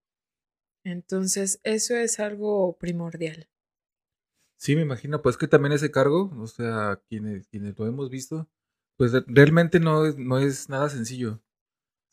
Entonces, 0.84 1.60
eso 1.64 1.96
es 1.96 2.20
algo 2.20 2.78
primordial. 2.78 3.48
Sí, 4.62 4.76
me 4.76 4.84
imagino, 4.84 5.24
pues 5.24 5.38
que 5.38 5.48
también 5.48 5.74
ese 5.74 5.90
cargo, 5.90 6.32
o 6.38 6.46
sea, 6.46 7.02
quienes, 7.10 7.48
quienes 7.48 7.80
lo 7.80 7.88
hemos 7.88 8.12
visto, 8.12 8.48
pues 8.96 9.12
realmente 9.26 9.80
no 9.80 10.06
es, 10.06 10.20
no 10.20 10.38
es 10.38 10.70
nada 10.70 10.88
sencillo. 10.88 11.42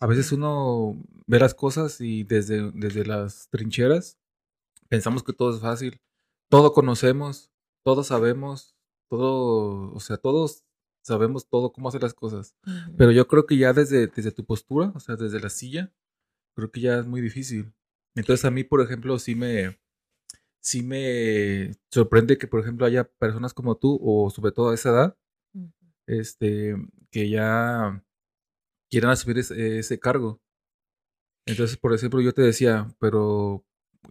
A 0.00 0.06
veces 0.06 0.32
uno 0.32 0.96
ve 1.26 1.40
las 1.40 1.54
cosas 1.54 2.00
y 2.00 2.24
desde, 2.24 2.70
desde 2.72 3.04
las 3.04 3.50
trincheras 3.50 4.18
pensamos 4.88 5.22
que 5.22 5.34
todo 5.34 5.54
es 5.54 5.60
fácil, 5.60 6.00
todo 6.48 6.72
conocemos, 6.72 7.50
todo 7.84 8.02
sabemos, 8.02 8.74
todo, 9.10 9.92
o 9.92 10.00
sea, 10.00 10.16
todos 10.16 10.64
sabemos 11.02 11.50
todo 11.50 11.70
cómo 11.72 11.90
hacer 11.90 12.02
las 12.02 12.14
cosas. 12.14 12.56
Pero 12.96 13.12
yo 13.12 13.28
creo 13.28 13.44
que 13.44 13.58
ya 13.58 13.74
desde, 13.74 14.06
desde 14.06 14.32
tu 14.32 14.46
postura, 14.46 14.92
o 14.94 15.00
sea, 15.00 15.16
desde 15.16 15.38
la 15.38 15.50
silla, 15.50 15.92
creo 16.54 16.70
que 16.70 16.80
ya 16.80 16.98
es 16.98 17.06
muy 17.06 17.20
difícil. 17.20 17.74
Entonces 18.14 18.46
a 18.46 18.50
mí, 18.50 18.64
por 18.64 18.80
ejemplo, 18.80 19.18
sí 19.18 19.34
me, 19.34 19.78
sí 20.60 20.82
me 20.82 21.72
sorprende 21.90 22.38
que, 22.38 22.46
por 22.46 22.60
ejemplo, 22.60 22.86
haya 22.86 23.04
personas 23.04 23.54
como 23.54 23.76
tú, 23.76 23.98
o 24.02 24.30
sobre 24.30 24.52
todo 24.52 24.70
a 24.70 24.74
esa 24.74 24.90
edad, 24.90 25.16
este, 26.06 26.76
que 27.10 27.28
ya 27.28 28.04
quieran 28.90 29.10
asumir 29.10 29.38
ese, 29.38 29.78
ese, 29.78 29.98
cargo. 29.98 30.40
Entonces, 31.46 31.76
por 31.76 31.94
ejemplo, 31.94 32.20
yo 32.20 32.32
te 32.32 32.42
decía, 32.42 32.88
pero 32.98 33.64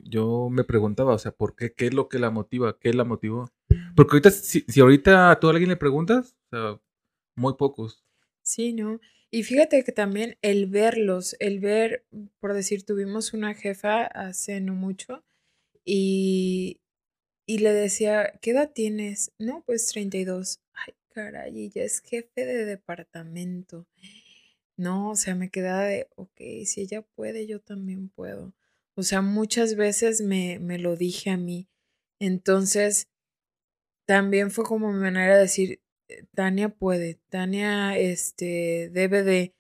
yo 0.04 0.50
me 0.50 0.64
preguntaba, 0.64 1.14
o 1.14 1.20
sea, 1.20 1.32
¿por 1.32 1.56
qué? 1.56 1.74
¿Qué 1.74 1.88
es 1.88 1.94
lo 1.94 2.10
que 2.10 2.20
la 2.20 2.32
motiva? 2.32 2.78
¿Qué 2.80 2.94
la 2.94 3.04
motivó? 3.04 3.50
Porque 3.96 4.14
ahorita, 4.14 4.32
si, 4.32 4.64
ahorita 4.80 5.32
a 5.32 5.40
tú 5.40 5.48
a 5.48 5.52
alguien 5.52 5.70
le 5.70 5.78
preguntas, 5.78 6.36
o 6.46 6.50
sea, 6.50 6.82
muy 7.36 7.54
pocos. 7.56 8.04
Sí, 8.42 8.74
¿no? 8.74 9.00
Y 9.30 9.44
fíjate 9.44 9.84
que 9.84 9.92
también 9.92 10.38
el 10.42 10.68
verlos, 10.68 11.36
el 11.40 11.60
ver, 11.60 12.06
por 12.40 12.54
decir, 12.54 12.86
tuvimos 12.86 13.34
una 13.34 13.54
jefa 13.54 14.06
hace 14.06 14.62
no 14.62 14.74
mucho 14.74 15.26
y, 15.90 16.82
y 17.48 17.60
le 17.60 17.72
decía, 17.72 18.34
¿qué 18.42 18.52
edad 18.52 18.72
tienes? 18.74 19.32
No, 19.40 19.64
pues 19.66 19.88
32. 19.88 20.60
Ay, 20.74 20.94
caray, 21.14 21.70
ya 21.70 21.84
es 21.84 22.02
jefe 22.02 22.46
de 22.46 22.66
departamento. 22.66 23.88
No, 24.76 25.12
o 25.12 25.16
sea, 25.16 25.34
me 25.34 25.50
quedaba 25.50 25.86
de, 25.86 26.10
ok, 26.18 26.42
si 26.66 26.82
ella 26.82 27.04
puede, 27.04 27.48
yo 27.48 27.62
también 27.62 28.10
puedo. 28.10 28.54
O 28.96 29.04
sea, 29.04 29.22
muchas 29.22 29.76
veces 29.76 30.22
me, 30.22 30.60
me 30.60 30.78
lo 30.78 30.98
dije 30.98 31.30
a 31.30 31.38
mí. 31.38 31.70
Entonces, 32.20 33.08
también 34.06 34.52
fue 34.52 34.66
como 34.66 34.92
mi 34.92 35.00
manera 35.00 35.36
de 35.36 35.42
decir, 35.44 35.82
eh, 36.10 36.26
Tania 36.36 36.70
puede, 36.70 37.20
Tania 37.30 37.98
este, 37.98 38.90
debe 38.92 39.24
de, 39.24 39.56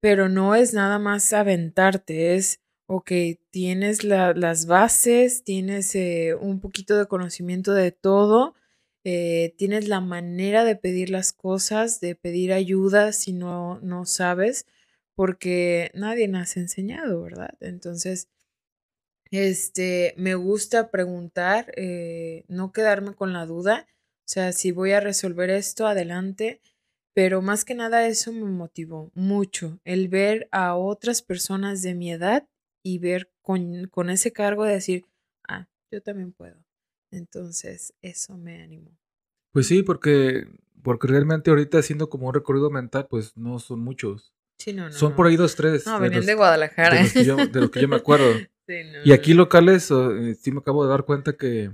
pero 0.00 0.28
no 0.28 0.54
es 0.54 0.72
nada 0.74 0.98
más 1.00 1.32
aventarte, 1.32 2.36
es, 2.36 2.60
ok, 2.86 3.10
tienes 3.50 4.04
las 4.04 4.66
bases, 4.66 5.44
tienes 5.44 5.94
eh, 5.94 6.34
un 6.38 6.60
poquito 6.60 6.96
de 6.98 7.06
conocimiento 7.06 7.72
de 7.72 7.92
todo, 7.92 8.54
eh, 9.04 9.54
tienes 9.58 9.88
la 9.88 10.00
manera 10.00 10.64
de 10.64 10.76
pedir 10.76 11.10
las 11.10 11.32
cosas, 11.32 12.00
de 12.00 12.14
pedir 12.14 12.52
ayuda 12.52 13.12
si 13.12 13.32
no, 13.32 13.80
no 13.80 14.06
sabes, 14.06 14.66
porque 15.14 15.90
nadie 15.94 16.28
nos 16.28 16.56
ha 16.56 16.60
enseñado, 16.60 17.22
¿verdad? 17.22 17.54
Entonces, 17.60 18.28
este, 19.30 20.14
me 20.16 20.34
gusta 20.34 20.90
preguntar, 20.90 21.72
eh, 21.76 22.44
no 22.48 22.72
quedarme 22.72 23.14
con 23.14 23.32
la 23.32 23.46
duda, 23.46 23.86
o 24.20 24.28
sea, 24.28 24.52
si 24.52 24.72
voy 24.72 24.92
a 24.92 25.00
resolver 25.00 25.50
esto, 25.50 25.86
adelante, 25.86 26.60
pero 27.14 27.42
más 27.42 27.64
que 27.64 27.74
nada 27.74 28.06
eso 28.06 28.32
me 28.32 28.44
motivó 28.44 29.10
mucho, 29.14 29.80
el 29.84 30.08
ver 30.08 30.48
a 30.52 30.76
otras 30.76 31.22
personas 31.22 31.82
de 31.82 31.94
mi 31.94 32.12
edad 32.12 32.46
y 32.84 32.98
ver 32.98 33.32
con, 33.40 33.88
con 33.88 34.10
ese 34.10 34.32
cargo 34.32 34.64
de 34.64 34.74
decir, 34.74 35.06
ah, 35.48 35.66
yo 35.90 36.02
también 36.02 36.32
puedo. 36.32 36.62
Entonces, 37.10 37.94
eso 38.02 38.36
me 38.36 38.62
animó. 38.62 38.96
Pues 39.52 39.66
sí, 39.66 39.82
porque, 39.82 40.46
porque 40.82 41.08
realmente 41.08 41.50
ahorita 41.50 41.78
haciendo 41.78 42.10
como 42.10 42.28
un 42.28 42.34
recorrido 42.34 42.70
mental, 42.70 43.06
pues 43.08 43.36
no 43.36 43.58
son 43.58 43.80
muchos. 43.80 44.34
Sí, 44.58 44.72
no, 44.72 44.84
no, 44.84 44.92
son 44.92 45.16
por 45.16 45.26
ahí 45.26 45.36
dos, 45.36 45.56
tres. 45.56 45.86
No, 45.86 45.98
venían 45.98 46.26
de 46.26 46.34
Guadalajara. 46.34 46.96
De 46.96 47.60
los 47.60 47.70
que 47.70 47.80
yo 47.80 47.88
me 47.88 47.96
acuerdo. 47.96 48.32
y 49.04 49.12
aquí 49.12 49.32
locales, 49.32 49.90
eh, 49.90 50.34
sí 50.34 50.52
me 50.52 50.58
acabo 50.58 50.84
de 50.84 50.90
dar 50.90 51.04
cuenta 51.04 51.36
que, 51.36 51.72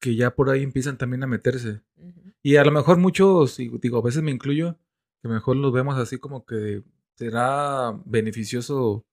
que 0.00 0.16
ya 0.16 0.34
por 0.34 0.50
ahí 0.50 0.62
empiezan 0.62 0.98
también 0.98 1.22
a 1.22 1.26
meterse. 1.26 1.80
Y 2.42 2.56
a 2.56 2.64
lo 2.64 2.72
mejor 2.72 2.98
muchos, 2.98 3.56
digo, 3.56 3.98
a 3.98 4.02
veces 4.02 4.22
me 4.22 4.30
incluyo, 4.30 4.78
que 5.22 5.28
mejor 5.28 5.56
los 5.56 5.72
vemos 5.72 5.96
así 5.98 6.18
como 6.18 6.44
que 6.44 6.82
será 7.16 7.92
beneficioso 8.04 9.04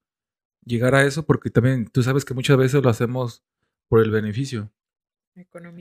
llegar 0.66 0.96
a 0.96 1.06
eso, 1.06 1.26
porque 1.26 1.50
también 1.50 1.88
tú 1.88 2.04
sabes 2.04 2.26
que 2.26 2.34
muchas 2.34 2.58
veces 2.58 2.84
lo 2.84 2.90
hacemos 2.90 3.44
por 3.88 4.02
el 4.02 4.12
beneficio 4.12 4.72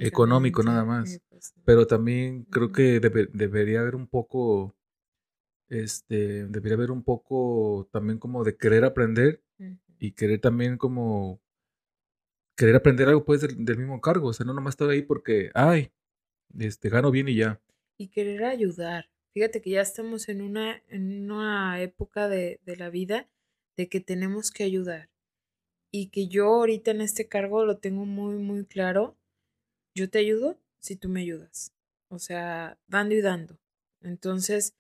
económico 0.01 0.63
nada 0.63 0.85
más. 0.85 1.21
Pues, 1.29 1.55
Pero 1.65 1.87
también 1.87 2.45
creo 2.45 2.73
que 2.73 3.01
debería 3.01 3.81
haber 3.81 3.95
un 3.95 4.07
poco, 4.07 4.75
este, 5.69 6.47
debería 6.47 6.75
haber 6.75 6.91
un 6.91 7.03
poco 7.03 7.89
también 7.93 8.19
como 8.19 8.45
de 8.45 8.57
querer 8.57 8.85
aprender 8.85 9.43
y 9.99 10.13
querer 10.13 10.41
también 10.41 10.77
como 10.77 11.41
querer 12.57 12.77
aprender 12.77 13.09
algo 13.09 13.25
pues 13.25 13.41
del, 13.41 13.79
mismo 13.79 14.01
cargo, 14.01 14.29
o 14.29 14.33
sea, 14.33 14.47
no 14.47 14.55
nomás 14.55 14.75
estar 14.75 14.89
ahí 14.89 15.03
porque, 15.03 15.51
ay, 15.55 15.93
este, 16.59 16.89
gano 16.89 17.11
bien 17.11 17.29
y 17.29 17.37
ya. 17.37 17.61
Y 17.97 18.09
querer 18.09 18.45
ayudar. 18.45 19.11
Fíjate 19.33 19.61
que 19.61 19.71
ya 19.71 19.81
estamos 19.81 20.29
en 20.29 20.41
una, 20.41 20.83
en 20.89 21.31
una 21.31 21.81
época 21.81 22.29
de, 22.29 22.61
de 22.65 22.77
la 22.77 22.91
vida 22.91 23.29
de 23.77 23.89
que 23.89 24.01
tenemos 24.01 24.51
que 24.51 24.65
ayudar. 24.65 25.11
Y 25.93 26.09
que 26.09 26.27
yo 26.29 26.47
ahorita 26.47 26.91
en 26.91 27.01
este 27.01 27.29
cargo 27.29 27.65
lo 27.65 27.79
tengo 27.79 28.05
muy, 28.05 28.37
muy 28.37 28.65
claro. 28.65 29.17
Yo 29.95 30.11
te 30.11 30.19
ayudo 30.19 30.59
si 30.81 30.97
tú 30.97 31.09
me 31.09 31.21
ayudas. 31.21 31.73
O 32.09 32.19
sea, 32.19 32.79
dando 32.89 33.15
y 33.15 33.21
dando. 33.21 33.59
Entonces, 34.03 34.75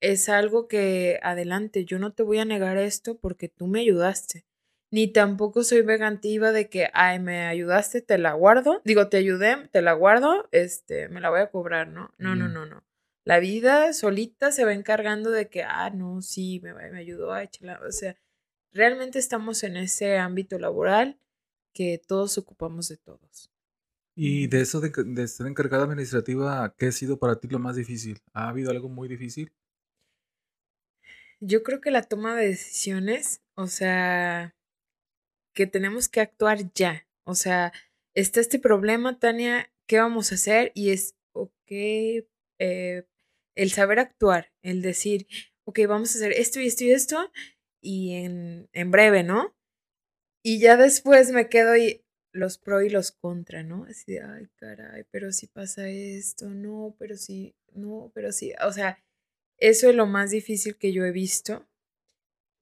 es 0.00 0.28
algo 0.28 0.68
que 0.68 1.20
adelante, 1.22 1.84
yo 1.84 1.98
no 1.98 2.12
te 2.12 2.22
voy 2.22 2.38
a 2.38 2.44
negar 2.44 2.76
esto 2.76 3.18
porque 3.18 3.48
tú 3.48 3.66
me 3.66 3.80
ayudaste 3.80 4.44
ni 4.92 5.08
tampoco 5.08 5.64
soy 5.64 5.80
vegantiva 5.80 6.52
de 6.52 6.68
que, 6.68 6.90
ay, 6.92 7.18
me 7.18 7.46
ayudaste, 7.46 8.02
te 8.02 8.18
la 8.18 8.34
guardo. 8.34 8.82
Digo, 8.84 9.08
te 9.08 9.16
ayudé, 9.16 9.66
te 9.72 9.80
la 9.80 9.94
guardo, 9.94 10.48
este, 10.52 11.08
me 11.08 11.20
la 11.20 11.30
voy 11.30 11.40
a 11.40 11.50
cobrar, 11.50 11.88
¿no? 11.88 12.12
No, 12.18 12.36
no, 12.36 12.46
no, 12.46 12.66
no. 12.66 12.84
La 13.24 13.38
vida 13.38 13.94
solita 13.94 14.52
se 14.52 14.66
va 14.66 14.74
encargando 14.74 15.30
de 15.30 15.48
que, 15.48 15.62
ah, 15.62 15.88
no, 15.88 16.20
sí, 16.20 16.60
me, 16.62 16.74
me 16.74 16.98
ayudó 16.98 17.32
a 17.32 17.42
echarla. 17.42 17.80
O 17.88 17.90
sea, 17.90 18.16
realmente 18.72 19.18
estamos 19.18 19.62
en 19.62 19.76
ese 19.76 20.18
ámbito 20.18 20.58
laboral 20.58 21.18
que 21.72 22.00
todos 22.06 22.38
ocupamos 22.38 22.88
de 22.88 22.96
todos. 22.96 23.50
Y 24.14 24.46
de 24.46 24.60
eso 24.60 24.80
de, 24.80 24.90
de 24.90 25.28
ser 25.28 25.46
encargada 25.46 25.84
administrativa, 25.84 26.74
¿qué 26.76 26.86
ha 26.86 26.92
sido 26.92 27.18
para 27.18 27.40
ti 27.40 27.48
lo 27.48 27.58
más 27.58 27.76
difícil? 27.76 28.20
¿Ha 28.34 28.48
habido 28.48 28.70
algo 28.70 28.88
muy 28.88 29.08
difícil? 29.08 29.52
Yo 31.40 31.62
creo 31.62 31.80
que 31.80 31.90
la 31.90 32.02
toma 32.02 32.36
de 32.36 32.48
decisiones, 32.48 33.42
o 33.54 33.66
sea, 33.66 34.54
que 35.54 35.66
tenemos 35.66 36.08
que 36.08 36.20
actuar 36.20 36.72
ya. 36.74 37.06
O 37.24 37.34
sea, 37.34 37.72
está 38.14 38.40
este 38.40 38.58
problema, 38.58 39.18
Tania, 39.18 39.70
¿qué 39.86 39.98
vamos 39.98 40.30
a 40.30 40.34
hacer? 40.34 40.72
Y 40.74 40.90
es, 40.90 41.16
ok, 41.32 41.52
eh, 41.68 43.06
el 43.54 43.70
saber 43.70 43.98
actuar, 43.98 44.52
el 44.62 44.82
decir, 44.82 45.26
ok, 45.64 45.80
vamos 45.88 46.14
a 46.14 46.18
hacer 46.18 46.32
esto 46.32 46.60
y 46.60 46.66
esto 46.66 46.84
y 46.84 46.92
esto, 46.92 47.30
y 47.82 48.14
en, 48.14 48.68
en 48.72 48.90
breve, 48.90 49.22
¿no? 49.22 49.54
Y 50.42 50.58
ya 50.60 50.76
después 50.76 51.32
me 51.32 51.48
quedo 51.48 51.76
y 51.76 52.02
los 52.32 52.56
pro 52.56 52.80
y 52.80 52.88
los 52.88 53.12
contra, 53.12 53.62
¿no? 53.62 53.84
Así 53.84 54.12
de, 54.12 54.22
ay, 54.22 54.48
caray, 54.56 55.04
pero 55.10 55.32
si 55.32 55.46
pasa 55.48 55.88
esto, 55.88 56.48
no, 56.48 56.96
pero 56.98 57.16
si, 57.16 57.54
no, 57.74 58.10
pero 58.14 58.32
sí, 58.32 58.52
o 58.64 58.72
sea, 58.72 58.98
eso 59.58 59.90
es 59.90 59.94
lo 59.94 60.06
más 60.06 60.30
difícil 60.30 60.76
que 60.76 60.92
yo 60.92 61.04
he 61.04 61.12
visto 61.12 61.68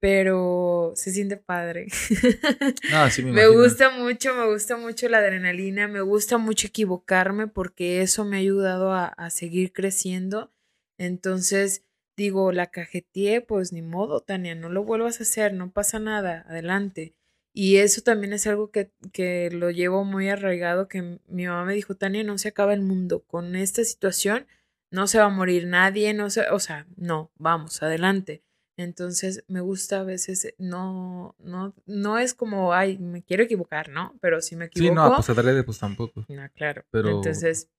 pero 0.01 0.93
se 0.95 1.11
siente 1.11 1.37
padre. 1.37 1.87
Sí 3.11 3.23
me, 3.23 3.31
me 3.31 3.47
gusta 3.47 3.91
mucho, 3.91 4.33
me 4.33 4.51
gusta 4.51 4.75
mucho 4.75 5.07
la 5.07 5.19
adrenalina, 5.19 5.87
me 5.87 6.01
gusta 6.01 6.37
mucho 6.37 6.67
equivocarme 6.67 7.47
porque 7.47 8.01
eso 8.01 8.25
me 8.25 8.37
ha 8.37 8.39
ayudado 8.39 8.91
a, 8.91 9.05
a 9.05 9.29
seguir 9.29 9.71
creciendo. 9.71 10.51
Entonces, 10.97 11.85
digo, 12.21 12.51
la 12.51 12.67
cajeteé, 12.67 13.41
pues 13.41 13.73
ni 13.73 13.81
modo, 13.81 14.21
Tania, 14.21 14.55
no 14.55 14.69
lo 14.69 14.83
vuelvas 14.83 15.19
a 15.19 15.23
hacer, 15.23 15.53
no 15.53 15.71
pasa 15.71 15.99
nada, 15.99 16.45
adelante. 16.47 17.15
Y 17.53 17.77
eso 17.77 18.01
también 18.01 18.31
es 18.31 18.47
algo 18.47 18.71
que, 18.71 18.91
que 19.11 19.49
lo 19.51 19.71
llevo 19.71 20.05
muy 20.05 20.29
arraigado, 20.29 20.87
que 20.87 21.19
mi 21.27 21.47
mamá 21.47 21.65
me 21.65 21.73
dijo, 21.73 21.95
Tania, 21.95 22.23
no 22.23 22.37
se 22.37 22.49
acaba 22.49 22.73
el 22.73 22.81
mundo, 22.81 23.23
con 23.27 23.55
esta 23.55 23.83
situación 23.83 24.47
no 24.91 25.07
se 25.07 25.19
va 25.19 25.25
a 25.25 25.29
morir 25.29 25.67
nadie, 25.67 26.13
no 26.13 26.29
se, 26.29 26.49
o 26.49 26.59
sea, 26.59 26.85
no, 26.97 27.31
vamos, 27.37 27.81
adelante. 27.81 28.43
Entonces 28.77 29.43
me 29.47 29.61
gusta 29.61 30.01
a 30.01 30.03
veces, 30.03 30.45
eh, 30.45 30.55
no, 30.57 31.35
no, 31.39 31.73
no 31.85 32.17
es 32.17 32.33
como, 32.33 32.73
ay, 32.73 32.97
me 32.97 33.23
quiero 33.23 33.43
equivocar, 33.43 33.89
¿no? 33.89 34.17
Pero 34.21 34.41
si 34.41 34.55
me 34.55 34.65
equivoco. 34.65 34.89
Sí, 34.89 34.95
no, 34.95 35.15
pues 35.15 35.29
a 35.29 35.33
darle 35.33 35.63
pues 35.63 35.79
tampoco. 35.79 36.25
No, 36.27 36.49
claro. 36.55 36.83
Pero, 36.91 37.09
Entonces, 37.09 37.69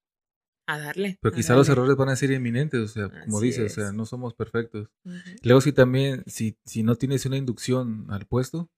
a 0.74 0.78
darle. 0.78 1.18
Pero 1.20 1.34
quizá 1.34 1.54
los 1.54 1.68
errores 1.68 1.96
van 1.96 2.08
a 2.08 2.16
ser 2.16 2.30
inminentes, 2.30 2.80
o 2.80 2.88
sea, 2.88 3.10
como 3.24 3.40
dices, 3.40 3.72
o 3.72 3.74
sea, 3.74 3.92
no 3.92 4.06
somos 4.06 4.34
perfectos. 4.34 4.88
Luego 5.42 5.60
si 5.60 5.72
también, 5.72 6.22
si, 6.26 6.58
si 6.64 6.82
no 6.82 6.96
tienes 6.96 7.26
una 7.26 7.36
inducción 7.36 8.06
al 8.10 8.26
puesto, 8.26 8.70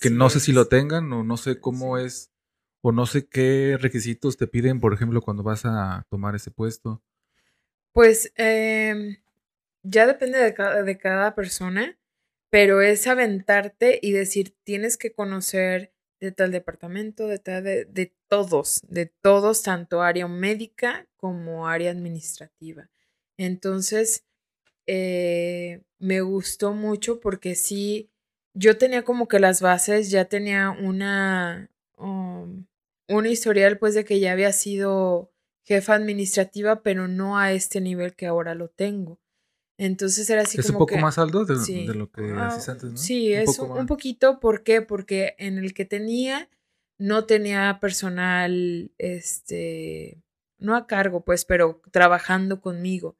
que 0.00 0.10
no 0.10 0.30
sé 0.30 0.40
si 0.40 0.52
lo 0.52 0.66
tengan 0.66 1.12
o 1.12 1.24
no 1.24 1.36
sé 1.36 1.60
cómo 1.60 1.98
es, 1.98 2.32
o 2.80 2.92
no 2.92 3.06
sé 3.06 3.28
qué 3.28 3.76
requisitos 3.80 4.36
te 4.36 4.46
piden, 4.46 4.80
por 4.80 4.94
ejemplo, 4.94 5.20
cuando 5.20 5.42
vas 5.42 5.64
a 5.64 6.06
tomar 6.08 6.34
ese 6.34 6.50
puesto. 6.50 7.02
Pues, 7.92 8.32
eh, 8.36 9.18
ya 9.82 10.06
depende 10.06 10.38
de 10.38 10.54
cada, 10.54 10.82
de 10.82 10.98
cada 10.98 11.34
persona, 11.34 11.98
pero 12.50 12.80
es 12.80 13.06
aventarte 13.06 13.98
y 14.02 14.12
decir, 14.12 14.54
tienes 14.64 14.96
que 14.96 15.12
conocer 15.12 15.92
de 16.20 16.32
tal 16.32 16.50
departamento, 16.50 17.26
de 17.26 17.38
tal, 17.38 17.64
de, 17.64 18.15
todos, 18.28 18.80
de 18.88 19.06
todos, 19.06 19.62
tanto 19.62 20.02
área 20.02 20.28
médica 20.28 21.06
como 21.16 21.68
área 21.68 21.90
administrativa. 21.90 22.88
Entonces, 23.36 24.24
eh, 24.86 25.82
me 25.98 26.20
gustó 26.20 26.72
mucho 26.72 27.20
porque 27.20 27.54
sí, 27.54 28.10
yo 28.54 28.78
tenía 28.78 29.02
como 29.02 29.28
que 29.28 29.38
las 29.38 29.60
bases, 29.60 30.10
ya 30.10 30.26
tenía 30.26 30.70
una, 30.70 31.70
um, 31.96 32.66
un 33.08 33.26
historial 33.26 33.78
pues 33.78 33.94
de 33.94 34.04
que 34.04 34.20
ya 34.20 34.32
había 34.32 34.52
sido 34.52 35.32
jefa 35.64 35.94
administrativa, 35.94 36.82
pero 36.82 37.08
no 37.08 37.38
a 37.38 37.52
este 37.52 37.80
nivel 37.80 38.14
que 38.14 38.26
ahora 38.26 38.54
lo 38.54 38.68
tengo. 38.68 39.18
Entonces 39.78 40.30
era 40.30 40.42
así 40.42 40.58
es 40.58 40.66
como. 40.66 40.78
un 40.78 40.86
poco 40.86 40.98
más 40.98 41.18
alto 41.18 41.44
de, 41.44 41.54
lo 41.94 42.10
que 42.10 42.22
ah, 42.34 42.54
antes, 42.54 42.84
¿no? 42.84 42.96
Sí, 42.96 43.32
es 43.32 43.58
un, 43.58 43.86
poquito. 43.86 44.40
¿Por 44.40 44.62
qué? 44.62 44.80
Porque 44.80 45.34
en 45.38 45.58
el 45.58 45.74
que 45.74 45.84
tenía 45.84 46.48
no 46.98 47.24
tenía 47.26 47.78
personal, 47.80 48.92
este, 48.98 50.22
no 50.58 50.76
a 50.76 50.86
cargo, 50.86 51.24
pues, 51.24 51.44
pero 51.44 51.82
trabajando 51.92 52.60
conmigo. 52.60 53.16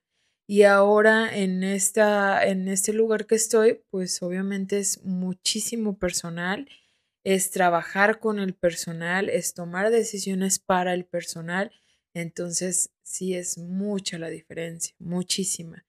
Y 0.46 0.62
ahora 0.62 1.36
en, 1.36 1.64
esta, 1.64 2.46
en 2.46 2.68
este 2.68 2.92
lugar 2.92 3.26
que 3.26 3.34
estoy, 3.34 3.82
pues 3.90 4.22
obviamente 4.22 4.78
es 4.78 5.04
muchísimo 5.04 5.98
personal, 5.98 6.68
es 7.24 7.50
trabajar 7.50 8.20
con 8.20 8.38
el 8.38 8.54
personal, 8.54 9.28
es 9.28 9.54
tomar 9.54 9.90
decisiones 9.90 10.58
para 10.60 10.94
el 10.94 11.04
personal. 11.04 11.72
Entonces, 12.14 12.90
sí 13.02 13.34
es 13.34 13.58
mucha 13.58 14.18
la 14.18 14.28
diferencia, 14.28 14.94
muchísima 14.98 15.86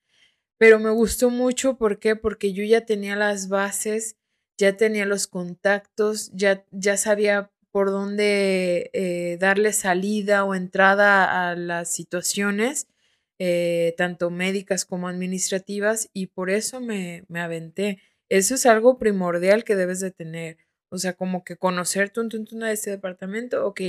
pero 0.58 0.80
me 0.80 0.90
gustó 0.90 1.30
mucho, 1.30 1.78
¿por 1.78 2.00
qué? 2.00 2.16
Porque 2.16 2.54
yo 2.54 2.64
ya 2.64 2.86
tenía 2.86 3.16
las 3.16 3.48
bases, 3.48 4.18
ya 4.58 4.76
tenía 4.76 5.06
los 5.06 5.28
contactos, 5.28 6.32
ya, 6.34 6.66
ya 6.72 6.98
sabía 6.98 7.52
por 7.78 7.92
dónde 7.92 8.90
eh, 8.94 9.38
darle 9.40 9.72
salida 9.72 10.44
o 10.46 10.56
entrada 10.56 11.48
a 11.48 11.56
las 11.56 11.94
situaciones, 11.94 12.88
eh, 13.38 13.94
tanto 13.98 14.32
médicas 14.32 14.84
como 14.84 15.08
administrativas, 15.08 16.10
y 16.12 16.26
por 16.26 16.50
eso 16.50 16.82
me, 16.82 17.24
me 17.28 17.40
aventé. 17.40 18.02
Eso 18.30 18.56
es 18.56 18.66
algo 18.66 18.98
primordial 18.98 19.64
que 19.64 19.76
debes 19.76 20.00
de 20.00 20.10
tener. 20.10 20.58
O 20.90 20.98
sea, 20.98 21.14
como 21.14 21.44
que 21.44 21.56
conocer 21.56 22.10
tu, 22.10 22.28
de 22.28 22.72
este 22.72 22.90
departamento, 22.90 23.64
ok, 23.68 23.82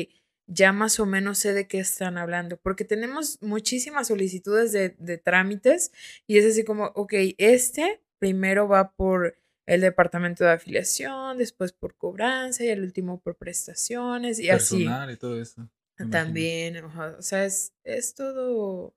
ya 0.46 0.74
más 0.74 1.00
o 1.00 1.06
menos 1.06 1.38
sé 1.38 1.54
de 1.54 1.66
qué 1.66 1.78
están 1.78 2.18
hablando, 2.18 2.58
porque 2.58 2.84
tenemos 2.84 3.38
muchísimas 3.40 4.08
solicitudes 4.08 4.70
de, 4.70 5.16
trámites 5.16 5.92
y 6.26 6.36
es 6.36 6.44
así 6.44 6.62
como, 6.62 6.92
ok, 6.94 7.14
este 7.38 8.02
primero 8.18 8.68
va 8.68 8.92
por 8.92 9.38
el 9.68 9.82
departamento 9.82 10.44
de 10.44 10.52
afiliación, 10.52 11.36
después 11.36 11.72
por 11.72 11.94
cobranza 11.94 12.64
y 12.64 12.68
el 12.68 12.82
último 12.82 13.20
por 13.20 13.36
prestaciones 13.36 14.40
y 14.40 14.48
Personal 14.48 15.10
y 15.10 15.16
todo 15.18 15.38
eso. 15.38 15.68
También, 16.10 16.82
o 16.84 17.22
sea, 17.22 17.44
es, 17.44 17.74
es 17.84 18.14
todo... 18.14 18.94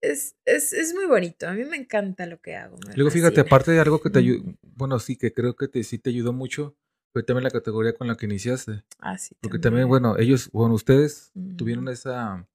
Es, 0.00 0.36
es, 0.44 0.72
es, 0.72 0.94
muy 0.94 1.06
bonito, 1.06 1.48
a 1.48 1.52
mí 1.52 1.64
me 1.64 1.76
encanta 1.76 2.26
lo 2.26 2.40
que 2.40 2.54
hago. 2.54 2.76
Luego 2.94 3.10
fíjate, 3.10 3.40
aparte 3.40 3.72
de 3.72 3.80
algo 3.80 4.00
que 4.00 4.10
te 4.10 4.20
ayudó, 4.20 4.44
bueno, 4.62 5.00
sí, 5.00 5.16
que 5.16 5.32
creo 5.32 5.56
que 5.56 5.66
te, 5.66 5.82
sí 5.82 5.98
te 5.98 6.10
ayudó 6.10 6.32
mucho, 6.32 6.76
fue 7.12 7.24
también 7.24 7.42
la 7.44 7.50
categoría 7.50 7.94
con 7.94 8.06
la 8.06 8.16
que 8.16 8.26
iniciaste. 8.26 8.84
Ah, 9.00 9.18
sí. 9.18 9.34
Porque 9.40 9.58
también, 9.58 9.88
bueno, 9.88 10.16
ellos, 10.16 10.48
bueno, 10.52 10.74
ustedes 10.74 11.32
tuvieron 11.56 11.88
esa, 11.88 12.46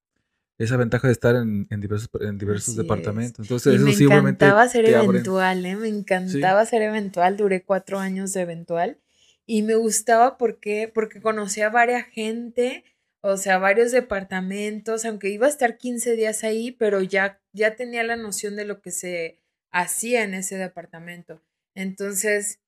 esa 0.63 0.77
ventaja 0.77 1.07
de 1.07 1.13
estar 1.13 1.35
en, 1.35 1.67
en 1.69 1.81
diversos, 1.81 2.09
en 2.19 2.37
diversos 2.37 2.75
departamentos. 2.75 3.45
Entonces, 3.45 3.75
eso 3.75 3.85
me 3.85 3.93
sí, 3.93 4.03
encantaba 4.03 4.67
ser 4.67 4.85
eventual, 4.85 5.65
¿eh? 5.65 5.75
Me 5.75 5.87
encantaba 5.87 6.65
ser 6.65 6.81
eventual. 6.83 7.37
Duré 7.37 7.63
cuatro 7.63 7.99
años 7.99 8.33
de 8.33 8.41
eventual. 8.41 8.99
Y 9.45 9.63
me 9.63 9.75
gustaba 9.75 10.37
porque, 10.37 10.91
porque 10.93 11.19
conocía 11.19 11.67
a 11.67 11.71
varias 11.71 12.05
gente, 12.05 12.85
o 13.21 13.37
sea, 13.37 13.57
varios 13.57 13.91
departamentos, 13.91 15.03
aunque 15.05 15.29
iba 15.29 15.47
a 15.47 15.49
estar 15.49 15.77
15 15.77 16.15
días 16.15 16.43
ahí, 16.43 16.71
pero 16.71 17.01
ya, 17.01 17.41
ya 17.51 17.75
tenía 17.75 18.03
la 18.03 18.15
noción 18.15 18.55
de 18.55 18.65
lo 18.65 18.81
que 18.81 18.91
se 18.91 19.39
hacía 19.71 20.23
en 20.23 20.35
ese 20.35 20.57
departamento. 20.57 21.41
Entonces, 21.73 22.59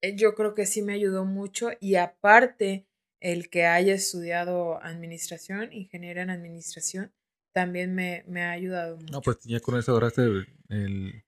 eh, 0.00 0.14
yo 0.16 0.34
creo 0.34 0.54
que 0.54 0.66
sí 0.66 0.82
me 0.82 0.94
ayudó 0.94 1.24
mucho 1.24 1.70
y 1.80 1.96
aparte 1.96 2.86
el 3.20 3.48
que 3.50 3.66
haya 3.66 3.94
estudiado 3.94 4.82
administración, 4.82 5.72
ingeniera 5.72 6.22
en 6.22 6.30
administración, 6.30 7.12
también 7.52 7.94
me, 7.94 8.24
ha 8.42 8.50
ayudado 8.50 8.96
mucho. 8.96 9.12
No, 9.12 9.22
pues 9.22 9.38
ya 9.44 9.60
con 9.60 9.78
eso 9.78 9.92
agarraste 9.92 10.22
el, 10.22 10.46
el 10.68 11.24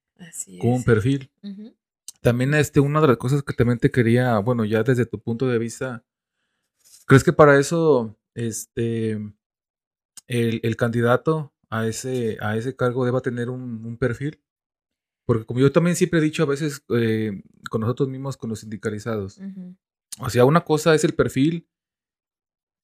como 0.59 0.77
un 0.77 0.85
perfil. 0.85 1.31
También 2.21 2.55
este, 2.55 2.81
una 2.81 3.01
de 3.01 3.09
las 3.09 3.17
cosas 3.17 3.43
que 3.43 3.55
también 3.55 3.79
te 3.79 3.91
quería, 3.91 4.39
bueno, 4.39 4.65
ya 4.65 4.83
desde 4.83 5.07
tu 5.07 5.21
punto 5.21 5.47
de 5.47 5.59
vista, 5.59 6.05
¿crees 7.07 7.23
que 7.23 7.33
para 7.33 7.59
eso 7.59 8.19
este 8.35 9.13
el, 10.27 10.61
el 10.63 10.77
candidato 10.77 11.55
a 11.71 11.87
ese, 11.87 12.39
a 12.41 12.57
ese 12.57 12.75
cargo 12.75 13.05
deba 13.05 13.21
tener 13.21 13.49
un, 13.49 13.97
perfil? 13.97 14.43
Porque 15.25 15.45
como 15.45 15.61
yo 15.61 15.71
también 15.71 15.97
siempre 15.97 16.19
he 16.19 16.23
dicho 16.23 16.43
a 16.43 16.47
veces 16.47 16.85
eh, 16.91 17.43
con 17.71 17.81
nosotros 17.81 18.09
mismos, 18.09 18.37
con 18.37 18.51
los 18.51 18.61
sindicalizados, 18.61 19.41
o 20.19 20.31
sea, 20.31 20.45
una 20.45 20.65
cosa 20.65 20.95
es 20.95 21.05
el 21.05 21.15
perfil 21.15 21.69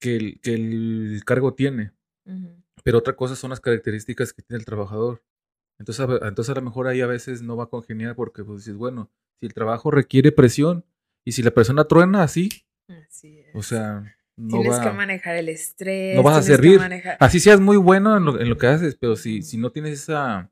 que 0.02 0.16
el, 0.16 0.40
que 0.40 0.52
el 0.52 1.22
cargo 1.24 1.54
tiene, 1.54 1.92
pero 2.82 2.98
otra 2.98 3.14
cosa 3.14 3.36
son 3.36 3.50
las 3.50 3.60
características 3.60 4.32
que 4.32 4.42
tiene 4.42 4.58
el 4.58 4.66
trabajador. 4.66 5.22
Entonces, 5.78 6.06
a, 6.06 6.28
entonces 6.28 6.50
a 6.50 6.58
lo 6.58 6.62
mejor 6.62 6.88
ahí 6.88 7.00
a 7.00 7.06
veces 7.06 7.40
no 7.40 7.56
va 7.56 7.64
a 7.64 7.68
congeniar 7.68 8.16
porque 8.16 8.42
pues 8.42 8.64
dices, 8.64 8.76
bueno, 8.76 9.10
si 9.38 9.46
el 9.46 9.54
trabajo 9.54 9.92
requiere 9.92 10.32
presión 10.32 10.84
y 11.24 11.32
si 11.32 11.42
la 11.42 11.52
persona 11.52 11.84
truena 11.84 12.24
así, 12.24 12.50
o 13.54 13.62
sea, 13.62 14.16
no 14.36 14.60
tienes 14.60 14.80
que 14.80 14.90
manejar 14.90 15.36
el 15.36 15.48
estrés. 15.48 16.16
No 16.16 16.24
vas 16.24 16.36
a 16.38 16.42
servir. 16.42 16.80
Así 17.20 17.38
seas 17.38 17.60
muy 17.60 17.76
bueno 17.76 18.16
en 18.16 18.24
lo, 18.24 18.40
en 18.40 18.48
lo 18.48 18.58
que 18.58 18.66
haces, 18.66 18.96
pero 18.96 19.14
si, 19.14 19.42
si 19.42 19.56
no 19.56 19.70
tienes 19.70 19.92
esa, 19.92 20.50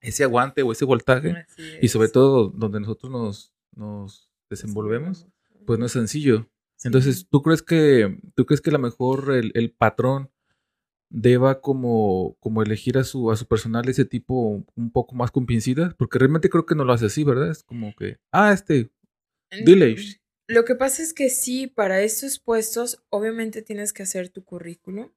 ese 0.00 0.24
aguante 0.24 0.62
o 0.62 0.72
ese 0.72 0.84
voltaje, 0.84 1.46
y 1.80 1.88
sobre 1.88 2.08
todo 2.08 2.48
donde 2.48 2.80
nosotros 2.80 3.12
nos, 3.12 3.54
nos 3.72 4.32
desenvolvemos, 4.48 5.28
pues 5.64 5.78
no 5.78 5.86
es 5.86 5.92
sencillo. 5.92 6.48
Entonces, 6.82 7.26
¿tú 7.30 7.42
crees 7.42 7.62
que, 7.62 8.18
tú 8.34 8.46
crees 8.46 8.60
que 8.60 8.70
a 8.70 8.74
lo 8.74 8.78
mejor 8.78 9.32
el, 9.32 9.52
el 9.54 9.70
patrón 9.70 10.30
deba 11.10 11.60
como, 11.60 12.36
como 12.40 12.62
elegir 12.62 12.96
a 12.96 13.04
su, 13.04 13.30
a 13.30 13.36
su 13.36 13.46
personal 13.46 13.88
ese 13.88 14.04
tipo 14.04 14.64
un 14.74 14.90
poco 14.92 15.14
más 15.14 15.30
con 15.30 15.44
Porque 15.44 16.18
realmente 16.18 16.48
creo 16.48 16.64
que 16.64 16.76
no 16.76 16.84
lo 16.84 16.92
hace 16.92 17.06
así, 17.06 17.24
¿verdad? 17.24 17.50
Es 17.50 17.64
como 17.64 17.94
que, 17.94 18.16
ah, 18.32 18.52
este, 18.52 18.90
dile. 19.64 19.96
Lo 20.46 20.64
que 20.64 20.74
pasa 20.74 21.02
es 21.02 21.12
que 21.12 21.28
sí, 21.28 21.66
para 21.66 22.00
estos 22.00 22.38
puestos, 22.38 23.02
obviamente 23.10 23.62
tienes 23.62 23.92
que 23.92 24.04
hacer 24.04 24.30
tu 24.30 24.44
currículum. 24.44 25.10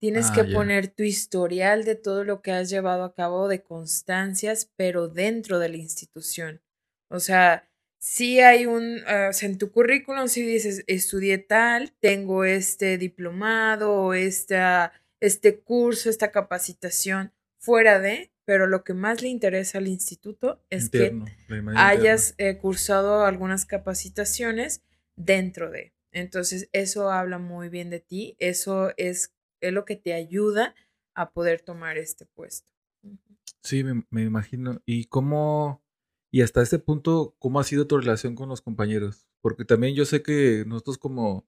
Tienes 0.00 0.30
ah, 0.30 0.34
que 0.34 0.44
poner 0.44 0.88
tu 0.88 1.02
historial 1.02 1.84
de 1.84 1.96
todo 1.96 2.22
lo 2.22 2.40
que 2.40 2.52
has 2.52 2.70
llevado 2.70 3.02
a 3.02 3.14
cabo 3.14 3.48
de 3.48 3.62
constancias, 3.62 4.70
pero 4.76 5.08
dentro 5.08 5.58
de 5.58 5.68
la 5.70 5.76
institución. 5.76 6.62
O 7.10 7.18
sea, 7.18 7.67
si 7.98 8.40
hay 8.40 8.66
un, 8.66 9.00
ah, 9.06 9.28
o 9.30 9.32
sea, 9.32 9.48
en 9.48 9.58
tu 9.58 9.70
currículum 9.70 10.28
si 10.28 10.42
dices, 10.42 10.84
estudié 10.86 11.38
tal, 11.38 11.92
tengo 12.00 12.44
este 12.44 12.98
diplomado 12.98 13.92
o 13.92 14.14
esta 14.14 14.92
este 15.20 15.60
curso, 15.60 16.10
esta 16.10 16.30
capacitación 16.30 17.32
fuera 17.58 17.98
de, 17.98 18.32
pero 18.44 18.66
lo 18.66 18.84
que 18.84 18.94
más 18.94 19.20
le 19.22 19.28
interesa 19.28 19.78
al 19.78 19.88
instituto 19.88 20.64
es 20.70 20.90
que 20.90 21.12
hayas 21.76 22.34
eh, 22.38 22.56
cursado 22.58 23.24
algunas 23.24 23.66
capacitaciones 23.66 24.82
dentro 25.16 25.70
de. 25.70 25.92
Entonces, 26.12 26.70
eso 26.72 27.10
habla 27.10 27.38
muy 27.38 27.68
bien 27.68 27.90
de 27.90 28.00
ti, 28.00 28.36
eso 28.38 28.92
es, 28.96 29.34
es 29.60 29.72
lo 29.72 29.84
que 29.84 29.96
te 29.96 30.14
ayuda 30.14 30.74
a 31.14 31.30
poder 31.30 31.60
tomar 31.60 31.98
este 31.98 32.24
puesto. 32.24 32.72
Sí, 33.62 33.84
me, 33.84 34.04
me, 34.10 34.22
imagino. 34.22 34.80
¿Y 34.86 35.06
cómo, 35.06 35.82
y 36.30 36.42
hasta 36.42 36.62
este 36.62 36.78
punto, 36.78 37.34
cómo 37.38 37.60
ha 37.60 37.64
sido 37.64 37.86
tu 37.86 37.98
relación 37.98 38.34
con 38.34 38.48
los 38.48 38.60
compañeros? 38.60 39.26
Porque 39.40 39.64
también 39.64 39.94
yo 39.94 40.04
sé 40.04 40.22
que 40.22 40.64
nosotros 40.66 40.98
como 40.98 41.46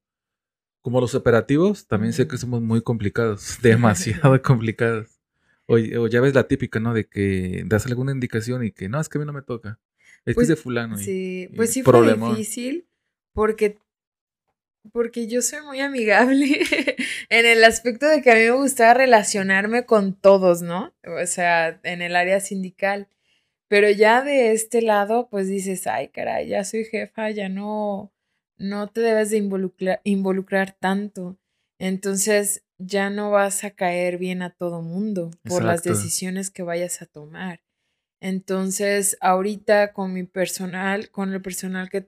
como 0.82 1.00
los 1.00 1.14
operativos, 1.14 1.86
también 1.86 2.12
sé 2.12 2.26
que 2.26 2.38
somos 2.38 2.62
muy 2.62 2.82
complicados, 2.82 3.58
demasiado 3.62 4.40
complicados. 4.42 5.20
O, 5.66 5.78
ya 5.78 6.20
ves 6.20 6.34
la 6.34 6.48
típica, 6.48 6.80
¿no? 6.80 6.94
De 6.94 7.06
que 7.06 7.62
das 7.66 7.86
alguna 7.86 8.10
indicación 8.10 8.64
y 8.64 8.72
que 8.72 8.88
no, 8.88 9.00
es 9.00 9.08
que 9.08 9.18
a 9.18 9.20
mí 9.20 9.26
no 9.26 9.32
me 9.32 9.42
toca. 9.42 9.78
Es 10.24 10.34
pues, 10.34 10.48
de 10.48 10.56
fulano. 10.56 10.98
sí, 10.98 11.48
pues 11.54 11.72
sí 11.72 11.82
fue 11.82 12.14
difícil 12.14 12.86
porque, 13.32 13.78
porque 14.92 15.28
yo 15.28 15.42
soy 15.42 15.62
muy 15.62 15.80
amigable 15.80 16.60
en 17.28 17.46
el 17.46 17.62
aspecto 17.62 18.06
de 18.06 18.20
que 18.20 18.32
a 18.32 18.34
mí 18.34 18.40
me 18.40 18.50
gustaba 18.50 18.94
relacionarme 18.94 19.86
con 19.86 20.14
todos, 20.14 20.60
¿no? 20.60 20.92
O 21.04 21.24
sea, 21.26 21.78
en 21.84 22.02
el 22.02 22.16
área 22.16 22.40
sindical. 22.40 23.08
Pero 23.70 23.88
ya 23.88 24.22
de 24.22 24.50
este 24.50 24.82
lado, 24.82 25.28
pues 25.30 25.46
dices, 25.46 25.86
ay, 25.86 26.08
caray, 26.08 26.48
ya 26.48 26.64
soy 26.64 26.84
jefa, 26.84 27.30
ya 27.30 27.48
no, 27.48 28.12
no 28.58 28.88
te 28.88 29.00
debes 29.00 29.30
de 29.30 29.36
involucrar, 29.36 30.00
involucrar 30.02 30.72
tanto. 30.72 31.38
Entonces 31.78 32.64
ya 32.78 33.10
no 33.10 33.30
vas 33.30 33.62
a 33.62 33.70
caer 33.70 34.18
bien 34.18 34.42
a 34.42 34.50
todo 34.50 34.82
mundo 34.82 35.30
por 35.44 35.62
las 35.62 35.84
decisiones 35.84 36.50
que 36.50 36.64
vayas 36.64 37.00
a 37.00 37.06
tomar. 37.06 37.60
Entonces, 38.20 39.16
ahorita 39.20 39.92
con 39.92 40.12
mi 40.14 40.24
personal, 40.24 41.08
con 41.10 41.32
el 41.32 41.40
personal 41.40 41.90
que, 41.90 42.04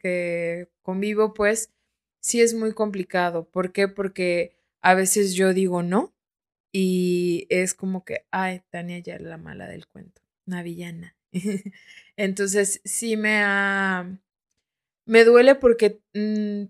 que 0.00 0.68
convivo, 0.82 1.34
pues 1.34 1.72
sí 2.20 2.40
es 2.40 2.54
muy 2.54 2.74
complicado. 2.74 3.44
¿Por 3.50 3.72
qué? 3.72 3.88
Porque 3.88 4.54
a 4.80 4.94
veces 4.94 5.34
yo 5.34 5.52
digo 5.52 5.82
no 5.82 6.14
y 6.72 7.46
es 7.50 7.74
como 7.74 8.04
que, 8.04 8.24
ay, 8.30 8.62
Tania 8.70 9.00
ya 9.00 9.16
es 9.16 9.22
la 9.22 9.36
mala 9.36 9.66
del 9.66 9.86
cuento, 9.88 10.22
una 10.46 10.62
villana. 10.62 11.16
Entonces, 12.16 12.80
sí 12.84 13.16
me 13.16 13.42
ha, 13.42 14.18
me 15.06 15.24
duele 15.24 15.54
porque 15.54 16.00
mm, 16.14 16.64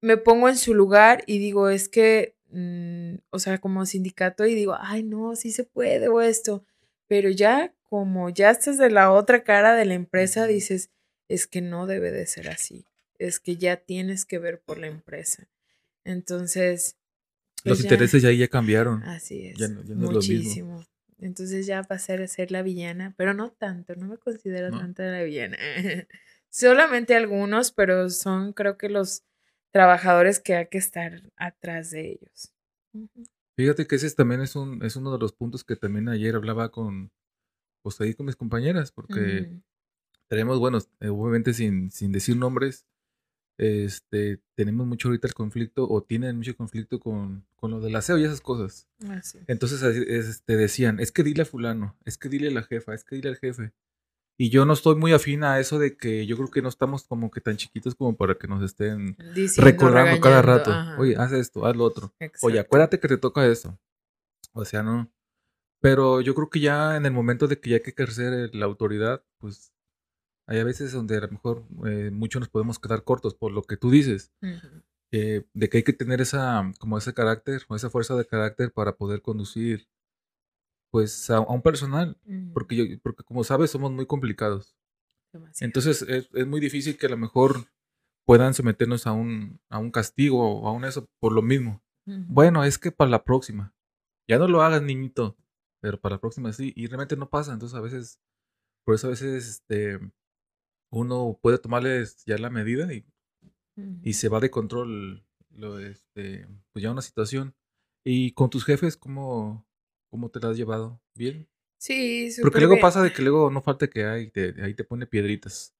me 0.00 0.16
pongo 0.16 0.48
en 0.48 0.56
su 0.56 0.74
lugar 0.74 1.24
y 1.26 1.38
digo, 1.38 1.68
es 1.68 1.88
que, 1.88 2.36
mm, 2.50 3.16
o 3.30 3.38
sea, 3.38 3.58
como 3.58 3.86
sindicato 3.86 4.46
y 4.46 4.54
digo, 4.54 4.76
ay, 4.78 5.02
no, 5.02 5.34
sí 5.36 5.50
se 5.50 5.64
puede 5.64 6.08
o 6.08 6.20
esto, 6.20 6.64
pero 7.06 7.30
ya 7.30 7.74
como 7.82 8.28
ya 8.30 8.50
estás 8.50 8.78
de 8.78 8.90
la 8.90 9.12
otra 9.12 9.44
cara 9.44 9.74
de 9.74 9.84
la 9.84 9.94
empresa, 9.94 10.46
dices, 10.46 10.90
es 11.28 11.46
que 11.46 11.60
no 11.60 11.86
debe 11.86 12.10
de 12.10 12.26
ser 12.26 12.48
así, 12.48 12.86
es 13.18 13.40
que 13.40 13.56
ya 13.56 13.76
tienes 13.76 14.24
que 14.24 14.38
ver 14.38 14.60
por 14.60 14.78
la 14.78 14.88
empresa. 14.88 15.48
Entonces... 16.04 16.96
Los 17.62 17.78
pues 17.78 17.84
intereses 17.84 18.20
ya, 18.22 18.30
ya 18.30 18.48
cambiaron. 18.48 19.02
Así 19.04 19.46
es. 19.46 19.70
muchísimo. 19.88 20.84
Entonces 21.24 21.64
ya 21.64 21.82
pasé 21.82 22.12
a 22.12 22.28
ser 22.28 22.50
la 22.50 22.62
villana, 22.62 23.14
pero 23.16 23.32
no 23.32 23.50
tanto, 23.50 23.94
no 23.96 24.06
me 24.08 24.18
considero 24.18 24.70
tanto 24.70 25.02
la 25.02 25.22
villana. 25.22 25.56
Solamente 26.50 27.14
algunos, 27.14 27.72
pero 27.72 28.10
son 28.10 28.52
creo 28.52 28.76
que 28.76 28.90
los 28.90 29.24
trabajadores 29.70 30.38
que 30.38 30.54
hay 30.54 30.68
que 30.68 30.76
estar 30.76 31.22
atrás 31.36 31.90
de 31.92 32.12
ellos. 32.12 32.52
Fíjate 33.56 33.86
que 33.86 33.96
ese 33.96 34.10
también 34.10 34.42
es, 34.42 34.54
un, 34.54 34.84
es 34.84 34.96
uno 34.96 35.12
de 35.12 35.18
los 35.18 35.32
puntos 35.32 35.64
que 35.64 35.76
también 35.76 36.10
ayer 36.10 36.34
hablaba 36.34 36.70
con, 36.70 37.10
pues 37.80 37.98
ahí 38.02 38.12
con 38.12 38.26
mis 38.26 38.36
compañeras, 38.36 38.92
porque 38.92 39.62
tenemos, 40.28 40.58
bueno, 40.58 40.78
obviamente 41.00 41.54
sin, 41.54 41.90
sin 41.90 42.12
decir 42.12 42.36
nombres, 42.36 42.86
este, 43.56 44.40
tenemos 44.54 44.86
mucho 44.86 45.08
ahorita 45.08 45.28
el 45.28 45.34
conflicto 45.34 45.88
o 45.88 46.02
tienen 46.02 46.36
mucho 46.36 46.56
conflicto 46.56 46.98
con, 46.98 47.46
con 47.56 47.70
lo 47.70 47.80
del 47.80 47.94
aseo 47.96 48.18
y 48.18 48.24
esas 48.24 48.40
cosas. 48.40 48.88
Entonces 49.46 49.82
este, 49.82 50.56
decían, 50.56 51.00
es 51.00 51.12
que 51.12 51.22
dile 51.22 51.42
a 51.42 51.46
fulano, 51.46 51.96
es 52.04 52.18
que 52.18 52.28
dile 52.28 52.48
a 52.48 52.52
la 52.52 52.62
jefa, 52.62 52.94
es 52.94 53.04
que 53.04 53.16
dile 53.16 53.28
al 53.28 53.36
jefe. 53.36 53.72
Y 54.36 54.50
yo 54.50 54.64
no 54.64 54.72
estoy 54.72 54.96
muy 54.96 55.12
afín 55.12 55.44
a 55.44 55.60
eso 55.60 55.78
de 55.78 55.96
que 55.96 56.26
yo 56.26 56.36
creo 56.36 56.50
que 56.50 56.62
no 56.62 56.68
estamos 56.68 57.04
como 57.04 57.30
que 57.30 57.40
tan 57.40 57.56
chiquitos 57.56 57.94
como 57.94 58.16
para 58.16 58.34
que 58.34 58.48
nos 58.48 58.64
estén 58.64 59.16
recordando 59.58 60.20
cada 60.20 60.42
rato. 60.42 60.72
Oye, 60.98 61.14
haz 61.16 61.32
esto, 61.32 61.64
haz 61.64 61.76
lo 61.76 61.84
otro. 61.84 62.12
Oye, 62.42 62.58
acuérdate 62.58 62.98
que 62.98 63.06
te 63.06 63.16
toca 63.16 63.46
eso. 63.46 63.78
O 64.52 64.64
sea, 64.64 64.82
no. 64.82 65.08
Pero 65.80 66.20
yo 66.20 66.34
creo 66.34 66.50
que 66.50 66.60
ya 66.60 66.96
en 66.96 67.06
el 67.06 67.12
momento 67.12 67.46
de 67.46 67.60
que 67.60 67.70
ya 67.70 67.76
hay 67.76 67.82
que 67.82 67.90
ejercer 67.90 68.54
la 68.54 68.64
autoridad, 68.64 69.22
pues 69.38 69.73
hay 70.46 70.58
a 70.58 70.64
veces 70.64 70.92
donde 70.92 71.16
a 71.16 71.20
lo 71.20 71.28
mejor 71.28 71.64
eh, 71.86 72.10
muchos 72.10 72.40
nos 72.40 72.48
podemos 72.48 72.78
quedar 72.78 73.04
cortos 73.04 73.34
por 73.34 73.52
lo 73.52 73.62
que 73.62 73.76
tú 73.76 73.90
dices. 73.90 74.32
Eh, 75.12 75.44
de 75.52 75.68
que 75.68 75.78
hay 75.78 75.82
que 75.84 75.92
tener 75.92 76.20
esa, 76.20 76.72
como 76.80 76.98
ese 76.98 77.14
carácter, 77.14 77.62
o 77.68 77.76
esa 77.76 77.88
fuerza 77.88 78.16
de 78.16 78.26
carácter 78.26 78.72
para 78.72 78.96
poder 78.96 79.22
conducir 79.22 79.88
pues 80.90 81.30
a, 81.30 81.40
un 81.40 81.62
personal, 81.62 82.18
porque, 82.52 82.76
yo, 82.76 82.84
porque 83.02 83.24
como 83.24 83.42
sabes 83.44 83.70
somos 83.70 83.90
muy 83.90 84.06
complicados. 84.06 84.76
Entonces 85.60 86.02
es, 86.02 86.46
muy 86.46 86.60
difícil 86.60 86.96
que 86.96 87.06
a 87.06 87.10
lo 87.10 87.16
mejor 87.16 87.66
puedan 88.24 88.54
someternos 88.54 89.06
a 89.06 89.12
un, 89.12 89.60
a 89.68 89.78
un 89.78 89.90
castigo 89.90 90.60
o 90.60 90.68
a 90.68 90.72
un 90.72 90.84
eso 90.84 91.08
por 91.18 91.32
lo 91.32 91.42
mismo. 91.42 91.82
Bueno, 92.06 92.64
es 92.64 92.78
que 92.78 92.92
para 92.92 93.10
la 93.10 93.24
próxima, 93.24 93.74
ya 94.28 94.38
no 94.38 94.46
lo 94.46 94.62
hagas 94.62 94.82
niñito, 94.82 95.36
pero 95.80 96.00
para 96.00 96.16
la 96.16 96.20
próxima 96.20 96.52
sí, 96.52 96.72
y 96.76 96.86
realmente 96.86 97.16
no 97.16 97.30
pasa, 97.30 97.52
entonces 97.52 97.76
a 97.76 97.80
veces, 97.80 98.20
por 98.84 98.94
eso 98.94 99.06
a 99.06 99.10
veces 99.10 99.48
este, 99.48 99.98
uno 100.98 101.38
puede 101.40 101.58
tomarles 101.58 102.24
ya 102.24 102.38
la 102.38 102.50
medida 102.50 102.92
y, 102.92 103.04
y 104.02 104.14
se 104.14 104.28
va 104.28 104.40
de 104.40 104.50
control 104.50 105.24
lo, 105.50 105.78
este, 105.78 106.46
pues 106.72 106.82
ya 106.82 106.90
una 106.90 107.02
situación. 107.02 107.54
Y 108.04 108.32
con 108.32 108.50
tus 108.50 108.64
jefes, 108.64 108.96
¿cómo, 108.96 109.66
¿Cómo 110.14 110.30
te 110.30 110.38
la 110.38 110.50
has 110.50 110.56
llevado? 110.56 111.00
¿Bien? 111.16 111.48
Sí, 111.76 112.30
súper 112.30 112.44
Porque 112.44 112.60
luego 112.60 112.80
pasa 112.80 113.02
de 113.02 113.12
que 113.12 113.20
luego 113.20 113.50
no 113.50 113.60
falta 113.62 113.88
que 113.88 114.04
hay, 114.04 114.30
te, 114.30 114.54
ahí 114.62 114.72
te 114.72 114.84
pone 114.84 115.08
piedritas. 115.08 115.74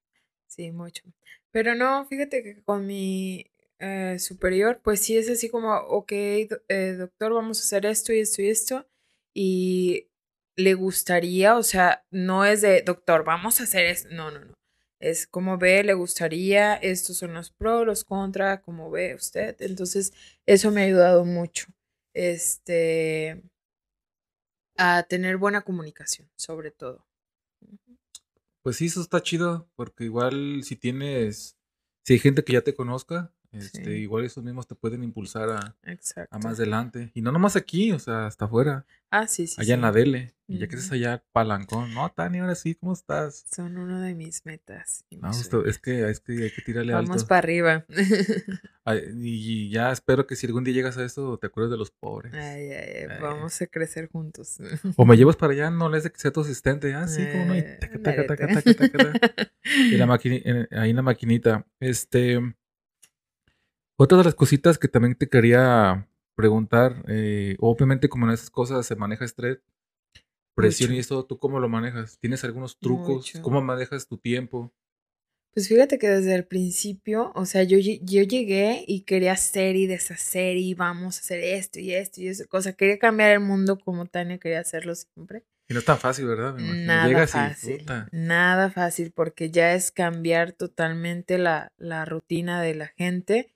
Sí, 0.49 0.73
mucho. 0.73 1.05
Pero 1.53 1.77
no, 1.77 2.05
fíjate 2.07 2.43
que 2.43 2.61
con 2.65 2.85
mi, 2.85 3.47
eh, 3.79 4.19
superior, 4.19 4.81
pues 4.83 4.99
sí 4.99 5.17
es 5.17 5.31
así 5.31 5.49
como, 5.49 5.73
ok, 5.73 6.11
eh, 6.11 6.97
doctor, 6.99 7.33
vamos 7.33 7.61
a 7.61 7.63
hacer 7.63 7.87
esto 7.87 8.13
y 8.13 8.19
esto 8.19 8.43
y 8.43 8.49
esto. 8.49 8.87
Y 9.33 10.09
le 10.57 10.75
gustaría, 10.75 11.57
o 11.57 11.63
sea, 11.63 12.05
no 12.11 12.45
es 12.45 12.61
de, 12.61 12.83
doctor, 12.83 13.23
vamos 13.23 13.61
a 13.61 13.63
hacer 13.63 13.87
esto. 13.87 14.09
No, 14.11 14.33
no, 14.33 14.41
no. 14.41 14.55
Es 15.05 15.27
como 15.27 15.59
ve, 15.59 15.85
le 15.85 15.93
gustaría, 15.93 16.77
estos 16.77 17.19
son 17.19 17.35
los 17.35 17.51
pros, 17.51 17.85
los 17.85 18.05
contra, 18.05 18.63
como 18.63 18.91
ve 18.91 19.15
usted. 19.15 19.55
Entonces, 19.61 20.15
eso 20.47 20.71
me 20.71 20.81
ha 20.81 20.85
ayudado 20.85 21.27
mucho. 21.27 21.67
Este, 22.15 23.43
a 24.79 25.03
tener 25.03 25.37
buena 25.37 25.61
comunicación, 25.61 26.31
sobre 26.37 26.71
todo. 26.71 27.07
Pues 28.63 28.77
sí, 28.77 28.87
eso 28.87 29.03
está 29.03 29.23
chido, 29.23 29.69
porque 29.77 30.05
igual 30.05 30.63
si 30.65 30.75
tienes, 30.75 31.59
si 32.03 32.15
hay 32.15 32.19
gente 32.19 32.43
que 32.43 32.55
ya 32.55 32.63
te 32.63 32.75
conozca, 32.75 33.31
este, 33.55 33.99
Igual 33.99 34.25
esos 34.25 34.45
mismos 34.45 34.67
te 34.67 34.75
pueden 34.75 35.03
impulsar 35.03 35.51
a, 35.51 35.77
a, 36.31 36.39
más 36.39 36.59
adelante. 36.59 37.11
Y 37.15 37.23
no 37.23 37.33
nomás 37.33 37.57
aquí, 37.57 37.93
o 37.93 37.99
sea, 37.99 38.27
hasta 38.27 38.47
afuera. 38.47 38.87
Ah, 39.11 39.29
sí, 39.29 39.47
sí. 39.47 39.61
Allá 39.61 39.75
en 39.75 39.81
la 39.81 39.93
Dele. 39.93 40.35
Y 40.47 40.59
ya 40.59 40.67
que 40.67 40.77
estás 40.77 40.93
allá, 40.93 41.23
palancón. 41.33 41.95
No, 41.95 42.11
Tani, 42.11 42.41
ahora 42.41 42.55
sí, 42.55 42.75
¿cómo 42.75 42.93
estás? 42.93 43.45
Son 43.51 43.79
uno 43.79 44.01
de 44.01 44.15
mis 44.15 44.45
metas. 44.45 45.05
no, 45.11 45.31
es 45.31 45.79
que, 45.79 46.11
es 46.11 46.21
que 46.21 46.33
hay 46.33 46.51
que 46.51 46.63
tirarle 46.63 46.93
alto. 46.93 47.09
Vamos 47.09 47.25
para 47.25 47.39
arriba. 47.39 47.87
y 49.17 49.71
ya 49.71 49.91
espero 49.91 50.27
que 50.27 50.37
si 50.37 50.47
algún 50.47 50.65
día 50.65 50.75
llegas 50.75 50.99
a 50.99 51.05
eso, 51.05 51.39
te 51.39 51.47
acuerdes 51.47 51.71
de 51.71 51.79
los 51.79 51.91
pobres. 51.91 52.35
Ay, 52.35 52.73
ay, 52.73 53.07
vamos 53.23 53.63
a 53.63 53.67
crecer 53.69 54.09
juntos. 54.09 54.59
o 54.97 55.05
me 55.07 55.17
llevas 55.17 55.37
para 55.37 55.55
allá, 55.55 55.71
no 55.71 55.89
les 55.89 56.03
de 56.03 56.11
que 56.11 56.19
sea 56.19 56.31
tu 56.33 56.41
asistente. 56.41 56.93
Ah, 56.93 57.09
sí, 57.09 57.25
como 57.33 57.47
no. 57.47 57.55
Y, 57.55 57.65
y 59.65 59.97
la 59.97 60.07
maquinita, 60.07 60.69
ahí 60.73 60.91
en 60.91 60.97
la 60.97 61.03
maquinita. 61.03 61.67
Este. 61.81 62.41
Otra 63.97 64.19
de 64.19 64.25
las 64.25 64.35
cositas 64.35 64.79
que 64.79 64.89
también 64.89 65.15
te 65.15 65.29
quería 65.29 66.09
preguntar, 66.35 67.05
eh, 67.07 67.57
obviamente 67.61 68.09
como 68.09 68.27
en 68.27 68.33
esas 68.33 68.51
cosas 68.51 68.85
se 68.85 68.97
maneja 68.97 69.25
estrés, 69.25 69.59
presión 70.55 70.93
y 70.95 70.99
eso, 70.99 71.25
¿tú 71.25 71.39
cómo 71.39 71.61
lo 71.61 71.69
manejas? 71.69 72.19
¿Tienes 72.19 72.43
algunos 72.45 72.79
trucos? 72.79 73.33
¿Cómo 73.43 73.61
manejas 73.61 74.09
tu 74.09 74.19
tiempo? 74.19 74.73
Pues 75.53 75.69
fíjate 75.69 75.99
que 76.01 76.09
desde 76.09 76.35
el 76.35 76.45
principio, 76.45 77.31
o 77.37 77.47
sea, 77.47 77.63
yo, 77.63 77.79
yo 77.79 78.23
llegué 78.25 78.85
y 78.89 79.03
quería 79.03 79.33
hacer 79.33 79.77
y 79.77 79.87
deshacer 79.87 80.57
y 80.57 80.75
vamos 80.75 81.17
a 81.17 81.21
hacer 81.21 81.39
esto 81.39 81.79
y 81.79 81.93
esto 81.93 82.21
y 82.21 82.27
eso, 82.27 82.45
cosa, 82.49 82.73
quería 82.73 82.99
cambiar 82.99 83.31
el 83.31 83.41
mundo 83.41 83.79
como 83.79 84.07
Tania 84.07 84.39
quería 84.39 84.59
hacerlo 84.59 84.97
siempre. 84.97 85.45
Y 85.69 85.75
no 85.75 85.79
es 85.79 85.87
tan 85.87 85.99
fácil, 85.99 86.27
¿verdad? 86.27 86.57
Nada 86.59 87.27
fácil. 87.29 87.87
nada 88.11 88.71
fácil 88.71 89.13
porque 89.13 89.51
ya 89.51 89.75
es 89.75 89.93
cambiar 89.93 90.53
totalmente 90.53 91.39
la, 91.39 91.73
la 91.77 92.05
rutina 92.05 92.61
de 92.61 92.75
la 92.75 92.89
gente 92.89 93.54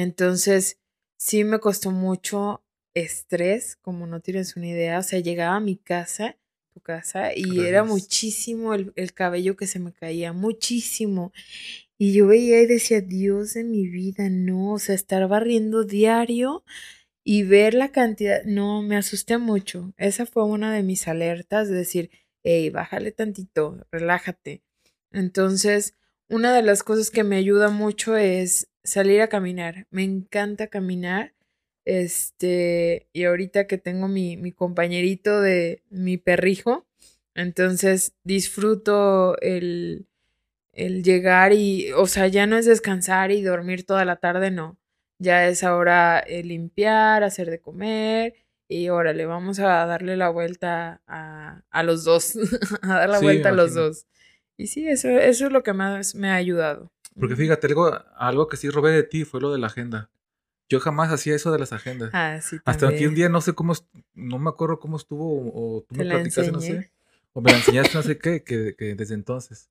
entonces, 0.00 0.78
sí 1.16 1.44
me 1.44 1.58
costó 1.58 1.90
mucho 1.90 2.62
estrés, 2.94 3.76
como 3.76 4.06
no 4.06 4.20
tienes 4.20 4.56
una 4.56 4.68
idea. 4.68 4.98
O 4.98 5.02
sea, 5.02 5.20
llegaba 5.20 5.56
a 5.56 5.60
mi 5.60 5.76
casa, 5.76 6.36
tu 6.72 6.80
casa, 6.80 7.34
y 7.34 7.60
era 7.60 7.84
muchísimo 7.84 8.74
el, 8.74 9.12
cabello 9.14 9.56
que 9.56 9.66
se 9.66 9.78
me 9.78 9.92
caía, 9.92 10.32
muchísimo. 10.32 11.32
Y 11.98 12.12
yo 12.12 12.26
veía 12.26 12.60
y 12.62 12.66
decía, 12.66 13.00
Dios 13.00 13.54
de 13.54 13.64
mi 13.64 13.88
vida, 13.88 14.28
no, 14.30 14.74
o 14.74 14.78
sea, 14.78 14.94
estar 14.94 15.26
barriendo 15.28 15.84
diario 15.84 16.64
y 17.24 17.42
ver 17.42 17.74
la 17.74 17.90
cantidad, 17.90 18.44
no, 18.44 18.82
me 18.82 18.96
asusté 18.96 19.38
mucho. 19.38 19.94
Esa 19.96 20.26
fue 20.26 20.44
una 20.44 20.72
de 20.72 20.82
mis 20.82 21.08
alertas, 21.08 21.68
de 21.68 21.76
decir, 21.76 22.10
hey, 22.44 22.70
bájale 22.70 23.12
tantito, 23.12 23.86
relájate. 23.90 24.62
Entonces, 25.12 25.94
una 26.28 26.54
de 26.54 26.62
las 26.62 26.82
cosas 26.82 27.10
que 27.10 27.24
me 27.24 27.36
ayuda 27.36 27.68
mucho 27.70 28.16
es 28.16 28.68
salir 28.86 29.20
a 29.20 29.28
caminar. 29.28 29.86
Me 29.90 30.04
encanta 30.04 30.68
caminar. 30.68 31.34
Este, 31.84 33.06
y 33.12 33.24
ahorita 33.24 33.66
que 33.68 33.78
tengo 33.78 34.08
mi, 34.08 34.36
mi 34.36 34.50
compañerito 34.50 35.40
de 35.40 35.82
mi 35.88 36.16
perrijo, 36.16 36.84
entonces 37.34 38.14
disfruto 38.24 39.40
el, 39.40 40.08
el 40.72 41.04
llegar 41.04 41.52
y, 41.52 41.92
o 41.92 42.06
sea, 42.06 42.26
ya 42.26 42.46
no 42.46 42.56
es 42.56 42.66
descansar 42.66 43.30
y 43.30 43.42
dormir 43.42 43.86
toda 43.86 44.04
la 44.04 44.16
tarde, 44.16 44.50
no. 44.50 44.78
Ya 45.18 45.46
es 45.46 45.62
ahora 45.62 46.24
limpiar, 46.26 47.22
hacer 47.22 47.50
de 47.50 47.60
comer 47.60 48.34
y 48.68 48.88
órale, 48.88 49.26
vamos 49.26 49.60
a 49.60 49.86
darle 49.86 50.16
la 50.16 50.28
vuelta 50.28 51.02
a, 51.06 51.62
a 51.70 51.82
los 51.84 52.04
dos, 52.04 52.36
a 52.82 52.88
dar 52.88 53.08
la 53.10 53.20
vuelta 53.20 53.50
a 53.50 53.52
los 53.52 53.74
dos. 53.74 54.06
Y 54.56 54.66
sí, 54.68 54.88
eso, 54.88 55.08
eso 55.08 55.46
es 55.46 55.52
lo 55.52 55.62
que 55.62 55.72
más 55.72 56.14
me 56.14 56.30
ha 56.30 56.34
ayudado. 56.34 56.90
Porque 57.18 57.36
fíjate, 57.36 57.66
algo, 57.66 57.90
algo 58.16 58.48
que 58.48 58.56
sí 58.56 58.68
robé 58.68 58.92
de 58.92 59.02
ti 59.02 59.24
fue 59.24 59.40
lo 59.40 59.52
de 59.52 59.58
la 59.58 59.68
agenda. 59.68 60.10
Yo 60.68 60.80
jamás 60.80 61.12
hacía 61.12 61.34
eso 61.34 61.52
de 61.52 61.58
las 61.58 61.72
agendas. 61.72 62.10
Ah, 62.12 62.40
sí, 62.42 62.58
Hasta 62.64 62.88
aquí 62.88 63.06
un 63.06 63.14
día 63.14 63.28
no 63.28 63.40
sé 63.40 63.52
cómo, 63.52 63.74
no 64.14 64.38
me 64.38 64.50
acuerdo 64.50 64.80
cómo 64.80 64.96
estuvo, 64.96 65.24
o, 65.24 65.82
tú 65.88 65.94
me 65.94 66.04
platicaste, 66.04 66.52
no 66.52 66.60
sé. 66.60 66.90
O 67.32 67.40
me 67.40 67.50
la 67.52 67.58
enseñaste, 67.58 67.94
no 67.94 68.02
sé 68.02 68.18
qué, 68.18 68.42
que, 68.42 68.74
que 68.76 68.94
desde 68.94 69.14
entonces. 69.14 69.70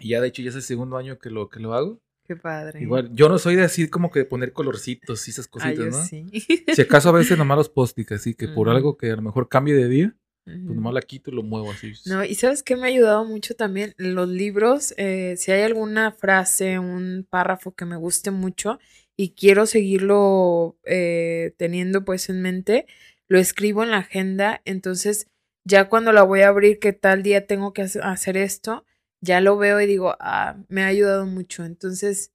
Y 0.00 0.10
ya 0.10 0.20
de 0.20 0.28
hecho 0.28 0.42
ya 0.42 0.50
es 0.50 0.56
el 0.56 0.62
segundo 0.62 0.96
año 0.96 1.18
que 1.18 1.30
lo, 1.30 1.48
que 1.48 1.60
lo 1.60 1.74
hago. 1.74 2.00
Qué 2.24 2.34
padre. 2.34 2.82
Igual, 2.82 3.10
yo 3.12 3.28
no 3.28 3.38
soy 3.38 3.54
de 3.54 3.62
así 3.62 3.88
como 3.88 4.10
que 4.10 4.24
poner 4.24 4.52
colorcitos 4.52 5.28
y 5.28 5.30
esas 5.30 5.46
cositas, 5.46 5.86
¿no? 5.86 6.04
Sí. 6.04 6.26
Si 6.74 6.82
acaso 6.82 7.10
a 7.10 7.12
veces 7.12 7.38
nomás 7.38 7.58
los 7.58 7.68
post 7.68 7.98
así 8.10 8.34
que 8.34 8.48
por 8.48 8.68
algo 8.68 8.96
que 8.96 9.12
a 9.12 9.16
lo 9.16 9.22
mejor 9.22 9.48
cambie 9.48 9.74
de 9.74 9.88
día, 9.88 10.16
pues 10.46 10.76
nomás 10.76 10.94
la 10.94 11.02
quito 11.02 11.32
y 11.32 11.34
lo 11.34 11.42
muevo 11.42 11.72
así. 11.72 11.92
No, 12.06 12.24
y 12.24 12.36
sabes 12.36 12.62
que 12.62 12.76
me 12.76 12.82
ha 12.82 12.86
ayudado 12.86 13.24
mucho 13.24 13.56
también 13.56 13.94
los 13.96 14.28
libros. 14.28 14.94
Eh, 14.96 15.34
si 15.36 15.50
hay 15.50 15.62
alguna 15.62 16.12
frase, 16.12 16.78
un 16.78 17.26
párrafo 17.28 17.74
que 17.74 17.84
me 17.84 17.96
guste 17.96 18.30
mucho 18.30 18.78
y 19.16 19.30
quiero 19.30 19.66
seguirlo 19.66 20.78
eh, 20.84 21.52
teniendo 21.56 22.04
pues 22.04 22.28
en 22.28 22.42
mente, 22.42 22.86
lo 23.26 23.40
escribo 23.40 23.82
en 23.82 23.90
la 23.90 23.98
agenda. 23.98 24.62
Entonces, 24.64 25.26
ya 25.64 25.88
cuando 25.88 26.12
la 26.12 26.22
voy 26.22 26.42
a 26.42 26.48
abrir, 26.48 26.78
que 26.78 26.92
tal 26.92 27.24
día 27.24 27.48
tengo 27.48 27.72
que 27.72 27.82
hacer 27.82 28.36
esto, 28.36 28.84
ya 29.20 29.40
lo 29.40 29.56
veo 29.56 29.80
y 29.80 29.86
digo, 29.86 30.14
ah, 30.20 30.62
me 30.68 30.84
ha 30.84 30.86
ayudado 30.86 31.26
mucho. 31.26 31.64
Entonces, 31.64 32.32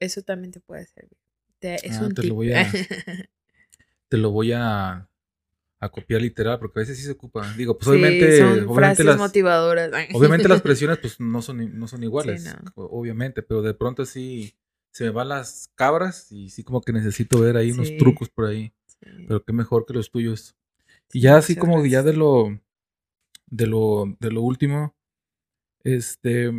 eso 0.00 0.20
también 0.20 0.52
te 0.52 0.60
puede 0.60 0.84
servir. 0.84 1.16
es 1.62 1.98
ah, 1.98 2.04
un 2.04 2.14
te 2.14 2.24
lo 2.24 2.34
voy 2.34 2.52
a. 2.52 2.70
te 4.10 4.18
lo 4.18 4.32
voy 4.32 4.52
a 4.52 5.07
a 5.80 5.88
copiar 5.88 6.20
literal, 6.20 6.58
porque 6.58 6.80
a 6.80 6.82
veces 6.82 6.98
sí 6.98 7.04
se 7.04 7.12
ocupa. 7.12 7.52
Digo, 7.54 7.78
pues 7.78 7.88
obviamente. 7.88 8.42
obviamente 8.64 9.04
las, 9.04 9.18
motivadoras. 9.18 9.90
Obviamente 10.12 10.48
las 10.48 10.62
presiones, 10.62 10.98
pues 10.98 11.20
no 11.20 11.40
son, 11.42 11.78
no 11.78 11.86
son 11.86 12.02
iguales, 12.02 12.52
obviamente, 12.74 13.42
pero 13.42 13.62
de 13.62 13.74
pronto 13.74 14.04
sí 14.04 14.56
se 14.90 15.04
me 15.04 15.10
van 15.10 15.28
las 15.28 15.70
cabras 15.74 16.32
y 16.32 16.50
sí 16.50 16.64
como 16.64 16.80
que 16.80 16.92
necesito 16.92 17.40
ver 17.40 17.56
ahí 17.56 17.70
unos 17.70 17.96
trucos 17.96 18.28
por 18.28 18.46
ahí. 18.46 18.72
Pero 19.00 19.44
qué 19.44 19.52
mejor 19.52 19.86
que 19.86 19.94
los 19.94 20.10
tuyos. 20.10 20.56
Y 21.12 21.20
ya 21.20 21.36
así 21.36 21.54
como 21.54 21.84
ya 21.86 22.02
de 22.02 22.12
lo, 22.12 22.60
de 23.46 23.66
lo, 23.66 24.16
de 24.18 24.30
lo 24.30 24.42
último, 24.42 24.96
este, 25.84 26.52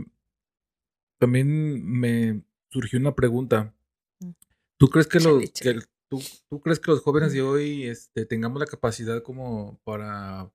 también 1.17 1.86
me 1.86 2.41
surgió 2.70 2.97
una 2.99 3.13
pregunta. 3.13 3.76
Mm. 4.20 4.30
¿Tú 4.78 4.88
crees 4.88 5.07
que, 5.07 5.20
los, 5.20 5.51
que, 5.51 5.80
¿Tú, 6.10 6.20
¿Tú, 6.49 6.60
crees 6.60 6.80
que 6.80 6.89
los 6.89 7.01
jóvenes 7.01 7.34
de 7.34 7.41
hoy 7.43 7.86
este, 7.86 8.26
tengamos 8.26 8.60
la 8.60 8.66
capacidad 8.66 9.22
como 9.22 9.80
para, 9.84 10.51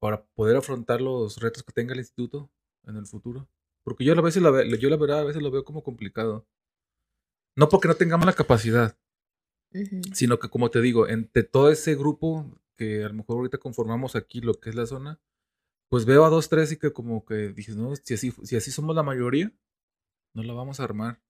para 0.00 0.24
poder 0.34 0.56
afrontar 0.56 1.02
los 1.02 1.38
retos 1.38 1.62
que 1.62 1.72
tenga 1.72 1.92
el 1.92 2.00
instituto 2.00 2.50
en 2.84 2.96
el 2.96 3.06
futuro? 3.06 3.48
Porque 3.84 4.04
yo 4.04 4.14
a 4.14 4.22
veces 4.22 4.42
la, 4.42 4.64
yo 4.78 4.88
la 4.88 4.96
verdad 4.96 5.20
a 5.20 5.24
veces 5.24 5.42
lo 5.42 5.50
veo 5.50 5.64
como 5.64 5.82
complicado. 5.82 6.46
No 7.56 7.68
porque 7.68 7.88
no 7.88 7.94
tengamos 7.94 8.26
la 8.26 8.32
capacidad, 8.32 8.98
sino 10.12 10.38
que 10.38 10.48
como 10.48 10.70
te 10.70 10.80
digo, 10.80 11.08
entre 11.08 11.44
todo 11.44 11.70
ese 11.70 11.94
grupo 11.94 12.58
que 12.76 13.04
a 13.04 13.08
lo 13.08 13.14
mejor 13.14 13.36
ahorita 13.36 13.58
conformamos 13.58 14.16
aquí 14.16 14.40
lo 14.40 14.54
que 14.54 14.70
es 14.70 14.76
la 14.76 14.86
zona, 14.86 15.20
pues 15.88 16.06
veo 16.06 16.24
a 16.24 16.30
dos, 16.30 16.48
tres 16.48 16.72
y 16.72 16.78
que 16.78 16.92
como 16.92 17.24
que 17.24 17.52
dices, 17.52 17.76
no, 17.76 17.94
si 17.94 18.14
así, 18.14 18.32
si 18.42 18.56
así 18.56 18.70
somos 18.70 18.96
la 18.96 19.02
mayoría, 19.02 19.52
no 20.34 20.42
la 20.42 20.54
vamos 20.54 20.80
a 20.80 20.84
armar. 20.84 21.22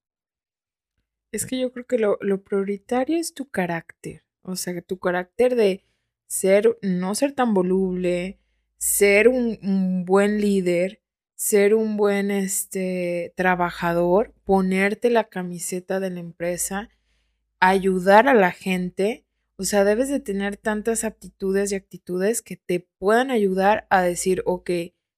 Es 1.35 1.47
que 1.47 1.59
yo 1.59 1.73
creo 1.73 1.85
que 1.85 1.99
lo, 1.99 2.45
prioritario 2.45 3.19
es 3.19 3.35
tu 3.35 3.51
carácter. 3.51 4.23
O 4.43 4.55
sea, 4.55 4.81
tu 4.83 5.01
carácter 5.01 5.57
de 5.57 5.85
ser, 6.29 6.79
no 6.81 7.17
ser 7.17 7.33
tan 7.33 7.55
voluble, 7.55 8.39
ser 8.77 9.27
un, 9.27 10.05
buen 10.07 10.41
líder, 10.41 11.01
ser 11.35 11.75
un 11.75 11.97
buen 11.97 12.31
este, 12.31 13.33
trabajador, 13.37 14.33
ponerte 14.45 15.11
la 15.11 15.25
camiseta 15.25 15.99
de 15.99 16.11
la 16.11 16.21
empresa, 16.21 16.89
ayudar 17.59 18.29
a 18.29 18.35
la 18.35 18.53
gente. 18.53 19.27
O 19.57 19.65
sea, 19.65 19.83
debes 19.83 20.11
de 20.11 20.21
tener 20.21 20.57
tantas 20.57 21.03
aptitudes 21.03 21.73
y 21.73 21.75
actitudes 21.75 22.43
que 22.43 22.57
te 22.57 22.87
puedan 22.99 23.33
ayudar 23.33 23.89
a 23.91 24.03
decir, 24.03 24.45
ok, 24.47 24.71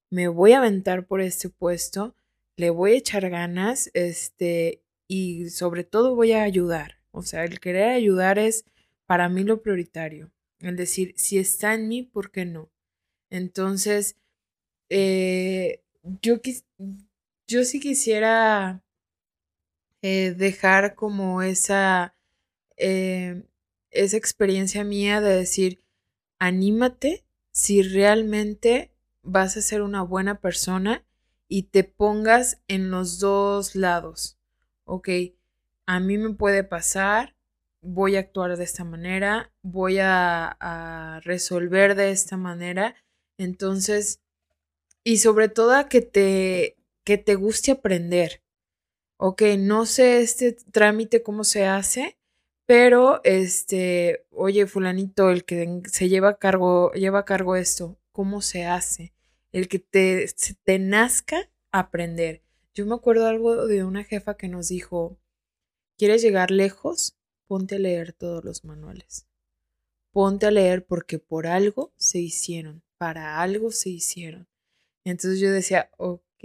me 0.09 0.29
voy 0.29 0.53
a 0.53 0.57
aventar 0.57 1.05
por 1.05 1.21
este 1.21 1.49
puesto, 1.49 2.15
le 2.55 2.71
voy 2.71 2.93
a 2.93 2.97
echar 2.97 3.29
ganas, 3.29 3.91
este, 3.93 4.81
y 5.07 5.49
sobre 5.49 5.83
todo 5.83 6.15
voy 6.15 6.33
a 6.33 6.43
ayudar. 6.43 6.99
O 7.11 7.21
sea, 7.23 7.43
el 7.45 7.59
querer 7.59 7.89
ayudar 7.89 8.39
es 8.39 8.65
para 9.05 9.29
mí 9.29 9.43
lo 9.43 9.61
prioritario. 9.61 10.31
El 10.59 10.75
decir, 10.75 11.13
si 11.17 11.37
está 11.37 11.73
en 11.73 11.87
mí, 11.87 12.03
¿por 12.03 12.31
qué 12.31 12.45
no? 12.45 12.71
Entonces, 13.29 14.17
eh, 14.89 15.83
yo, 16.21 16.35
yo 17.47 17.63
sí 17.63 17.79
quisiera 17.79 18.83
eh, 20.01 20.33
dejar 20.37 20.95
como 20.95 21.41
esa, 21.41 22.15
eh, 22.77 23.43
esa 23.91 24.17
experiencia 24.17 24.83
mía 24.83 25.21
de 25.21 25.35
decir, 25.35 25.83
anímate 26.39 27.25
si 27.51 27.81
realmente 27.81 28.93
vas 29.23 29.57
a 29.57 29.61
ser 29.61 29.81
una 29.81 30.03
buena 30.03 30.39
persona 30.39 31.05
y 31.47 31.63
te 31.63 31.83
pongas 31.83 32.61
en 32.67 32.91
los 32.91 33.19
dos 33.19 33.75
lados. 33.75 34.36
Ok, 34.89 35.09
a 35.85 35.99
mí 35.99 36.17
me 36.17 36.33
puede 36.33 36.63
pasar, 36.63 37.35
voy 37.81 38.15
a 38.15 38.21
actuar 38.21 38.55
de 38.55 38.63
esta 38.63 38.85
manera, 38.85 39.51
voy 39.61 39.97
a, 40.01 41.19
resolver 41.25 41.93
de 41.95 42.11
esta 42.11 42.37
manera. 42.37 42.95
Entonces, 43.37 44.21
y 45.03 45.17
sobre 45.17 45.49
todo 45.49 45.89
que 45.89 46.01
te, 46.01 46.77
que 47.03 47.17
te 47.17 47.35
guste 47.35 47.71
aprender. 47.71 48.43
Ok, 49.17 49.43
no 49.59 49.85
sé 49.85 50.21
este 50.21 50.53
trámite 50.71 51.21
cómo 51.21 51.43
se 51.43 51.65
hace, 51.65 52.17
pero 52.65 53.21
este, 53.25 54.25
oye, 54.31 54.67
fulanito, 54.67 55.31
el 55.31 55.43
que 55.45 55.81
se 55.91 56.07
lleva 56.09 56.29
a 56.29 56.37
cargo, 56.37 56.93
lleva 56.93 57.19
a 57.19 57.25
cargo 57.25 57.57
esto, 57.57 57.99
¿cómo 58.13 58.41
se 58.41 58.65
hace? 58.65 59.13
El 59.51 59.67
que 59.67 59.79
te, 59.79 60.27
te 60.63 60.79
nazca 60.79 61.49
aprender. 61.73 62.46
Yo 62.77 62.85
me 62.85 62.93
acuerdo 62.93 63.25
algo 63.25 63.65
de 63.65 63.83
una 63.83 64.03
jefa 64.03 64.37
que 64.37 64.47
nos 64.47 64.67
dijo, 64.67 65.19
¿quieres 65.97 66.21
llegar 66.21 66.51
lejos? 66.51 67.17
Ponte 67.47 67.77
a 67.77 67.79
leer 67.79 68.13
todos 68.13 68.45
los 68.45 68.65
manuales. 68.65 69.27
Ponte 70.11 70.45
a 70.45 70.51
leer 70.51 70.85
porque 70.85 71.17
por 71.17 71.47
algo 71.47 71.91
se 71.97 72.19
hicieron, 72.19 72.83
para 72.99 73.41
algo 73.41 73.71
se 73.71 73.89
hicieron. 73.89 74.47
Entonces 75.03 75.39
yo 75.39 75.49
decía, 75.49 75.89
ok, 75.97 76.43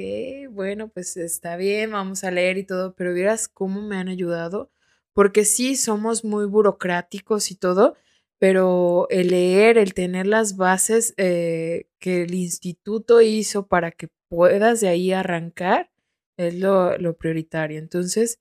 bueno, 0.49 0.89
pues 0.89 1.18
está 1.18 1.57
bien, 1.57 1.91
vamos 1.91 2.24
a 2.24 2.30
leer 2.30 2.57
y 2.57 2.64
todo, 2.64 2.95
pero 2.95 3.12
vieras 3.12 3.47
cómo 3.47 3.83
me 3.83 3.97
han 3.97 4.09
ayudado, 4.09 4.72
porque 5.12 5.45
sí, 5.45 5.76
somos 5.76 6.24
muy 6.24 6.47
burocráticos 6.47 7.51
y 7.51 7.57
todo, 7.57 7.95
pero 8.39 9.07
el 9.11 9.28
leer, 9.28 9.76
el 9.76 9.93
tener 9.93 10.26
las 10.26 10.57
bases 10.57 11.12
eh, 11.18 11.91
que 11.99 12.22
el 12.22 12.35
instituto 12.35 13.20
hizo 13.20 13.66
para 13.66 13.91
que 13.91 14.09
puedas 14.30 14.80
de 14.80 14.89
ahí 14.89 15.12
arrancar, 15.12 15.91
es 16.37 16.55
lo, 16.55 16.97
lo 16.99 17.16
prioritario. 17.16 17.78
Entonces, 17.78 18.41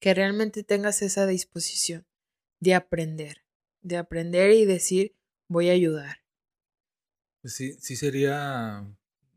que 0.00 0.14
realmente 0.14 0.64
tengas 0.64 1.02
esa 1.02 1.26
disposición 1.26 2.06
de 2.60 2.74
aprender, 2.74 3.44
de 3.82 3.96
aprender 3.96 4.52
y 4.52 4.64
decir, 4.64 5.16
voy 5.48 5.70
a 5.70 5.72
ayudar. 5.72 6.18
Pues 7.40 7.54
sí, 7.54 7.74
sí 7.80 7.96
sería 7.96 8.86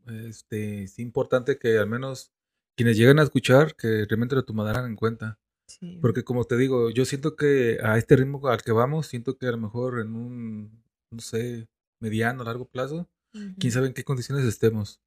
este, 0.06 0.84
es 0.84 0.98
importante 0.98 1.58
que 1.58 1.78
al 1.78 1.88
menos 1.88 2.32
quienes 2.76 2.96
lleguen 2.96 3.18
a 3.18 3.22
escuchar, 3.22 3.76
que 3.76 4.06
realmente 4.08 4.34
lo 4.34 4.44
tomaran 4.44 4.86
en 4.86 4.96
cuenta. 4.96 5.38
Porque 6.02 6.22
como 6.22 6.44
te 6.44 6.58
digo, 6.58 6.90
yo 6.90 7.06
siento 7.06 7.34
que 7.34 7.78
a 7.82 7.96
este 7.96 8.16
ritmo 8.16 8.46
al 8.48 8.62
que 8.62 8.72
vamos, 8.72 9.06
siento 9.06 9.38
que 9.38 9.46
a 9.46 9.52
lo 9.52 9.58
mejor 9.58 10.00
en 10.00 10.14
un, 10.14 10.84
no 11.10 11.20
sé, 11.20 11.66
mediano, 11.98 12.44
largo 12.44 12.66
plazo, 12.66 13.08
quién 13.58 13.72
sabe 13.72 13.86
en 13.86 13.94
qué 13.94 14.04
condiciones 14.04 14.44
estemos. 14.44 15.00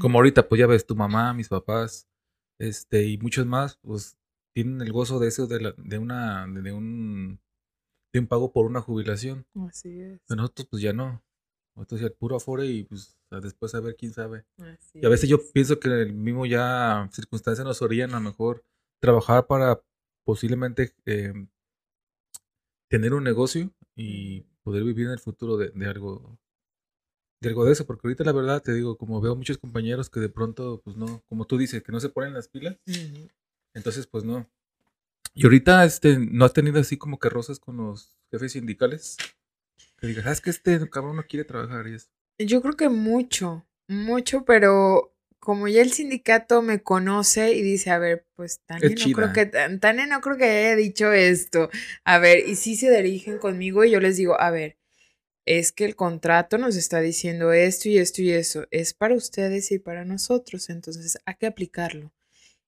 Como 0.00 0.18
ahorita, 0.18 0.48
pues 0.48 0.58
ya 0.58 0.66
ves, 0.66 0.86
tu 0.86 0.96
mamá, 0.96 1.32
mis 1.32 1.48
papás, 1.48 2.08
este, 2.58 3.04
y 3.04 3.18
muchos 3.18 3.46
más, 3.46 3.78
pues 3.82 4.18
tienen 4.52 4.80
el 4.80 4.92
gozo 4.92 5.18
de 5.18 5.28
eso, 5.28 5.46
de, 5.46 5.60
la, 5.60 5.74
de 5.76 5.98
una, 5.98 6.46
de 6.46 6.72
un, 6.72 7.40
de 8.12 8.20
un 8.20 8.26
pago 8.26 8.52
por 8.52 8.66
una 8.66 8.80
jubilación. 8.80 9.46
Así 9.68 10.00
es. 10.00 10.20
nosotros, 10.28 10.68
pues 10.70 10.82
ya 10.82 10.92
no. 10.92 11.22
Nosotros 11.76 12.00
ya 12.00 12.10
puro 12.10 12.36
afore 12.36 12.66
y 12.66 12.84
pues 12.84 13.16
después 13.30 13.74
a 13.74 13.80
ver 13.80 13.94
quién 13.96 14.12
sabe. 14.12 14.44
y 14.92 15.06
a 15.06 15.08
veces 15.08 15.30
yo 15.30 15.38
pienso 15.52 15.78
que 15.78 15.88
el 15.88 16.12
mismo 16.12 16.44
ya 16.44 17.08
circunstancias 17.12 17.64
nos 17.64 17.80
orillan 17.80 18.10
a 18.10 18.14
lo 18.14 18.22
mejor 18.22 18.64
trabajar 19.00 19.46
para 19.46 19.80
posiblemente 20.26 20.92
em, 21.06 21.48
tener 22.90 23.14
un 23.14 23.22
negocio 23.22 23.72
y 23.94 24.42
poder 24.64 24.82
vivir 24.82 25.06
en 25.06 25.12
el 25.12 25.20
futuro 25.20 25.56
de 25.56 25.86
algo 25.86 26.38
de 27.40 27.72
eso, 27.72 27.86
porque 27.86 28.06
ahorita 28.06 28.24
la 28.24 28.32
verdad 28.32 28.62
te 28.62 28.74
digo, 28.74 28.98
como 28.98 29.20
veo 29.20 29.34
muchos 29.34 29.56
compañeros 29.56 30.10
que 30.10 30.20
de 30.20 30.28
pronto, 30.28 30.82
pues 30.84 30.96
no, 30.96 31.24
como 31.28 31.46
tú 31.46 31.56
dices, 31.56 31.82
que 31.82 31.92
no 31.92 31.98
se 31.98 32.10
ponen 32.10 32.34
las 32.34 32.48
pilas, 32.48 32.76
entonces 33.74 34.06
pues 34.06 34.24
no. 34.24 34.48
Y 35.34 35.44
ahorita 35.44 35.84
este, 35.84 36.18
no 36.18 36.44
has 36.44 36.52
tenido 36.52 36.80
así 36.80 36.98
como 36.98 37.18
que 37.18 37.30
rosas 37.30 37.58
con 37.58 37.78
los 37.78 38.18
jefes 38.30 38.52
sindicales, 38.52 39.16
que 39.98 40.06
digas, 40.06 40.24
¿sabes 40.24 40.40
que 40.40 40.50
este 40.50 40.90
cabrón 40.90 41.16
no 41.16 41.26
quiere 41.26 41.44
trabajar 41.44 41.86
y 41.88 41.94
eso? 41.94 42.08
Yo 42.38 42.60
creo 42.60 42.76
que 42.76 42.88
mucho, 42.88 43.66
mucho, 43.88 44.44
pero 44.44 45.14
como 45.38 45.66
ya 45.68 45.80
el 45.80 45.92
sindicato 45.92 46.60
me 46.60 46.82
conoce 46.82 47.54
y 47.54 47.62
dice, 47.62 47.90
a 47.90 47.98
ver, 47.98 48.26
pues 48.36 48.60
Tania 48.66 48.90
no 48.90 49.12
creo 49.14 49.32
que 49.32 49.46
Tania 49.46 50.06
no 50.06 50.20
creo 50.20 50.36
que 50.36 50.44
haya 50.44 50.76
dicho 50.76 51.12
esto. 51.12 51.70
A 52.04 52.18
ver, 52.18 52.46
y 52.46 52.56
sí 52.56 52.76
se 52.76 52.94
dirigen 52.94 53.38
conmigo 53.38 53.84
y 53.84 53.90
yo 53.90 54.00
les 54.00 54.18
digo, 54.18 54.38
a 54.38 54.50
ver, 54.50 54.76
es 55.46 55.72
que 55.72 55.84
el 55.84 55.96
contrato 55.96 56.58
nos 56.58 56.76
está 56.76 57.00
diciendo 57.00 57.52
esto 57.52 57.88
y 57.88 57.98
esto 57.98 58.22
y 58.22 58.30
eso. 58.32 58.66
Es 58.70 58.94
para 58.94 59.14
ustedes 59.14 59.72
y 59.72 59.78
para 59.78 60.04
nosotros, 60.04 60.70
entonces 60.70 61.18
hay 61.24 61.34
que 61.36 61.46
aplicarlo. 61.46 62.12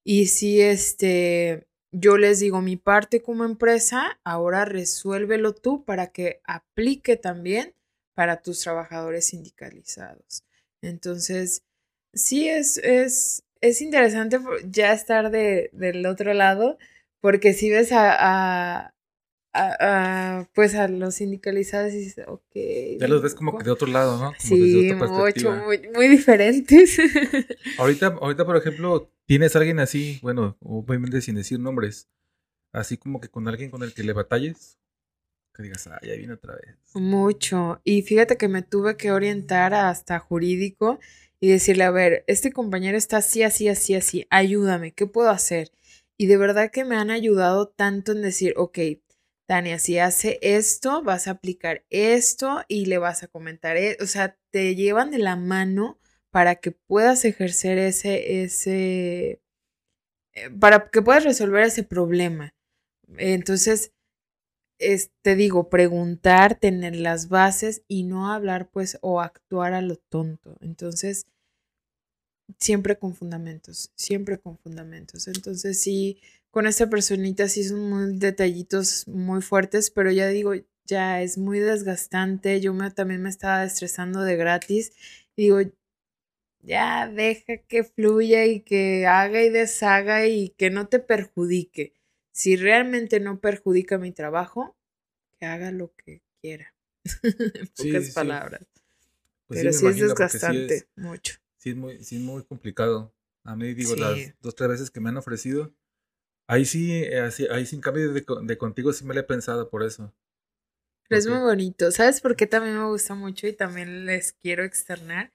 Y 0.04 0.26
si 0.26 0.60
este 0.60 1.66
yo 1.92 2.16
les 2.16 2.40
digo 2.40 2.62
mi 2.62 2.76
parte 2.76 3.20
como 3.20 3.44
empresa, 3.44 4.18
ahora 4.24 4.64
resuélvelo 4.64 5.54
tú 5.54 5.84
para 5.84 6.08
que 6.08 6.40
aplique 6.44 7.16
también 7.16 7.74
para 8.14 8.40
tus 8.42 8.60
trabajadores 8.60 9.26
sindicalizados. 9.26 10.44
Entonces, 10.80 11.62
sí 12.14 12.48
es, 12.48 12.78
es, 12.78 13.44
es 13.60 13.82
interesante 13.82 14.38
ya 14.64 14.92
estar 14.92 15.30
de, 15.30 15.70
del 15.72 16.04
otro 16.06 16.32
lado, 16.34 16.78
porque 17.20 17.52
si 17.52 17.70
ves 17.70 17.92
a, 17.92 18.16
a, 18.18 18.91
pues 20.54 20.74
a 20.74 20.88
los 20.88 21.16
sindicalizados 21.16 21.92
y 21.92 21.98
dices, 21.98 22.24
ok. 22.26 22.54
Ya 22.98 23.08
los 23.08 23.22
ves 23.22 23.34
como 23.34 23.58
que 23.58 23.64
de 23.64 23.70
otro 23.70 23.86
lado, 23.86 24.18
¿no? 24.18 24.32
sí, 24.38 24.92
mucho, 24.94 25.52
muy, 25.52 25.88
muy 25.94 26.08
diferentes. 26.08 26.98
ahorita, 27.78 28.18
ahorita, 28.20 28.46
por 28.46 28.56
ejemplo, 28.56 29.10
tienes 29.26 29.54
a 29.54 29.58
alguien 29.58 29.80
así, 29.80 30.18
bueno, 30.22 30.56
obviamente 30.60 31.20
sin 31.20 31.34
decir 31.34 31.58
nombres, 31.60 32.08
así 32.72 32.96
como 32.96 33.20
que 33.20 33.28
con 33.28 33.46
alguien 33.46 33.70
con 33.70 33.82
el 33.82 33.92
que 33.92 34.02
le 34.02 34.14
batalles, 34.14 34.78
que 35.54 35.62
digas, 35.62 35.86
ah, 35.86 36.00
ya 36.02 36.14
viene 36.14 36.32
otra 36.32 36.54
vez. 36.54 36.76
Mucho. 36.94 37.80
Y 37.84 38.02
fíjate 38.02 38.38
que 38.38 38.48
me 38.48 38.62
tuve 38.62 38.96
que 38.96 39.12
orientar 39.12 39.74
hasta 39.74 40.18
jurídico 40.18 40.98
y 41.40 41.48
decirle, 41.48 41.84
a 41.84 41.90
ver, 41.90 42.24
este 42.26 42.52
compañero 42.52 42.96
está 42.96 43.18
así, 43.18 43.42
así, 43.42 43.68
así, 43.68 43.94
así, 43.94 44.26
ayúdame, 44.30 44.92
¿qué 44.92 45.06
puedo 45.06 45.28
hacer? 45.28 45.72
Y 46.16 46.26
de 46.26 46.36
verdad 46.36 46.70
que 46.70 46.84
me 46.84 46.96
han 46.96 47.10
ayudado 47.10 47.68
tanto 47.68 48.12
en 48.12 48.22
decir, 48.22 48.54
ok, 48.56 48.78
Tania, 49.48 49.78
si 49.78 49.98
hace 49.98 50.38
esto, 50.42 51.02
vas 51.02 51.28
a 51.28 51.32
aplicar 51.32 51.84
esto 51.90 52.62
y 52.68 52.86
le 52.86 52.98
vas 52.98 53.22
a 53.22 53.28
comentar, 53.28 53.76
e-". 53.76 53.96
o 54.00 54.06
sea, 54.06 54.36
te 54.50 54.74
llevan 54.74 55.10
de 55.10 55.18
la 55.18 55.36
mano 55.36 55.98
para 56.30 56.56
que 56.56 56.72
puedas 56.72 57.24
ejercer 57.24 57.78
ese, 57.78 58.42
ese, 58.44 59.42
eh, 60.34 60.50
para 60.60 60.90
que 60.90 61.02
puedas 61.02 61.24
resolver 61.24 61.64
ese 61.64 61.84
problema. 61.84 62.54
Entonces, 63.18 63.92
te 65.22 65.34
digo, 65.36 65.70
preguntar, 65.70 66.56
tener 66.58 66.96
las 66.96 67.28
bases 67.28 67.82
y 67.88 68.02
no 68.04 68.32
hablar 68.32 68.68
pues 68.70 68.98
o 69.00 69.20
actuar 69.20 69.72
a 69.74 69.82
lo 69.82 69.96
tonto. 69.96 70.56
Entonces, 70.60 71.26
siempre 72.58 72.98
con 72.98 73.14
fundamentos, 73.14 73.90
siempre 73.96 74.38
con 74.38 74.58
fundamentos. 74.58 75.28
Entonces, 75.28 75.80
sí, 75.80 76.20
con 76.52 76.66
esta 76.66 76.90
personita 76.90 77.48
sí 77.48 77.64
son 77.64 77.88
muy 77.88 78.18
detallitos 78.18 79.08
muy 79.08 79.40
fuertes, 79.40 79.90
pero 79.90 80.10
ya 80.12 80.28
digo, 80.28 80.52
ya 80.84 81.22
es 81.22 81.38
muy 81.38 81.58
desgastante. 81.58 82.60
Yo 82.60 82.74
me, 82.74 82.90
también 82.90 83.22
me 83.22 83.30
estaba 83.30 83.64
estresando 83.64 84.20
de 84.20 84.36
gratis. 84.36 84.92
Y 85.34 85.44
digo, 85.44 85.60
ya 86.60 87.08
deja 87.08 87.56
que 87.56 87.84
fluya 87.84 88.44
y 88.44 88.60
que 88.60 89.06
haga 89.06 89.42
y 89.42 89.48
deshaga 89.48 90.26
y 90.26 90.50
que 90.50 90.68
no 90.68 90.88
te 90.88 90.98
perjudique 90.98 91.94
si 92.32 92.56
realmente 92.56 93.18
no 93.18 93.40
perjudica 93.40 93.96
mi 93.96 94.12
trabajo, 94.12 94.76
que 95.38 95.46
haga 95.46 95.70
lo 95.70 95.94
que 95.96 96.22
quiera. 96.42 96.74
en 97.22 97.66
pocas 97.68 98.10
palabras. 98.10 98.66
Pues 99.46 99.60
Pero 99.60 99.72
sí, 99.72 99.86
es 99.86 99.98
desgastante, 100.00 100.86
mucho. 100.96 101.36
Sí 101.56 101.70
es, 101.70 101.76
muy, 101.76 102.04
sí 102.04 102.18
muy 102.18 102.44
complicado. 102.44 103.14
A 103.44 103.56
mí, 103.56 103.72
digo, 103.72 103.96
las 103.96 104.34
dos, 104.42 104.54
tres 104.54 104.68
veces 104.68 104.90
que 104.90 105.00
me 105.00 105.08
han 105.08 105.16
ofrecido, 105.16 105.74
ahí 106.46 106.64
sí, 106.64 106.92
eh, 106.92 107.30
ahí 107.50 107.66
sin 107.66 107.80
cambio 107.80 108.12
de, 108.12 108.24
de, 108.42 108.58
contigo 108.58 108.92
sí 108.92 109.04
me 109.04 109.14
lo 109.14 109.20
he 109.20 109.24
pensado 109.24 109.68
por 109.70 109.82
eso. 109.82 110.12
Pero 111.08 111.18
es 111.18 111.26
muy 111.26 111.40
bonito. 111.40 111.90
¿Sabes 111.90 112.20
por 112.20 112.36
qué 112.36 112.46
también 112.46 112.78
me 112.78 112.86
gusta 112.86 113.14
mucho 113.14 113.46
y 113.46 113.52
también 113.52 114.06
les 114.06 114.32
quiero 114.32 114.64
externar? 114.64 115.32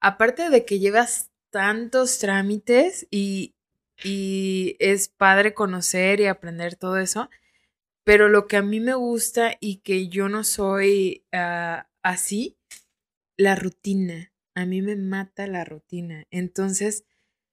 Aparte 0.00 0.50
de 0.50 0.64
que 0.64 0.80
llevas 0.80 1.30
tantos 1.50 2.18
trámites 2.18 3.06
y, 3.10 3.54
y 4.02 4.76
es 4.80 5.08
padre 5.08 5.54
conocer 5.54 6.20
y 6.20 6.26
aprender 6.26 6.74
todo 6.74 6.96
eso. 6.96 7.30
Pero 8.02 8.28
lo 8.28 8.46
que 8.46 8.56
a 8.56 8.62
mí 8.62 8.80
me 8.80 8.94
gusta 8.94 9.56
y 9.60 9.78
que 9.78 10.08
yo 10.08 10.28
no 10.28 10.42
soy 10.42 11.24
ah, 11.32 11.88
así, 12.02 12.58
la 13.36 13.54
rutina. 13.54 14.32
A 14.54 14.66
mí 14.66 14.82
me 14.82 14.96
mata 14.96 15.46
la 15.46 15.64
rutina. 15.64 16.24
Entonces, 16.30 17.04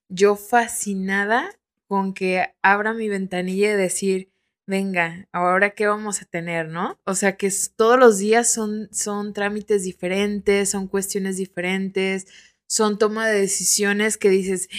yo 0.09 0.35
fascinada 0.35 1.60
con 1.91 2.13
que 2.13 2.55
abra 2.61 2.93
mi 2.93 3.09
ventanilla 3.09 3.73
y 3.73 3.75
decir, 3.75 4.31
venga, 4.65 5.27
ahora 5.33 5.71
qué 5.71 5.87
vamos 5.87 6.21
a 6.21 6.25
tener, 6.25 6.69
¿no? 6.69 6.97
O 7.03 7.15
sea, 7.15 7.35
que 7.35 7.51
todos 7.75 7.99
los 7.99 8.17
días 8.17 8.49
son, 8.49 8.87
son 8.93 9.33
trámites 9.33 9.83
diferentes, 9.83 10.69
son 10.69 10.87
cuestiones 10.87 11.35
diferentes, 11.35 12.27
son 12.65 12.97
toma 12.97 13.27
de 13.27 13.41
decisiones 13.41 14.15
que 14.17 14.29
dices, 14.29 14.69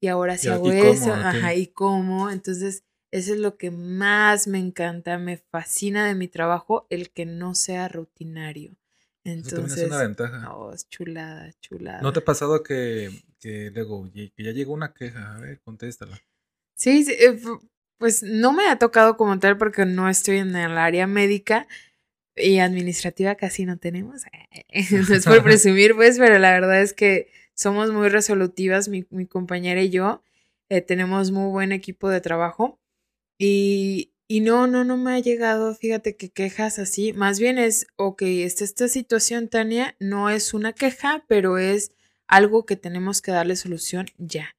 y 0.00 0.06
ahora 0.06 0.38
sí 0.38 0.46
hago 0.46 0.70
eso, 0.70 1.12
ajá, 1.12 1.56
y 1.56 1.66
cómo. 1.66 2.30
Entonces, 2.30 2.84
eso 3.10 3.34
es 3.34 3.40
lo 3.40 3.56
que 3.56 3.72
más 3.72 4.46
me 4.46 4.60
encanta, 4.60 5.18
me 5.18 5.38
fascina 5.38 6.06
de 6.06 6.14
mi 6.14 6.28
trabajo, 6.28 6.86
el 6.88 7.10
que 7.10 7.26
no 7.26 7.56
sea 7.56 7.88
rutinario. 7.88 8.76
Entonces, 9.24 9.78
es 9.78 9.86
una 9.88 10.02
ventaja. 10.02 10.38
No, 10.38 10.72
es 10.72 10.88
chulada, 10.88 11.52
chulada. 11.60 12.00
¿No 12.00 12.12
te 12.12 12.20
ha 12.20 12.24
pasado 12.24 12.62
que, 12.62 13.10
que 13.40 13.72
luego 13.74 14.08
que 14.12 14.32
ya 14.38 14.52
llegó 14.52 14.72
una 14.72 14.94
queja? 14.94 15.34
A 15.34 15.40
ver, 15.40 15.60
contéstala. 15.62 16.22
Sí, 16.80 17.04
eh, 17.10 17.38
pues 17.98 18.22
no 18.22 18.52
me 18.54 18.66
ha 18.68 18.78
tocado 18.78 19.18
como 19.18 19.38
tal 19.38 19.58
porque 19.58 19.84
no 19.84 20.08
estoy 20.08 20.38
en 20.38 20.56
el 20.56 20.78
área 20.78 21.06
médica 21.06 21.68
y 22.34 22.58
administrativa 22.60 23.34
casi 23.34 23.66
no 23.66 23.76
tenemos. 23.78 24.22
no 24.90 25.14
es 25.14 25.26
por 25.26 25.42
presumir, 25.44 25.94
pues, 25.94 26.18
pero 26.18 26.38
la 26.38 26.52
verdad 26.52 26.80
es 26.80 26.94
que 26.94 27.28
somos 27.54 27.92
muy 27.92 28.08
resolutivas, 28.08 28.88
mi, 28.88 29.04
compañera 29.26 29.82
y 29.82 29.90
yo. 29.90 30.22
Eh, 30.70 30.80
tenemos 30.80 31.32
muy 31.32 31.50
buen 31.50 31.72
equipo 31.72 32.08
de 32.08 32.22
trabajo. 32.22 32.80
Y, 33.38 34.14
y 34.26 34.40
no, 34.40 34.66
no, 34.66 34.84
no 34.84 34.96
me 34.96 35.12
ha 35.12 35.18
llegado, 35.20 35.74
fíjate 35.74 36.16
que 36.16 36.30
quejas 36.30 36.78
así. 36.78 37.12
Más 37.12 37.38
bien 37.40 37.58
es, 37.58 37.88
ok, 37.96 38.22
esta, 38.22 38.64
esta 38.64 38.88
situación, 38.88 39.48
Tania, 39.48 39.96
no 40.00 40.30
es 40.30 40.54
una 40.54 40.72
queja, 40.72 41.24
pero 41.28 41.58
es 41.58 41.92
algo 42.26 42.64
que 42.64 42.76
tenemos 42.76 43.20
que 43.20 43.32
darle 43.32 43.56
solución 43.56 44.06
ya. 44.16 44.54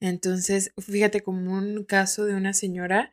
Entonces, 0.00 0.72
fíjate 0.78 1.22
como 1.22 1.52
un 1.52 1.84
caso 1.84 2.24
de 2.24 2.34
una 2.34 2.52
señora 2.52 3.12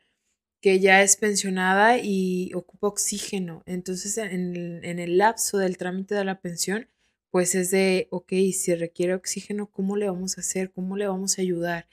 que 0.61 0.79
ya 0.79 1.01
es 1.03 1.17
pensionada 1.17 1.97
y 1.97 2.51
ocupa 2.53 2.88
oxígeno. 2.88 3.63
Entonces, 3.65 4.17
en 4.17 4.55
el, 4.55 4.86
en 4.86 4.99
el 4.99 5.17
lapso 5.17 5.57
del 5.57 5.77
trámite 5.77 6.15
de 6.15 6.23
la 6.23 6.39
pensión, 6.39 6.88
pues 7.31 7.55
es 7.55 7.71
de, 7.71 8.07
ok, 8.11 8.31
si 8.53 8.75
requiere 8.75 9.13
oxígeno, 9.13 9.69
¿cómo 9.69 9.97
le 9.97 10.07
vamos 10.07 10.38
a 10.38 10.41
hacer? 10.41 10.71
¿Cómo 10.71 10.95
le 10.95 11.07
vamos 11.07 11.38
a 11.38 11.41
ayudar? 11.41 11.88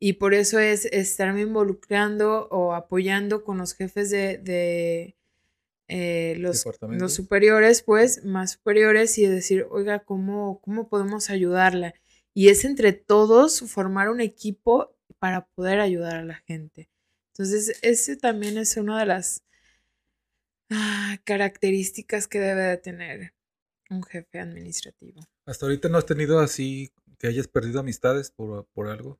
Y 0.00 0.14
por 0.14 0.34
eso 0.34 0.58
es 0.58 0.86
estarme 0.86 1.42
involucrando 1.42 2.48
o 2.50 2.72
apoyando 2.72 3.44
con 3.44 3.58
los 3.58 3.74
jefes 3.74 4.10
de, 4.10 5.14
eh, 5.88 6.34
los, 6.38 6.64
los, 6.80 7.12
superiores, 7.12 7.82
pues, 7.82 8.24
más 8.24 8.52
superiores 8.52 9.18
y 9.18 9.26
decir, 9.26 9.66
oiga, 9.70 10.00
¿cómo, 10.00 10.60
¿cómo 10.60 10.88
podemos 10.88 11.30
ayudarla? 11.30 11.94
Y 12.34 12.48
es 12.48 12.64
entre 12.64 12.92
todos 12.92 13.60
formar 13.70 14.08
un 14.08 14.20
equipo 14.20 14.94
para 15.18 15.46
poder 15.46 15.80
ayudar 15.80 16.16
a 16.16 16.24
la 16.24 16.36
gente. 16.36 16.88
Entonces, 17.32 17.78
ese 17.82 18.16
también 18.16 18.58
es 18.58 18.76
una 18.76 18.98
de 18.98 19.06
las 19.06 19.44
ah, 20.70 21.18
características 21.24 22.26
que 22.26 22.40
debe 22.40 22.62
de 22.62 22.76
tener 22.76 23.34
un 23.90 24.02
jefe 24.02 24.40
administrativo. 24.40 25.20
¿Hasta 25.46 25.66
ahorita 25.66 25.88
no 25.88 25.98
has 25.98 26.06
tenido 26.06 26.40
así 26.40 26.92
que 27.18 27.26
hayas 27.26 27.48
perdido 27.48 27.80
amistades 27.80 28.30
por, 28.30 28.66
por 28.74 28.88
algo? 28.88 29.18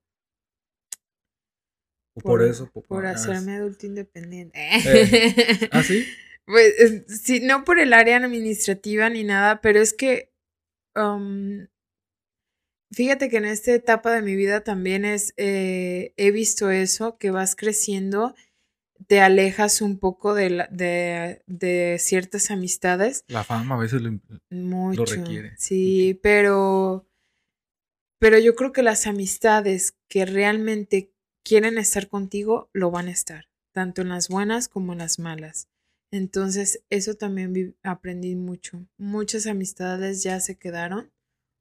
¿O 2.14 2.20
por, 2.20 2.42
eso? 2.42 2.70
Por, 2.70 3.06
hacerme 3.06 3.56
adulto 3.56 3.86
independiente. 3.86 4.59
Eh, 4.59 5.68
¿Ah, 5.72 5.82
sí? 5.82 6.04
Pues 6.44 7.04
sí, 7.22 7.40
no 7.40 7.64
por 7.64 7.78
el 7.78 7.92
área 7.92 8.16
administrativa 8.16 9.09
ni 9.11 9.22
nada, 9.22 9.61
pero 9.61 9.80
es 9.80 9.92
que 9.92 10.32
um, 10.96 11.66
fíjate 12.93 13.28
que 13.28 13.39
en 13.39 13.45
esta 13.45 13.72
etapa 13.72 14.12
de 14.12 14.22
mi 14.22 14.36
vida 14.36 14.62
también 14.62 15.05
es, 15.05 15.34
eh, 15.36 16.12
he 16.16 16.30
visto 16.30 16.70
eso, 16.70 17.18
que 17.18 17.30
vas 17.30 17.57
creciendo 17.57 18.34
te 19.07 19.20
alejas 19.20 19.80
un 19.80 19.99
poco 19.99 20.34
de, 20.34 20.66
de, 21.47 21.97
ciertas 21.99 22.51
amistades. 22.51 23.24
La 23.28 23.45
fama 23.45 23.76
a 23.76 23.78
veces 23.78 24.03
lo, 24.03 25.05
requiere. 25.05 25.55
Sí, 25.57 26.18
pero, 26.22 27.07
pero 28.18 28.39
yo 28.39 28.55
creo 28.55 28.72
que 28.72 28.82
las 28.82 29.07
amistades 29.07 29.97
que 30.09 30.26
realmente 30.26 31.12
quieren 31.45 31.78
estar 31.78 32.09
contigo 32.09 32.70
lo 32.72 32.91
van 32.91 33.09
a 33.09 33.12
estar, 33.12 33.49
tanto 33.72 34.03
en 34.03 34.09
las 34.09 34.28
buenas 34.28 34.68
como 34.68 34.93
en 34.93 34.99
las 34.99 35.18
malas. 35.18 35.68
Entonces, 36.11 36.82
eso 36.91 37.14
también 37.14 37.76
aprendí 37.82 38.34
mucho. 38.34 38.86
Muchas 38.97 39.47
amistades 39.47 40.22
ya 40.22 40.41
se 40.41 40.57
quedaron, 40.57 41.12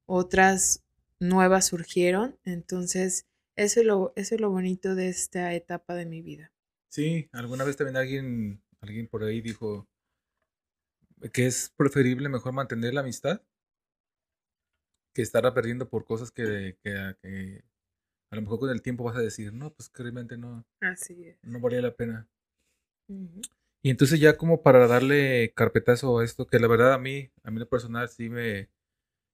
otras 0.05 0.84
nuevas 1.20 1.68
surgieron. 1.68 2.38
Entonces, 2.43 3.26
eso 3.55 3.84
lo, 3.84 4.13
eso 4.15 4.36
es 4.36 4.41
lo 4.41 4.49
bonito 4.49 4.95
de 4.95 5.09
esta 5.09 5.53
etapa 5.53 5.95
de 5.95 6.05
mi 6.05 6.22
vida. 6.22 6.51
Sí, 6.89 7.30
alguna 7.32 7.63
vez 7.63 7.76
también 7.78 7.97
alguien, 7.97 8.61
alguien 8.82 9.07
por 9.07 9.24
ahí 9.24 9.41
dijo 9.41 9.88
que 11.34 11.47
es 11.47 11.74
preferible 11.76 12.30
mejor 12.30 12.53
mantener 12.53 12.93
la 12.93 13.01
amistad 13.01 13.41
que 15.18 15.24
estarla 15.24 15.51
perdiendo 15.51 15.89
por 15.89 16.05
cosas 16.05 16.30
que, 16.30 16.78
que, 16.84 17.63
a 18.30 18.36
lo 18.36 18.41
mejor 18.43 18.59
con 18.59 18.70
el 18.70 18.84
tiempo 18.84 19.03
vas 19.03 19.18
a 19.18 19.22
decir, 19.22 19.51
no, 19.51 19.74
pues 19.74 19.89
que 19.89 20.03
realmente 20.03 20.38
no, 20.38 20.63
Así 20.80 21.36
no 21.41 21.59
valía 21.59 21.82
la 21.82 21.95
pena. 21.95 22.28
Y 23.82 23.89
entonces 23.89 24.20
ya 24.20 24.38
como 24.38 24.61
para 24.61 24.86
darle 24.86 25.53
carpetazo 25.55 26.20
a 26.20 26.24
esto, 26.24 26.45
que 26.45 26.59
la 26.59 26.68
verdad 26.68 26.93
a 26.93 26.99
mí, 26.99 27.32
a 27.41 27.49
mí 27.49 27.57
lo 27.57 27.68
personal 27.68 28.09
sí 28.09 28.30
me, 28.30 28.70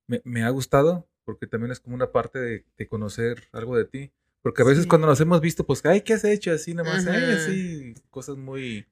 me, 0.08 0.44
ha 0.44 0.50
gustado, 0.52 1.10
porque 1.26 1.48
también 1.48 1.72
es 1.72 1.80
como 1.80 1.96
una 1.96 2.12
parte 2.12 2.40
de, 2.40 2.66
de 2.78 2.88
conocer 2.88 3.44
algo 3.52 3.78
de 3.78 3.86
ti. 3.86 4.12
Porque 4.42 4.62
a 4.62 4.66
veces 4.66 4.88
cuando 4.88 5.08
nos 5.08 5.22
hemos 5.22 5.40
visto, 5.40 5.66
pues, 5.66 5.86
ay, 5.86 6.02
¿qué 6.02 6.14
has 6.14 6.26
hecho? 6.26 6.52
Así 6.52 6.74
nomás, 6.74 7.08
ay, 7.08 7.32
así, 7.32 7.94
cosas 8.10 8.36
muy, 8.36 8.86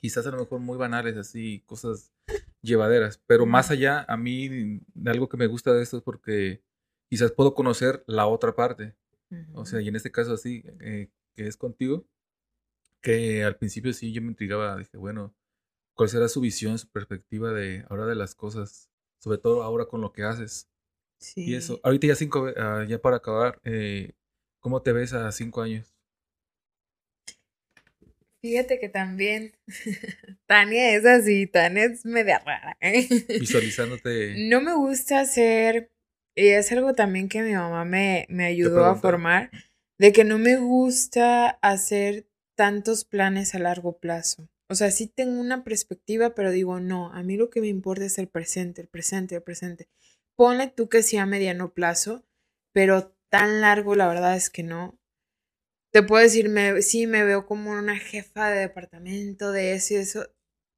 quizás 0.00 0.26
a 0.26 0.32
lo 0.32 0.38
mejor 0.38 0.58
muy 0.58 0.76
banales, 0.76 1.16
así, 1.16 1.62
cosas 1.66 2.12
llevaderas. 2.60 3.22
Pero 3.26 3.46
más 3.46 3.70
allá, 3.70 4.04
a 4.08 4.16
mí, 4.16 4.80
de 4.94 5.10
algo 5.10 5.28
que 5.28 5.36
me 5.36 5.46
gusta 5.46 5.72
de 5.72 5.82
esto 5.82 5.98
es 5.98 6.02
porque 6.02 6.62
quizás 7.08 7.30
puedo 7.32 7.54
conocer 7.54 8.02
la 8.06 8.26
otra 8.26 8.54
parte. 8.54 8.96
O 9.52 9.66
sea, 9.66 9.80
y 9.80 9.88
en 9.88 9.96
este 9.96 10.10
caso 10.10 10.32
así, 10.32 10.64
eh, 10.80 11.10
que 11.34 11.46
es 11.46 11.56
contigo, 11.56 12.06
que 13.02 13.44
al 13.44 13.56
principio 13.56 13.92
sí 13.92 14.12
yo 14.12 14.22
me 14.22 14.28
intrigaba, 14.28 14.76
dije, 14.76 14.96
bueno, 14.96 15.34
¿cuál 15.94 16.08
será 16.08 16.28
su 16.28 16.40
visión, 16.40 16.78
su 16.78 16.88
perspectiva 16.88 17.52
de 17.52 17.84
ahora 17.90 18.06
de 18.06 18.14
las 18.14 18.34
cosas? 18.34 18.90
Sobre 19.18 19.38
todo 19.38 19.62
ahora 19.62 19.86
con 19.86 20.00
lo 20.00 20.12
que 20.12 20.22
haces. 20.24 20.68
Sí. 21.18 21.50
Y 21.50 21.54
eso, 21.54 21.80
ahorita 21.82 22.06
ya 22.06 22.14
cinco, 22.14 22.46
ah, 22.56 22.84
ya 22.88 22.98
para 22.98 23.16
acabar, 23.16 23.60
eh, 23.64 24.12
¿Cómo 24.60 24.82
te 24.82 24.92
ves 24.92 25.12
a 25.12 25.30
cinco 25.30 25.62
años? 25.62 25.94
Fíjate 28.42 28.78
que 28.78 28.88
también 28.88 29.52
Tania 30.46 30.94
es 30.94 31.04
así, 31.06 31.46
Tania 31.46 31.84
es 31.84 32.04
media 32.04 32.38
rara. 32.40 32.76
¿eh? 32.80 33.08
Visualizándote. 33.40 34.48
No 34.48 34.60
me 34.60 34.74
gusta 34.74 35.20
hacer, 35.20 35.90
y 36.36 36.48
es 36.48 36.70
algo 36.72 36.94
también 36.94 37.28
que 37.28 37.42
mi 37.42 37.52
mamá 37.52 37.84
me, 37.84 38.26
me 38.28 38.46
ayudó 38.46 38.84
a 38.84 38.96
formar, 38.96 39.50
de 39.98 40.12
que 40.12 40.24
no 40.24 40.38
me 40.38 40.56
gusta 40.56 41.50
hacer 41.62 42.26
tantos 42.56 43.04
planes 43.04 43.54
a 43.54 43.58
largo 43.58 43.98
plazo. 43.98 44.48
O 44.68 44.74
sea, 44.74 44.90
sí 44.90 45.06
tengo 45.06 45.40
una 45.40 45.64
perspectiva, 45.64 46.34
pero 46.34 46.50
digo, 46.50 46.78
no, 46.78 47.12
a 47.12 47.22
mí 47.22 47.36
lo 47.36 47.48
que 47.48 47.60
me 47.60 47.68
importa 47.68 48.04
es 48.04 48.18
el 48.18 48.28
presente, 48.28 48.82
el 48.82 48.88
presente, 48.88 49.36
el 49.36 49.42
presente. 49.42 49.88
Ponle 50.38 50.68
tú 50.68 50.88
que 50.88 51.02
sea 51.02 51.24
a 51.24 51.26
mediano 51.26 51.74
plazo, 51.74 52.24
pero 52.72 53.12
tan 53.28 53.60
largo, 53.60 53.96
la 53.96 54.06
verdad 54.06 54.36
es 54.36 54.50
que 54.50 54.62
no. 54.62 54.96
Te 55.92 56.04
puedo 56.04 56.22
decir, 56.22 56.48
me, 56.48 56.80
sí, 56.80 57.08
me 57.08 57.24
veo 57.24 57.44
como 57.44 57.72
una 57.72 57.98
jefa 57.98 58.48
de 58.48 58.60
departamento, 58.60 59.50
de 59.50 59.72
eso 59.72 59.94
y 59.94 59.96
eso. 59.96 60.28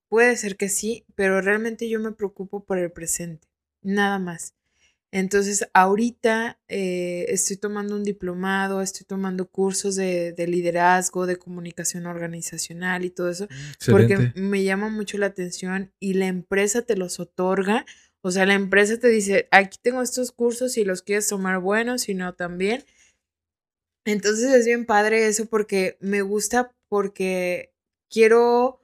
Puede 0.08 0.34
ser 0.38 0.56
que 0.56 0.70
sí, 0.70 1.04
pero 1.14 1.42
realmente 1.42 1.90
yo 1.90 2.00
me 2.00 2.12
preocupo 2.12 2.64
por 2.64 2.78
el 2.78 2.90
presente, 2.90 3.48
nada 3.82 4.18
más. 4.18 4.54
Entonces, 5.12 5.68
ahorita 5.74 6.58
eh, 6.68 7.26
estoy 7.28 7.58
tomando 7.58 7.96
un 7.96 8.04
diplomado, 8.04 8.80
estoy 8.80 9.04
tomando 9.06 9.46
cursos 9.50 9.94
de, 9.94 10.32
de, 10.32 10.46
liderazgo, 10.46 11.26
de 11.26 11.36
comunicación 11.36 12.06
organizacional 12.06 13.04
y 13.04 13.11
todo 13.11 13.28
eso, 13.28 13.46
porque 13.90 14.32
me 14.36 14.64
llama 14.64 14.88
mucho 14.88 15.18
la 15.18 15.26
atención 15.26 15.92
y 16.00 16.14
la 16.14 16.28
empresa 16.28 16.80
te 16.82 16.96
los 16.96 17.20
otorga 17.20 17.84
o 18.23 18.31
sea, 18.31 18.47
la 18.47 18.55
empresa 18.55 18.99
te 18.99 19.09
dice, 19.09 19.49
aquí 19.51 19.79
tengo 19.83 20.03
estos 20.03 20.33
cursos 20.33 20.73
si 20.73 20.85
los 20.85 21.03
quieres 21.03 21.29
tomar 21.29 21.61
buenos, 21.61 22.03
si 22.03 22.14
no 22.14 22.35
también. 22.35 22.85
Entonces 24.05 24.53
es 24.53 24.66
bien 24.66 24.87
padre 24.87 25.27
eso 25.27 25.47
porque 25.47 25.97
me 26.01 26.23
gusta 26.23 26.75
porque 26.89 27.73
quiero 28.11 28.81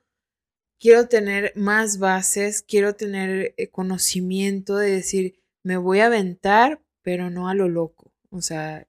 quiero 0.78 1.08
tener 1.08 1.52
más 1.56 1.98
bases, 1.98 2.62
quiero 2.62 2.94
tener 2.94 3.54
eh, 3.56 3.68
conocimiento 3.68 4.76
de 4.76 4.90
decir, 4.90 5.40
me 5.62 5.76
voy 5.76 6.00
a 6.00 6.06
aventar, 6.06 6.82
pero 7.02 7.30
no 7.30 7.48
a 7.48 7.54
lo 7.54 7.68
loco, 7.68 8.12
o 8.30 8.40
sea, 8.42 8.86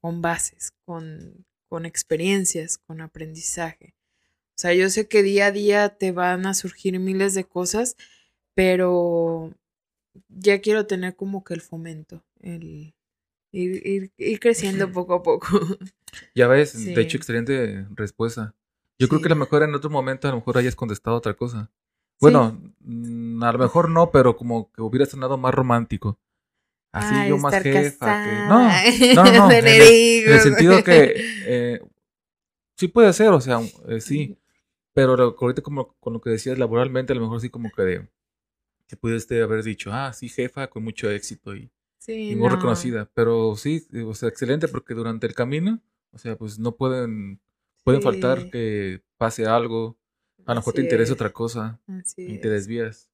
con 0.00 0.22
bases, 0.22 0.72
con, 0.84 1.46
con 1.68 1.86
experiencias, 1.86 2.78
con 2.78 3.00
aprendizaje. 3.00 3.94
O 4.56 4.60
sea, 4.60 4.74
yo 4.74 4.90
sé 4.90 5.08
que 5.08 5.22
día 5.22 5.46
a 5.46 5.52
día 5.52 5.88
te 5.90 6.12
van 6.12 6.46
a 6.46 6.54
surgir 6.54 6.98
miles 6.98 7.34
de 7.34 7.44
cosas, 7.44 7.96
pero 8.58 9.54
ya 10.28 10.60
quiero 10.60 10.84
tener 10.84 11.14
como 11.14 11.44
que 11.44 11.54
el 11.54 11.60
fomento, 11.60 12.24
el, 12.40 12.92
Ir, 13.52 14.10
ir, 14.18 14.40
creciendo 14.40 14.90
poco 14.90 15.14
a 15.14 15.22
poco. 15.22 15.46
Ya 16.34 16.48
ves, 16.48 16.84
de 16.84 17.00
hecho, 17.00 17.16
excelente 17.18 17.86
respuesta. 17.94 18.54
Yo 18.98 19.08
creo 19.08 19.20
que 19.20 19.28
a 19.28 19.30
lo 19.30 19.36
mejor 19.36 19.62
en 19.62 19.74
otro 19.74 19.90
momento 19.90 20.26
a 20.26 20.32
lo 20.32 20.38
mejor 20.38 20.58
hayas 20.58 20.74
contestado 20.74 21.16
otra 21.16 21.34
cosa. 21.34 21.70
Bueno, 22.20 22.60
mm, 22.80 23.42
a 23.44 23.52
lo 23.52 23.58
mejor 23.58 23.90
no, 23.90 24.10
pero 24.10 24.36
como 24.36 24.72
que 24.72 24.82
hubiera 24.82 25.06
sonado 25.06 25.38
más 25.38 25.54
romántico. 25.54 26.18
Así 26.90 27.28
yo 27.28 27.38
más 27.38 27.62
jefa 27.62 28.24
que. 28.24 29.14
No, 29.14 29.22
no, 29.22 29.32
no. 29.48 29.50
en, 29.52 29.66
el, 29.66 30.40
sentido 30.40 30.82
que 30.82 31.14
eh, 31.46 31.80
sí 32.76 32.88
puede 32.88 33.12
ser, 33.12 33.28
o 33.28 33.40
sea, 33.40 33.60
eh, 33.86 34.00
sí. 34.00 34.36
Pero 34.94 35.36
ahorita 35.38 35.62
como 35.62 35.94
con 36.00 36.14
lo 36.14 36.20
que 36.20 36.30
decías 36.30 36.58
laboralmente, 36.58 37.12
a 37.12 37.16
lo 37.16 37.22
mejor 37.22 37.40
sí 37.40 37.50
como 37.50 37.70
que 37.70 37.82
de, 37.82 38.08
que 38.88 38.96
pudiste 38.96 39.40
haber 39.42 39.62
dicho, 39.62 39.92
ah, 39.92 40.12
sí, 40.12 40.28
jefa, 40.28 40.68
con 40.68 40.82
mucho 40.82 41.10
éxito 41.10 41.54
y, 41.54 41.70
muy 42.34 42.48
reconocida. 42.48 43.08
Pero 43.14 43.54
sí, 43.56 43.86
o 44.04 44.14
sea, 44.14 44.30
excelente 44.30 44.66
porque 44.66 44.94
durante 44.94 45.26
el 45.26 45.34
camino, 45.34 45.80
o 46.10 46.18
sea, 46.18 46.36
pues 46.36 46.58
no 46.58 46.74
pueden, 46.74 47.38
pueden 47.84 48.02
faltar 48.02 48.50
que 48.50 49.02
pase 49.18 49.46
algo, 49.46 49.98
a 50.46 50.54
lo 50.54 50.60
mejor 50.60 50.74
te 50.74 50.80
interesa 50.80 51.12
otra 51.12 51.32
cosa 51.32 51.78
y 52.16 52.38
te 52.38 52.48
desvías 52.48 53.10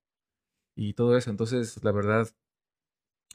y 0.77 0.95
todo 0.95 1.17
eso. 1.17 1.31
Entonces, 1.31 1.83
la 1.83 1.91
verdad, 1.91 2.29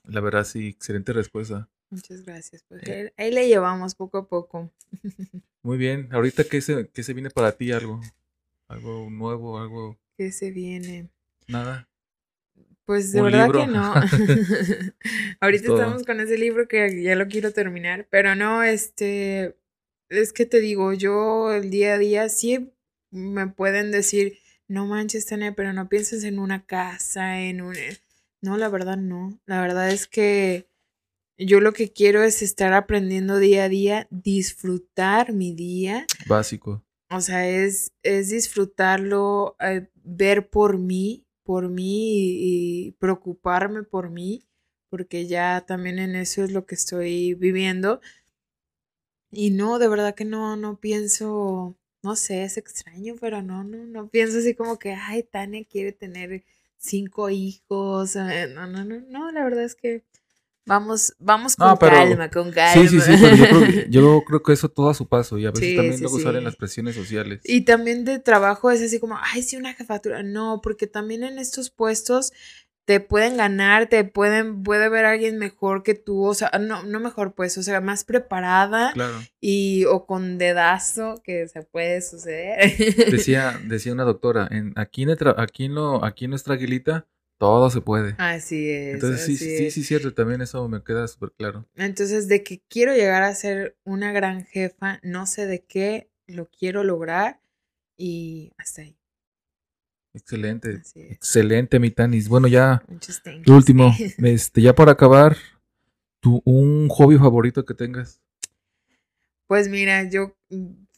la 0.06 0.22
verdad 0.22 0.46
sí, 0.46 0.70
excelente 0.70 1.12
respuesta. 1.12 1.70
Muchas 1.90 2.24
gracias. 2.24 2.64
Pues 2.68 2.84
eh 2.88 3.14
ahí 3.18 3.32
le 3.32 3.48
llevamos 3.48 3.96
poco 3.96 4.20
a 4.20 4.28
poco. 4.28 4.72
Muy 5.64 5.78
bien. 5.78 6.08
Ahorita, 6.12 6.46
¿qué 6.46 6.62
se, 6.62 6.88
qué 6.88 7.04
se 7.04 7.14
viene 7.14 7.32
para 7.32 7.52
ti? 7.52 7.72
¿Algo? 7.74 8.00
¿Algo 8.68 9.10
nuevo? 9.10 9.60
¿Algo? 9.60 9.98
¿Qué 10.16 10.32
se 10.32 10.52
viene? 10.52 11.10
Nada. 11.48 11.89
Pues 12.90 13.12
de 13.12 13.22
verdad 13.22 13.52
que 13.52 13.68
no. 13.68 13.94
Ahorita 15.42 15.74
estamos 15.74 16.02
con 16.02 16.20
ese 16.22 16.40
libro 16.40 16.68
que 16.68 17.04
ya 17.04 17.16
lo 17.16 17.28
quiero 17.28 17.54
terminar, 17.54 18.08
pero 18.10 18.34
no, 18.34 18.64
este, 18.64 19.60
es 20.10 20.34
que 20.34 20.48
te 20.48 20.60
digo, 20.60 20.92
yo 20.94 21.54
el 21.54 21.70
día 21.70 21.94
a 21.94 21.98
día 22.00 22.30
sí 22.30 22.74
me 23.12 23.46
pueden 23.46 23.92
decir, 23.92 24.40
no 24.68 24.88
manches, 24.88 25.28
Tania, 25.28 25.54
pero 25.54 25.72
no 25.72 25.88
pienses 25.88 26.24
en 26.24 26.40
una 26.40 26.66
casa, 26.66 27.40
en 27.40 27.62
un... 27.62 27.76
No, 28.42 28.58
la 28.58 28.70
verdad 28.70 28.98
no. 28.98 29.40
La 29.46 29.62
verdad 29.62 29.92
es 29.92 30.08
que 30.08 30.68
yo 31.38 31.62
lo 31.62 31.74
que 31.74 31.94
quiero 31.94 32.24
es 32.24 32.42
estar 32.42 32.74
aprendiendo 32.74 33.38
día 33.38 33.66
a 33.66 33.70
día, 33.70 34.08
disfrutar 34.10 35.32
mi 35.32 35.54
día. 35.54 36.08
Básico. 36.26 36.84
O 37.12 37.22
sea, 37.22 37.48
es, 37.48 37.94
es 38.02 38.30
disfrutarlo, 38.30 39.58
eh, 39.60 39.92
ver 39.94 40.50
por 40.50 40.80
mí, 40.80 41.28
por 41.50 41.68
mí 41.68 42.86
y, 42.86 42.92
preocuparme 43.00 43.82
por 43.82 44.12
mí, 44.12 44.46
porque 44.88 45.26
ya 45.26 45.66
también 45.66 45.98
en 45.98 46.16
eso 46.16 46.44
es 46.44 46.52
lo 46.52 46.68
que 46.68 46.76
estoy 46.76 47.34
viviendo. 47.34 48.02
Y 49.32 49.50
no, 49.50 49.80
de 49.80 49.88
verdad 49.88 50.14
que 50.14 50.26
no, 50.26 50.56
no 50.58 50.80
pienso, 50.80 51.76
no 52.04 52.16
sé, 52.16 52.44
es 52.44 52.58
extraño, 52.58 53.16
pero 53.20 53.42
no, 53.42 53.64
no, 53.64 53.84
no 53.88 54.10
pienso 54.10 54.38
así 54.38 54.54
como 54.54 54.78
que, 54.78 54.94
ay, 54.94 55.24
Tania 55.24 55.66
quiere 55.66 55.92
tener 55.92 56.44
cinco 56.78 57.32
hijos. 57.32 58.16
Eh, 58.16 58.48
no, 58.54 58.68
no, 58.68 58.86
no, 58.86 59.00
no, 59.08 59.32
la 59.32 59.44
verdad 59.44 59.64
es 59.64 59.74
que 59.74 60.04
Vamos, 60.66 61.16
vamos 61.18 61.56
con 61.56 61.78
calma, 61.78 62.30
con 62.30 62.52
calma. 62.52 62.74
Sí, 62.74 62.88
sí, 62.88 63.02
sí, 63.02 63.14
pero 63.20 63.36
yo 63.36 63.46
creo, 63.48 63.86
yo 63.90 64.24
creo, 64.24 64.44
que 64.44 64.54
eso 64.54 64.70
todo 64.70 64.90
a 64.90 64.94
su 64.94 65.08
paso 65.08 65.38
y 65.38 65.46
a 65.46 65.52
veces 65.52 65.76
también 65.76 66.00
luego 66.00 66.20
salen 66.20 66.44
las 66.44 66.56
presiones 66.56 66.96
sociales. 66.96 67.42
Y 67.44 67.62
también 67.62 68.06
de 68.06 68.20
trabajo 68.20 68.70
es 68.70 68.82
así 68.82 69.00
como, 69.00 69.18
ay, 69.20 69.42
sí, 69.42 69.58
una 69.58 69.74
jefatura. 69.74 70.22
No, 70.22 70.62
porque 70.62 70.86
también 70.86 71.24
en 71.24 71.40
estos 71.40 71.72
puestos 71.72 72.34
te 72.90 73.00
pueden 73.00 73.38
ganar, 73.38 73.88
te 73.88 74.04
pueden, 74.04 74.64
puede 74.64 74.90
ver 74.90 75.06
a 75.06 75.12
alguien 75.12 75.38
mejor 75.38 75.84
que 75.84 75.94
tú, 75.94 76.24
o 76.26 76.34
sea, 76.34 76.50
no, 76.60 76.82
no 76.82 77.00
mejor 77.00 77.36
pues, 77.36 77.56
o 77.60 77.62
sea, 77.62 77.82
más 77.82 78.04
preparada 78.04 78.94
claro. 78.94 79.14
y 79.40 79.86
o 79.86 80.08
con 80.08 80.40
dedazo 80.40 81.22
que 81.24 81.48
se 81.48 81.62
puede 81.62 82.02
suceder. 82.02 82.76
Decía, 83.12 83.62
decía 83.64 83.94
una 83.94 84.06
doctora, 84.06 84.48
en, 84.50 84.74
aquí, 84.76 85.04
en, 85.04 85.12
aquí, 85.38 85.66
en 85.66 85.76
lo, 85.76 86.04
aquí 86.04 86.26
en 86.26 86.32
nuestra 86.32 86.56
aguilita 86.56 87.06
todo 87.40 87.70
se 87.70 87.82
puede. 87.82 88.16
Así 88.18 88.70
es. 88.70 88.96
Entonces 88.96 89.26
sí, 89.26 89.38
sí, 89.38 89.72
sí, 89.72 89.84
cierto, 89.84 90.14
también 90.14 90.42
eso 90.42 90.68
me 90.68 90.84
queda 90.84 91.08
súper 91.08 91.32
claro. 91.32 91.66
Entonces, 91.76 92.28
de 92.28 92.44
que 92.44 92.62
quiero 92.68 92.94
llegar 92.94 93.24
a 93.24 93.34
ser 93.34 93.78
una 93.86 94.12
gran 94.12 94.46
jefa, 94.46 95.00
no 95.02 95.26
sé 95.26 95.48
de 95.48 95.64
qué 95.64 96.12
lo 96.28 96.50
quiero 96.50 96.84
lograr 96.84 97.42
y 97.98 98.52
hasta 98.58 98.82
ahí. 98.82 98.98
Excelente. 100.14 100.82
Excelente, 100.96 101.80
mi 101.80 101.92
Tanis. 101.92 102.28
Bueno, 102.28 102.48
ya. 102.48 102.84
Lo 103.46 103.56
último, 103.56 103.96
este, 104.18 104.62
ya 104.62 104.76
para 104.76 104.92
acabar, 104.92 105.38
tu, 106.20 106.42
un 106.44 106.90
hobby 106.90 107.18
favorito 107.18 107.64
que 107.64 107.74
tengas. 107.74 108.22
Pues 109.48 109.70
mira, 109.70 110.04
yo, 110.10 110.36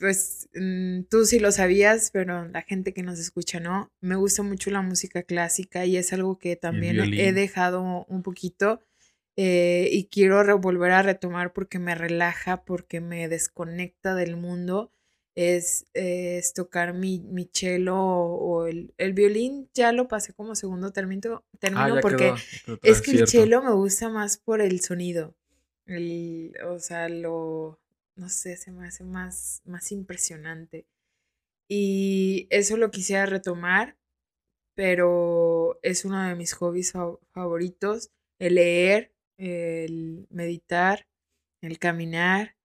pues 0.01 0.49
mm, 0.55 1.03
tú 1.11 1.25
sí 1.25 1.39
lo 1.39 1.51
sabías, 1.51 2.09
pero 2.11 2.47
la 2.47 2.63
gente 2.63 2.91
que 2.91 3.03
nos 3.03 3.19
escucha 3.19 3.59
no. 3.59 3.91
Me 4.01 4.15
gusta 4.15 4.41
mucho 4.41 4.71
la 4.71 4.81
música 4.81 5.21
clásica 5.21 5.85
y 5.85 5.95
es 5.95 6.11
algo 6.11 6.39
que 6.39 6.55
también 6.55 6.99
he 7.13 7.31
dejado 7.33 8.05
un 8.09 8.23
poquito 8.23 8.81
eh, 9.37 9.89
y 9.91 10.05
quiero 10.05 10.57
volver 10.57 10.91
a 10.91 11.03
retomar 11.03 11.53
porque 11.53 11.77
me 11.77 11.93
relaja, 11.93 12.65
porque 12.65 12.99
me 12.99 13.29
desconecta 13.29 14.15
del 14.15 14.37
mundo. 14.37 14.91
Es, 15.35 15.85
es 15.93 16.53
tocar 16.53 16.93
mi, 16.93 17.19
mi 17.19 17.49
cello 17.53 17.95
o, 17.95 18.65
el, 18.65 18.93
el, 18.97 19.13
violín, 19.13 19.69
ya 19.73 19.93
lo 19.93 20.09
pasé 20.09 20.33
como 20.33 20.55
segundo 20.55 20.91
término, 20.91 21.45
término 21.59 21.95
ah, 21.95 21.99
porque 22.01 22.33
es 22.83 23.01
que 23.01 23.11
el 23.11 23.27
cello 23.27 23.61
me 23.61 23.71
gusta 23.71 24.09
más 24.09 24.37
por 24.37 24.59
el 24.59 24.81
sonido. 24.81 25.33
El, 25.85 26.53
o 26.67 26.79
sea, 26.79 27.07
lo, 27.07 27.79
no 28.15 28.29
sé, 28.29 28.57
se 28.57 28.71
me 28.71 28.87
hace 28.87 29.03
más, 29.03 29.61
más 29.65 29.91
impresionante. 29.91 30.87
Y 31.69 32.47
eso 32.49 32.77
lo 32.77 32.91
quisiera 32.91 33.25
retomar, 33.25 33.97
pero 34.75 35.79
es 35.83 36.05
uno 36.05 36.21
de 36.27 36.35
mis 36.35 36.53
hobbies 36.53 36.93
favoritos, 37.33 38.11
el 38.39 38.55
leer, 38.55 39.13
el 39.37 40.27
meditar, 40.29 41.07
el 41.61 41.79
caminar, 41.79 42.55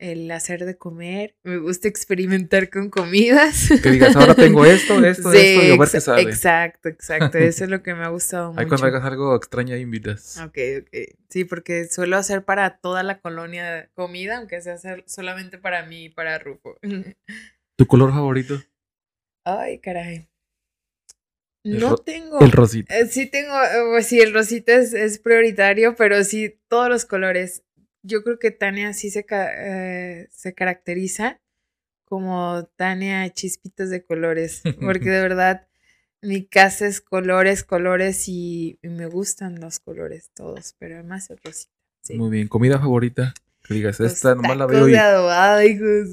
el 0.00 0.30
hacer 0.30 0.64
de 0.64 0.76
comer. 0.76 1.36
Me 1.42 1.58
gusta 1.58 1.86
experimentar 1.86 2.70
con 2.70 2.88
comidas. 2.88 3.68
Que 3.82 3.90
digas, 3.90 4.16
ahora 4.16 4.34
tengo 4.34 4.64
esto, 4.64 4.94
esto, 5.04 5.32
esto, 5.32 5.34
y 5.34 5.72
a 5.72 5.76
ver 5.76 6.24
qué. 6.24 6.30
Exacto, 6.30 6.88
exacto. 6.88 7.38
Eso 7.38 7.64
es 7.64 7.70
lo 7.70 7.82
que 7.82 7.94
me 7.94 8.04
ha 8.04 8.08
gustado 8.08 8.48
mucho. 8.48 8.60
Ahí 8.60 8.66
cuando 8.66 8.86
hagas 8.86 9.04
algo 9.04 9.36
extraño, 9.36 9.76
invitas. 9.76 10.38
Ok, 10.38 10.58
ok. 10.80 10.96
Sí, 11.28 11.44
porque 11.44 11.86
suelo 11.86 12.16
hacer 12.16 12.44
para 12.44 12.78
toda 12.78 13.02
la 13.02 13.20
colonia 13.20 13.90
comida, 13.94 14.38
aunque 14.38 14.60
sea 14.62 14.74
hacer 14.74 15.04
solamente 15.06 15.58
para 15.58 15.84
mí 15.84 16.06
y 16.06 16.08
para 16.08 16.38
Rufo. 16.38 16.76
¿Tu 17.76 17.86
color 17.86 18.10
favorito? 18.10 18.60
Ay, 19.44 19.78
caray. 19.78 20.28
No 21.62 21.96
tengo. 21.96 22.40
El 22.40 22.52
rosita. 22.52 22.98
Eh, 22.98 23.06
sí 23.06 23.26
tengo, 23.26 23.54
eh, 23.54 23.84
pues 23.90 24.06
sí, 24.06 24.18
el 24.18 24.32
rosita 24.32 24.72
es, 24.72 24.94
es 24.94 25.18
prioritario, 25.18 25.94
pero 25.94 26.24
sí, 26.24 26.58
todos 26.68 26.88
los 26.88 27.04
colores 27.04 27.64
yo 28.02 28.22
creo 28.22 28.38
que 28.38 28.50
Tania 28.50 28.92
sí 28.92 29.10
se, 29.10 29.26
eh, 29.30 30.28
se 30.30 30.54
caracteriza 30.54 31.40
como 32.04 32.64
Tania 32.76 33.28
chispitas 33.32 33.90
de 33.90 34.04
colores, 34.04 34.62
porque 34.80 35.10
de 35.10 35.22
verdad 35.22 35.68
mi 36.22 36.44
casa 36.44 36.86
es 36.86 37.00
colores, 37.00 37.62
colores 37.64 38.28
y, 38.28 38.78
me 38.82 39.06
gustan 39.06 39.60
los 39.60 39.78
colores 39.78 40.30
todos, 40.34 40.74
pero 40.78 40.96
además 40.96 41.30
el 41.30 41.38
rosita. 41.42 41.72
Muy 42.14 42.30
bien, 42.30 42.48
comida 42.48 42.78
favorita 42.78 43.34
digas, 43.74 44.00
esta 44.00 44.34
nomás 44.34 44.56
la 44.56 44.66
veo. 44.66 44.86
De 44.86 44.98
adobado, 44.98 45.62
hijos. 45.62 46.08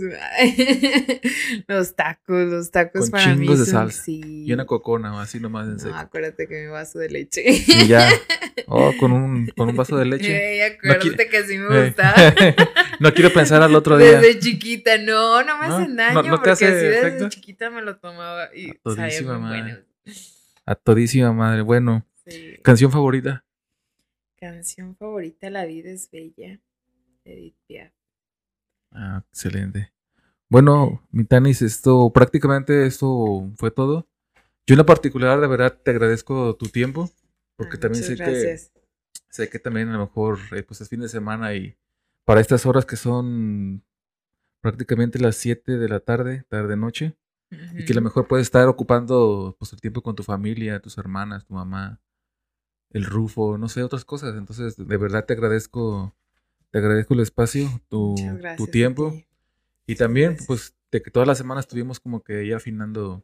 los 1.68 1.96
tacos, 1.96 2.48
los 2.48 2.72
tacos 2.72 3.02
con 3.02 3.12
para 3.12 3.36
chingos 3.36 3.60
de 3.60 3.66
salsa. 3.66 4.04
Y 4.08 4.52
una 4.54 4.66
cocona, 4.66 5.22
así 5.22 5.40
nomás 5.40 5.68
en 5.68 5.80
seco. 5.80 5.94
No, 5.94 6.00
acuérdate 6.00 6.48
que 6.48 6.64
mi 6.64 6.68
vaso 6.68 7.00
de 7.00 7.10
leche. 7.10 7.44
Y 7.46 7.88
ya. 7.88 8.10
Oh, 8.70 8.92
con 9.00 9.12
un, 9.12 9.48
con 9.56 9.70
un 9.70 9.76
vaso 9.76 9.96
de 9.96 10.06
leche. 10.06 10.64
Acuérdate 10.64 11.30
que 11.30 11.44
sí 11.44 11.58
me 11.58 11.86
gusta. 11.86 12.14
no 13.00 13.14
quiero 13.14 13.32
pensar 13.32 13.62
al 13.62 13.74
otro 13.76 13.98
día. 13.98 14.20
Desde 14.20 14.40
chiquita, 14.40 14.98
no, 14.98 15.44
no 15.44 15.58
me 15.60 15.66
hacen 15.68 15.96
daño. 15.96 16.24
No, 16.24 16.30
porque 16.32 16.50
así 16.50 16.66
desde 16.66 17.30
chiquita 17.30 17.70
me 17.70 17.82
lo 17.82 17.98
tomaba 17.98 18.50
y 18.54 18.72
A 18.72 18.74
todísima 18.84 19.38
madre. 19.38 19.86
A 20.66 20.76
todísima 20.76 21.32
madre. 21.32 21.62
Bueno. 21.62 22.06
¿Canción 22.62 22.92
favorita? 22.92 23.46
Canción 24.38 24.96
favorita, 24.96 25.50
La 25.50 25.66
vida 25.66 25.92
es 25.92 26.10
bella. 26.12 26.60
Ah, 28.92 29.24
excelente. 29.30 29.94
Bueno, 30.50 31.06
mi 31.12 31.26
Tanis, 31.26 31.62
esto 31.62 32.12
prácticamente 32.14 32.86
esto 32.86 33.52
fue 33.58 33.72
todo. 33.72 34.08
Yo 34.66 34.74
en 34.74 34.78
lo 34.78 34.86
particular, 34.86 35.40
de 35.40 35.48
verdad, 35.48 35.78
te 35.84 35.92
agradezco 35.92 36.56
tu 36.56 36.68
tiempo, 36.68 37.10
porque 37.58 37.78
ah, 37.78 37.80
también 37.82 38.04
sé 38.04 38.16
que 38.16 38.58
sé 39.30 39.50
que 39.50 39.60
también 39.60 39.90
a 39.90 39.94
lo 39.94 40.00
mejor 40.00 40.40
eh, 40.52 40.64
pues 40.64 40.82
es 40.82 40.90
fin 40.90 41.02
de 41.02 41.10
semana 41.10 41.54
y 41.54 41.78
para 42.26 42.42
estas 42.42 42.66
horas 42.66 42.86
que 42.86 42.96
son 42.96 43.84
prácticamente 44.62 45.20
las 45.20 45.36
7 45.36 45.78
de 45.78 45.90
la 45.90 46.00
tarde, 46.00 46.44
tarde 46.50 46.76
noche, 46.76 47.18
y 47.52 47.86
que 47.86 47.94
a 47.94 47.96
lo 47.96 48.02
mejor 48.02 48.28
puedes 48.28 48.48
estar 48.48 48.68
ocupando 48.68 49.56
pues 49.60 49.72
el 49.74 49.80
tiempo 49.80 50.02
con 50.02 50.16
tu 50.16 50.24
familia, 50.24 50.82
tus 50.82 50.98
hermanas, 50.98 51.46
tu 51.46 51.54
mamá, 51.54 52.02
el 52.92 53.06
Rufo, 53.06 53.58
no 53.58 53.70
sé, 53.70 53.84
otras 53.84 54.04
cosas. 54.04 54.36
Entonces, 54.36 54.76
de 54.76 54.98
verdad 54.98 55.26
te 55.26 55.34
agradezco 55.34 56.16
Te 56.72 56.80
agradezco 56.80 57.14
el 57.14 57.22
espacio, 57.22 57.70
tu, 57.90 58.16
tu 58.58 58.68
tiempo. 58.68 59.14
Y 59.86 59.96
también, 59.96 60.38
pues, 60.48 60.76
de 60.92 61.02
que 61.02 61.12
todas 61.12 61.28
las 61.28 61.38
semanas 61.38 61.66
estuvimos 61.66 62.00
como 62.00 62.24
que 62.24 62.46
ya 62.48 62.58
afinando 62.58 63.24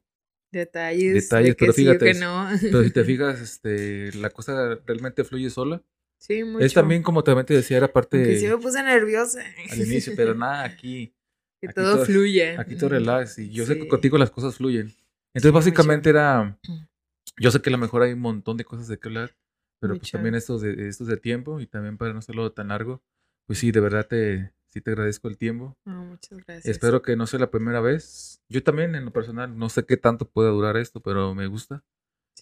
detalles. 0.54 1.14
Detalles, 1.16 1.56
pero 1.60 1.74
fíjate. 1.74 2.14
Pero 2.62 2.84
si 2.84 2.92
te 2.92 3.04
fijas, 3.06 3.42
este, 3.42 4.14
la 4.14 4.30
cosa 4.30 4.80
realmente 4.86 5.24
fluye 5.24 5.50
sola. 5.50 5.84
Sí, 6.18 6.44
mucho. 6.44 6.64
Es 6.64 6.74
también 6.74 7.04
como 7.04 7.24
también 7.24 7.46
te 7.46 7.54
decía, 7.54 7.78
era 7.78 7.92
parte. 7.92 8.24
Que 8.24 8.40
sí 8.40 8.48
me 8.48 8.58
puse 8.58 8.82
nerviosa. 8.82 9.42
Al 9.70 9.82
inicio, 9.82 10.14
pero 10.16 10.34
nada, 10.36 10.64
aquí. 10.64 11.14
Que 11.60 11.68
todo, 11.70 12.06
fluye. 12.06 12.58
Aquí 12.58 12.76
todo 12.76 12.90
relax. 12.90 13.40
Y 13.40 13.50
yo 13.50 13.66
sé 13.66 13.78
que 13.78 13.88
contigo 13.88 14.18
las 14.18 14.32
cosas 14.32 14.56
fluyen. 14.56 14.94
Entonces, 15.34 15.52
básicamente 15.52 16.10
era. 16.10 16.58
Yo 17.38 17.50
sé 17.50 17.62
que 17.62 17.70
a 17.70 17.72
lo 17.72 17.80
mejor 17.80 18.04
hay 18.04 18.14
un 18.14 18.20
montón 18.20 18.58
de 18.58 18.64
cosas 18.64 18.88
de 18.88 19.00
que 19.00 19.08
hablar, 19.08 19.36
pero 19.80 19.98
pues 19.98 20.12
también 20.12 20.36
estos 20.36 20.62
de, 20.62 20.88
estos 20.88 21.08
de 21.08 21.18
tiempo 21.18 21.60
y 21.60 21.66
también 21.66 21.98
para 21.98 22.14
no 22.14 22.20
hacerlo 22.20 22.52
tan 22.52 22.68
largo. 22.68 23.02
Pues 23.46 23.60
sí, 23.60 23.72
de 23.72 23.80
verdad 23.80 24.08
te, 24.08 24.54
sí 24.68 24.82
te 24.82 24.92
agradezco 24.92 25.28
el 25.28 25.38
tiempo. 25.38 25.78
muchas 25.86 26.40
gracias. 26.46 26.66
Espero 26.66 27.02
que 27.02 27.16
no 27.16 27.28
sea 27.28 27.40
la 27.40 27.52
primera 27.52 27.82
vez. 27.82 28.42
Yo 28.50 28.64
también, 28.64 28.96
en 28.96 29.06
lo 29.06 29.12
personal, 29.12 29.58
no 29.58 29.70
sé 29.70 29.86
qué 29.86 29.98
tanto 29.98 30.28
puede 30.28 30.50
durar 30.50 30.78
esto, 30.78 31.00
pero 31.02 31.36
me 31.36 31.48
gusta. 31.48 31.84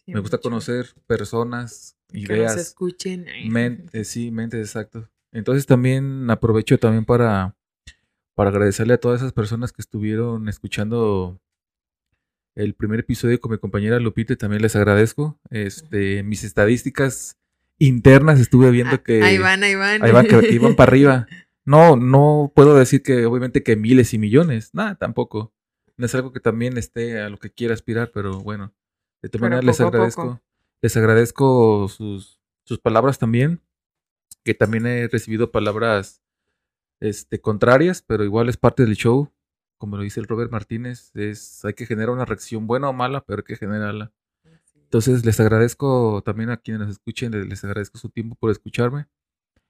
me 0.07 0.19
gusta 0.19 0.37
conocer 0.37 0.87
personas, 1.07 1.97
ideas. 2.11 2.53
Que 2.53 2.57
nos 2.57 2.67
escuchen. 2.67 3.25
Mente, 3.49 4.03
sí, 4.05 4.31
mente, 4.31 4.59
exacto. 4.59 5.09
Entonces 5.33 5.65
también 5.65 6.29
aprovecho 6.29 6.77
también 6.77 7.05
para, 7.05 7.55
para 8.35 8.49
agradecerle 8.49 8.93
a 8.95 8.99
todas 8.99 9.21
esas 9.21 9.33
personas 9.33 9.71
que 9.71 9.81
estuvieron 9.81 10.49
escuchando 10.49 11.41
el 12.55 12.73
primer 12.75 12.99
episodio 12.99 13.39
con 13.39 13.51
mi 13.51 13.57
compañera 13.57 13.99
Lupita, 13.99 14.35
también 14.35 14.61
les 14.61 14.75
agradezco. 14.75 15.39
Este, 15.49 16.21
mis 16.23 16.43
estadísticas 16.43 17.37
internas 17.81 18.39
estuve 18.39 18.71
viendo 18.71 18.95
ah, 18.95 19.03
que... 19.03 19.23
Ahí 19.23 19.37
van, 19.37 19.63
ahí 19.63 19.75
van. 19.75 20.03
Ahí 20.03 20.11
van, 20.11 20.27
que 20.27 20.39
iban 20.51 20.75
para 20.75 20.89
arriba. 20.89 21.27
No, 21.65 21.95
no 21.95 22.51
puedo 22.55 22.75
decir 22.75 23.03
que 23.03 23.25
obviamente 23.25 23.63
que 23.63 23.75
miles 23.75 24.13
y 24.13 24.17
millones, 24.17 24.73
nada, 24.73 24.95
tampoco. 24.95 25.53
No 25.97 26.05
es 26.05 26.15
algo 26.15 26.31
que 26.31 26.39
también 26.39 26.77
esté 26.77 27.19
a 27.19 27.29
lo 27.29 27.37
que 27.37 27.51
quiera 27.51 27.73
aspirar, 27.73 28.11
pero 28.13 28.39
bueno, 28.41 28.73
de 29.21 29.29
todas 29.29 29.41
maneras 29.41 29.65
les 29.65 29.81
agradezco. 29.81 30.41
Les 30.81 30.97
agradezco 30.97 31.87
sus, 31.89 32.41
sus 32.63 32.79
palabras 32.79 33.19
también, 33.19 33.61
que 34.43 34.55
también 34.55 34.87
he 34.87 35.07
recibido 35.07 35.51
palabras 35.51 36.21
este, 36.99 37.39
contrarias, 37.39 38.01
pero 38.01 38.23
igual 38.23 38.49
es 38.49 38.57
parte 38.57 38.83
del 38.83 38.95
show. 38.95 39.31
Como 39.77 39.97
lo 39.97 40.03
dice 40.03 40.19
el 40.19 40.27
Robert 40.27 40.51
Martínez, 40.51 41.11
es, 41.15 41.65
hay 41.65 41.73
que 41.73 41.85
generar 41.85 42.11
una 42.11 42.25
reacción 42.25 42.67
buena 42.67 42.89
o 42.89 42.93
mala, 42.93 43.23
pero 43.25 43.39
hay 43.39 43.43
que 43.43 43.55
generarla. 43.57 44.11
Entonces 44.91 45.23
les 45.25 45.39
agradezco 45.39 46.21
también 46.21 46.49
a 46.49 46.57
quienes 46.57 46.81
nos 46.81 46.89
escuchen, 46.89 47.31
les 47.47 47.63
agradezco 47.63 47.97
su 47.97 48.09
tiempo 48.09 48.35
por 48.35 48.51
escucharme. 48.51 49.05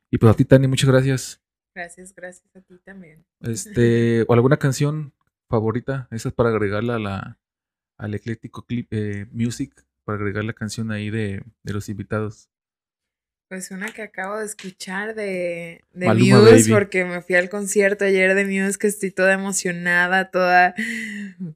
Y 0.09 0.17
pues 0.17 0.33
a 0.33 0.35
ti, 0.35 0.45
Tani, 0.45 0.67
muchas 0.67 0.89
gracias. 0.89 1.43
Gracias, 1.75 2.15
gracias 2.15 2.55
a 2.55 2.61
ti 2.61 2.79
también. 2.83 3.23
Este, 3.39 4.23
o 4.27 4.33
alguna 4.33 4.57
canción 4.57 5.13
favorita, 5.47 6.07
esa 6.09 6.29
es 6.29 6.33
para 6.33 6.49
agregarla 6.49 6.95
a 6.95 6.99
la, 6.99 7.39
al 7.99 8.15
ecléctico 8.15 8.65
clip, 8.65 8.87
eh, 8.89 9.27
music, 9.31 9.85
para 10.05 10.17
agregar 10.17 10.43
la 10.43 10.53
canción 10.53 10.89
ahí 10.89 11.11
de, 11.11 11.43
de, 11.61 11.73
los 11.73 11.87
invitados. 11.87 12.49
Pues 13.51 13.69
una 13.69 13.91
que 13.91 14.01
acabo 14.01 14.37
de 14.37 14.45
escuchar 14.45 15.13
de, 15.13 15.83
de 15.91 16.13
Muse, 16.13 16.71
porque 16.71 17.03
me 17.03 17.21
fui 17.21 17.35
al 17.35 17.49
concierto 17.49 18.05
ayer 18.05 18.33
de 18.33 18.45
Muse, 18.45 18.79
que 18.79 18.87
estoy 18.87 19.11
toda 19.11 19.33
emocionada, 19.33 20.31
toda 20.31 20.73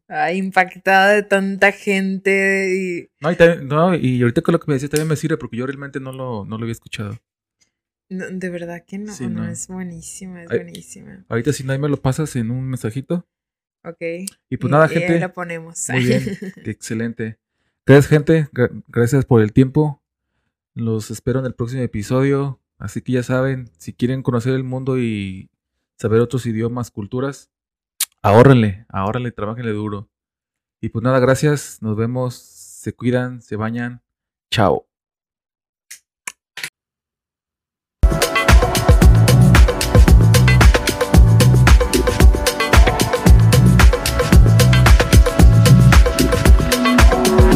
ah, 0.10 0.34
impactada 0.34 1.14
de 1.14 1.24
tanta 1.24 1.72
gente. 1.72 2.76
Y... 2.76 3.10
No, 3.22 3.32
y, 3.32 3.38
no, 3.64 3.96
y 3.96 4.22
ahorita 4.22 4.42
con 4.42 4.52
lo 4.52 4.60
que 4.60 4.66
me 4.68 4.74
decías 4.74 4.92
también 4.92 5.08
me 5.08 5.16
sirve, 5.16 5.38
porque 5.38 5.56
yo 5.56 5.66
realmente 5.66 6.02
no 6.02 6.12
lo, 6.12 6.44
no 6.44 6.58
lo 6.58 6.64
había 6.64 6.74
escuchado 6.74 7.18
de 8.10 8.50
verdad 8.50 8.84
que 8.86 8.98
no, 8.98 9.14
no, 9.30 9.48
es 9.48 9.68
buenísima, 9.68 10.44
es 10.44 10.50
buenísima. 10.50 11.26
Ahorita 11.30 11.54
si 11.54 11.64
nadie 11.64 11.80
me 11.80 11.90
lo 11.90 11.98
pasas 11.98 12.36
en 12.36 12.52
un 12.52 12.68
mensajito. 12.68 13.26
Ok. 13.86 14.02
Y 14.50 14.58
pues 14.58 14.70
nada, 14.70 14.90
gente. 14.90 15.18
la 15.18 15.32
ponemos. 15.32 15.88
Muy 15.90 16.04
bien, 16.04 16.24
excelente. 16.66 17.40
Gracias, 17.86 18.08
gente. 18.08 18.50
gracias 18.90 19.26
por 19.26 19.42
el 19.42 19.54
tiempo. 19.54 20.04
Los 20.78 21.10
espero 21.10 21.40
en 21.40 21.46
el 21.46 21.56
próximo 21.56 21.84
episodio. 21.84 22.60
Así 22.78 23.02
que 23.02 23.14
ya 23.14 23.24
saben, 23.24 23.70
si 23.78 23.94
quieren 23.94 24.22
conocer 24.22 24.54
el 24.54 24.66
mundo 24.66 25.00
y 25.00 25.50
saber 25.98 26.20
otros 26.20 26.46
idiomas, 26.46 26.92
culturas, 26.92 27.50
ahórrenle, 28.22 28.86
ahórrenle, 28.90 29.32
trabajenle 29.32 29.72
duro. 29.72 30.10
Y 30.82 30.90
pues 30.90 31.02
nada, 31.02 31.20
gracias. 31.20 31.82
Nos 31.82 31.96
vemos. 31.96 32.36
Se 32.36 32.94
cuidan, 32.94 33.42
se 33.42 33.56
bañan. 33.56 34.02
Chao. 34.52 34.86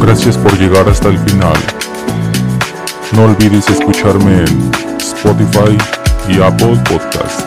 Gracias 0.02 0.38
por 0.38 0.58
llegar 0.58 0.88
hasta 0.88 1.10
el 1.10 1.20
final. 1.20 1.79
No 3.14 3.24
olvides 3.26 3.68
escucharme 3.68 4.44
en 4.44 4.72
Spotify 5.00 5.76
y 6.30 6.40
Apple 6.42 6.80
Podcast. 6.88 7.42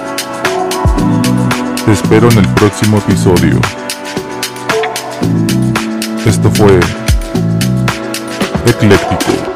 Te 1.84 1.92
espero 1.92 2.28
en 2.32 2.38
el 2.38 2.48
próximo 2.54 2.98
episodio. 2.98 3.60
Esto 6.26 6.50
fue 6.50 6.80
Ecléctico. 8.66 9.51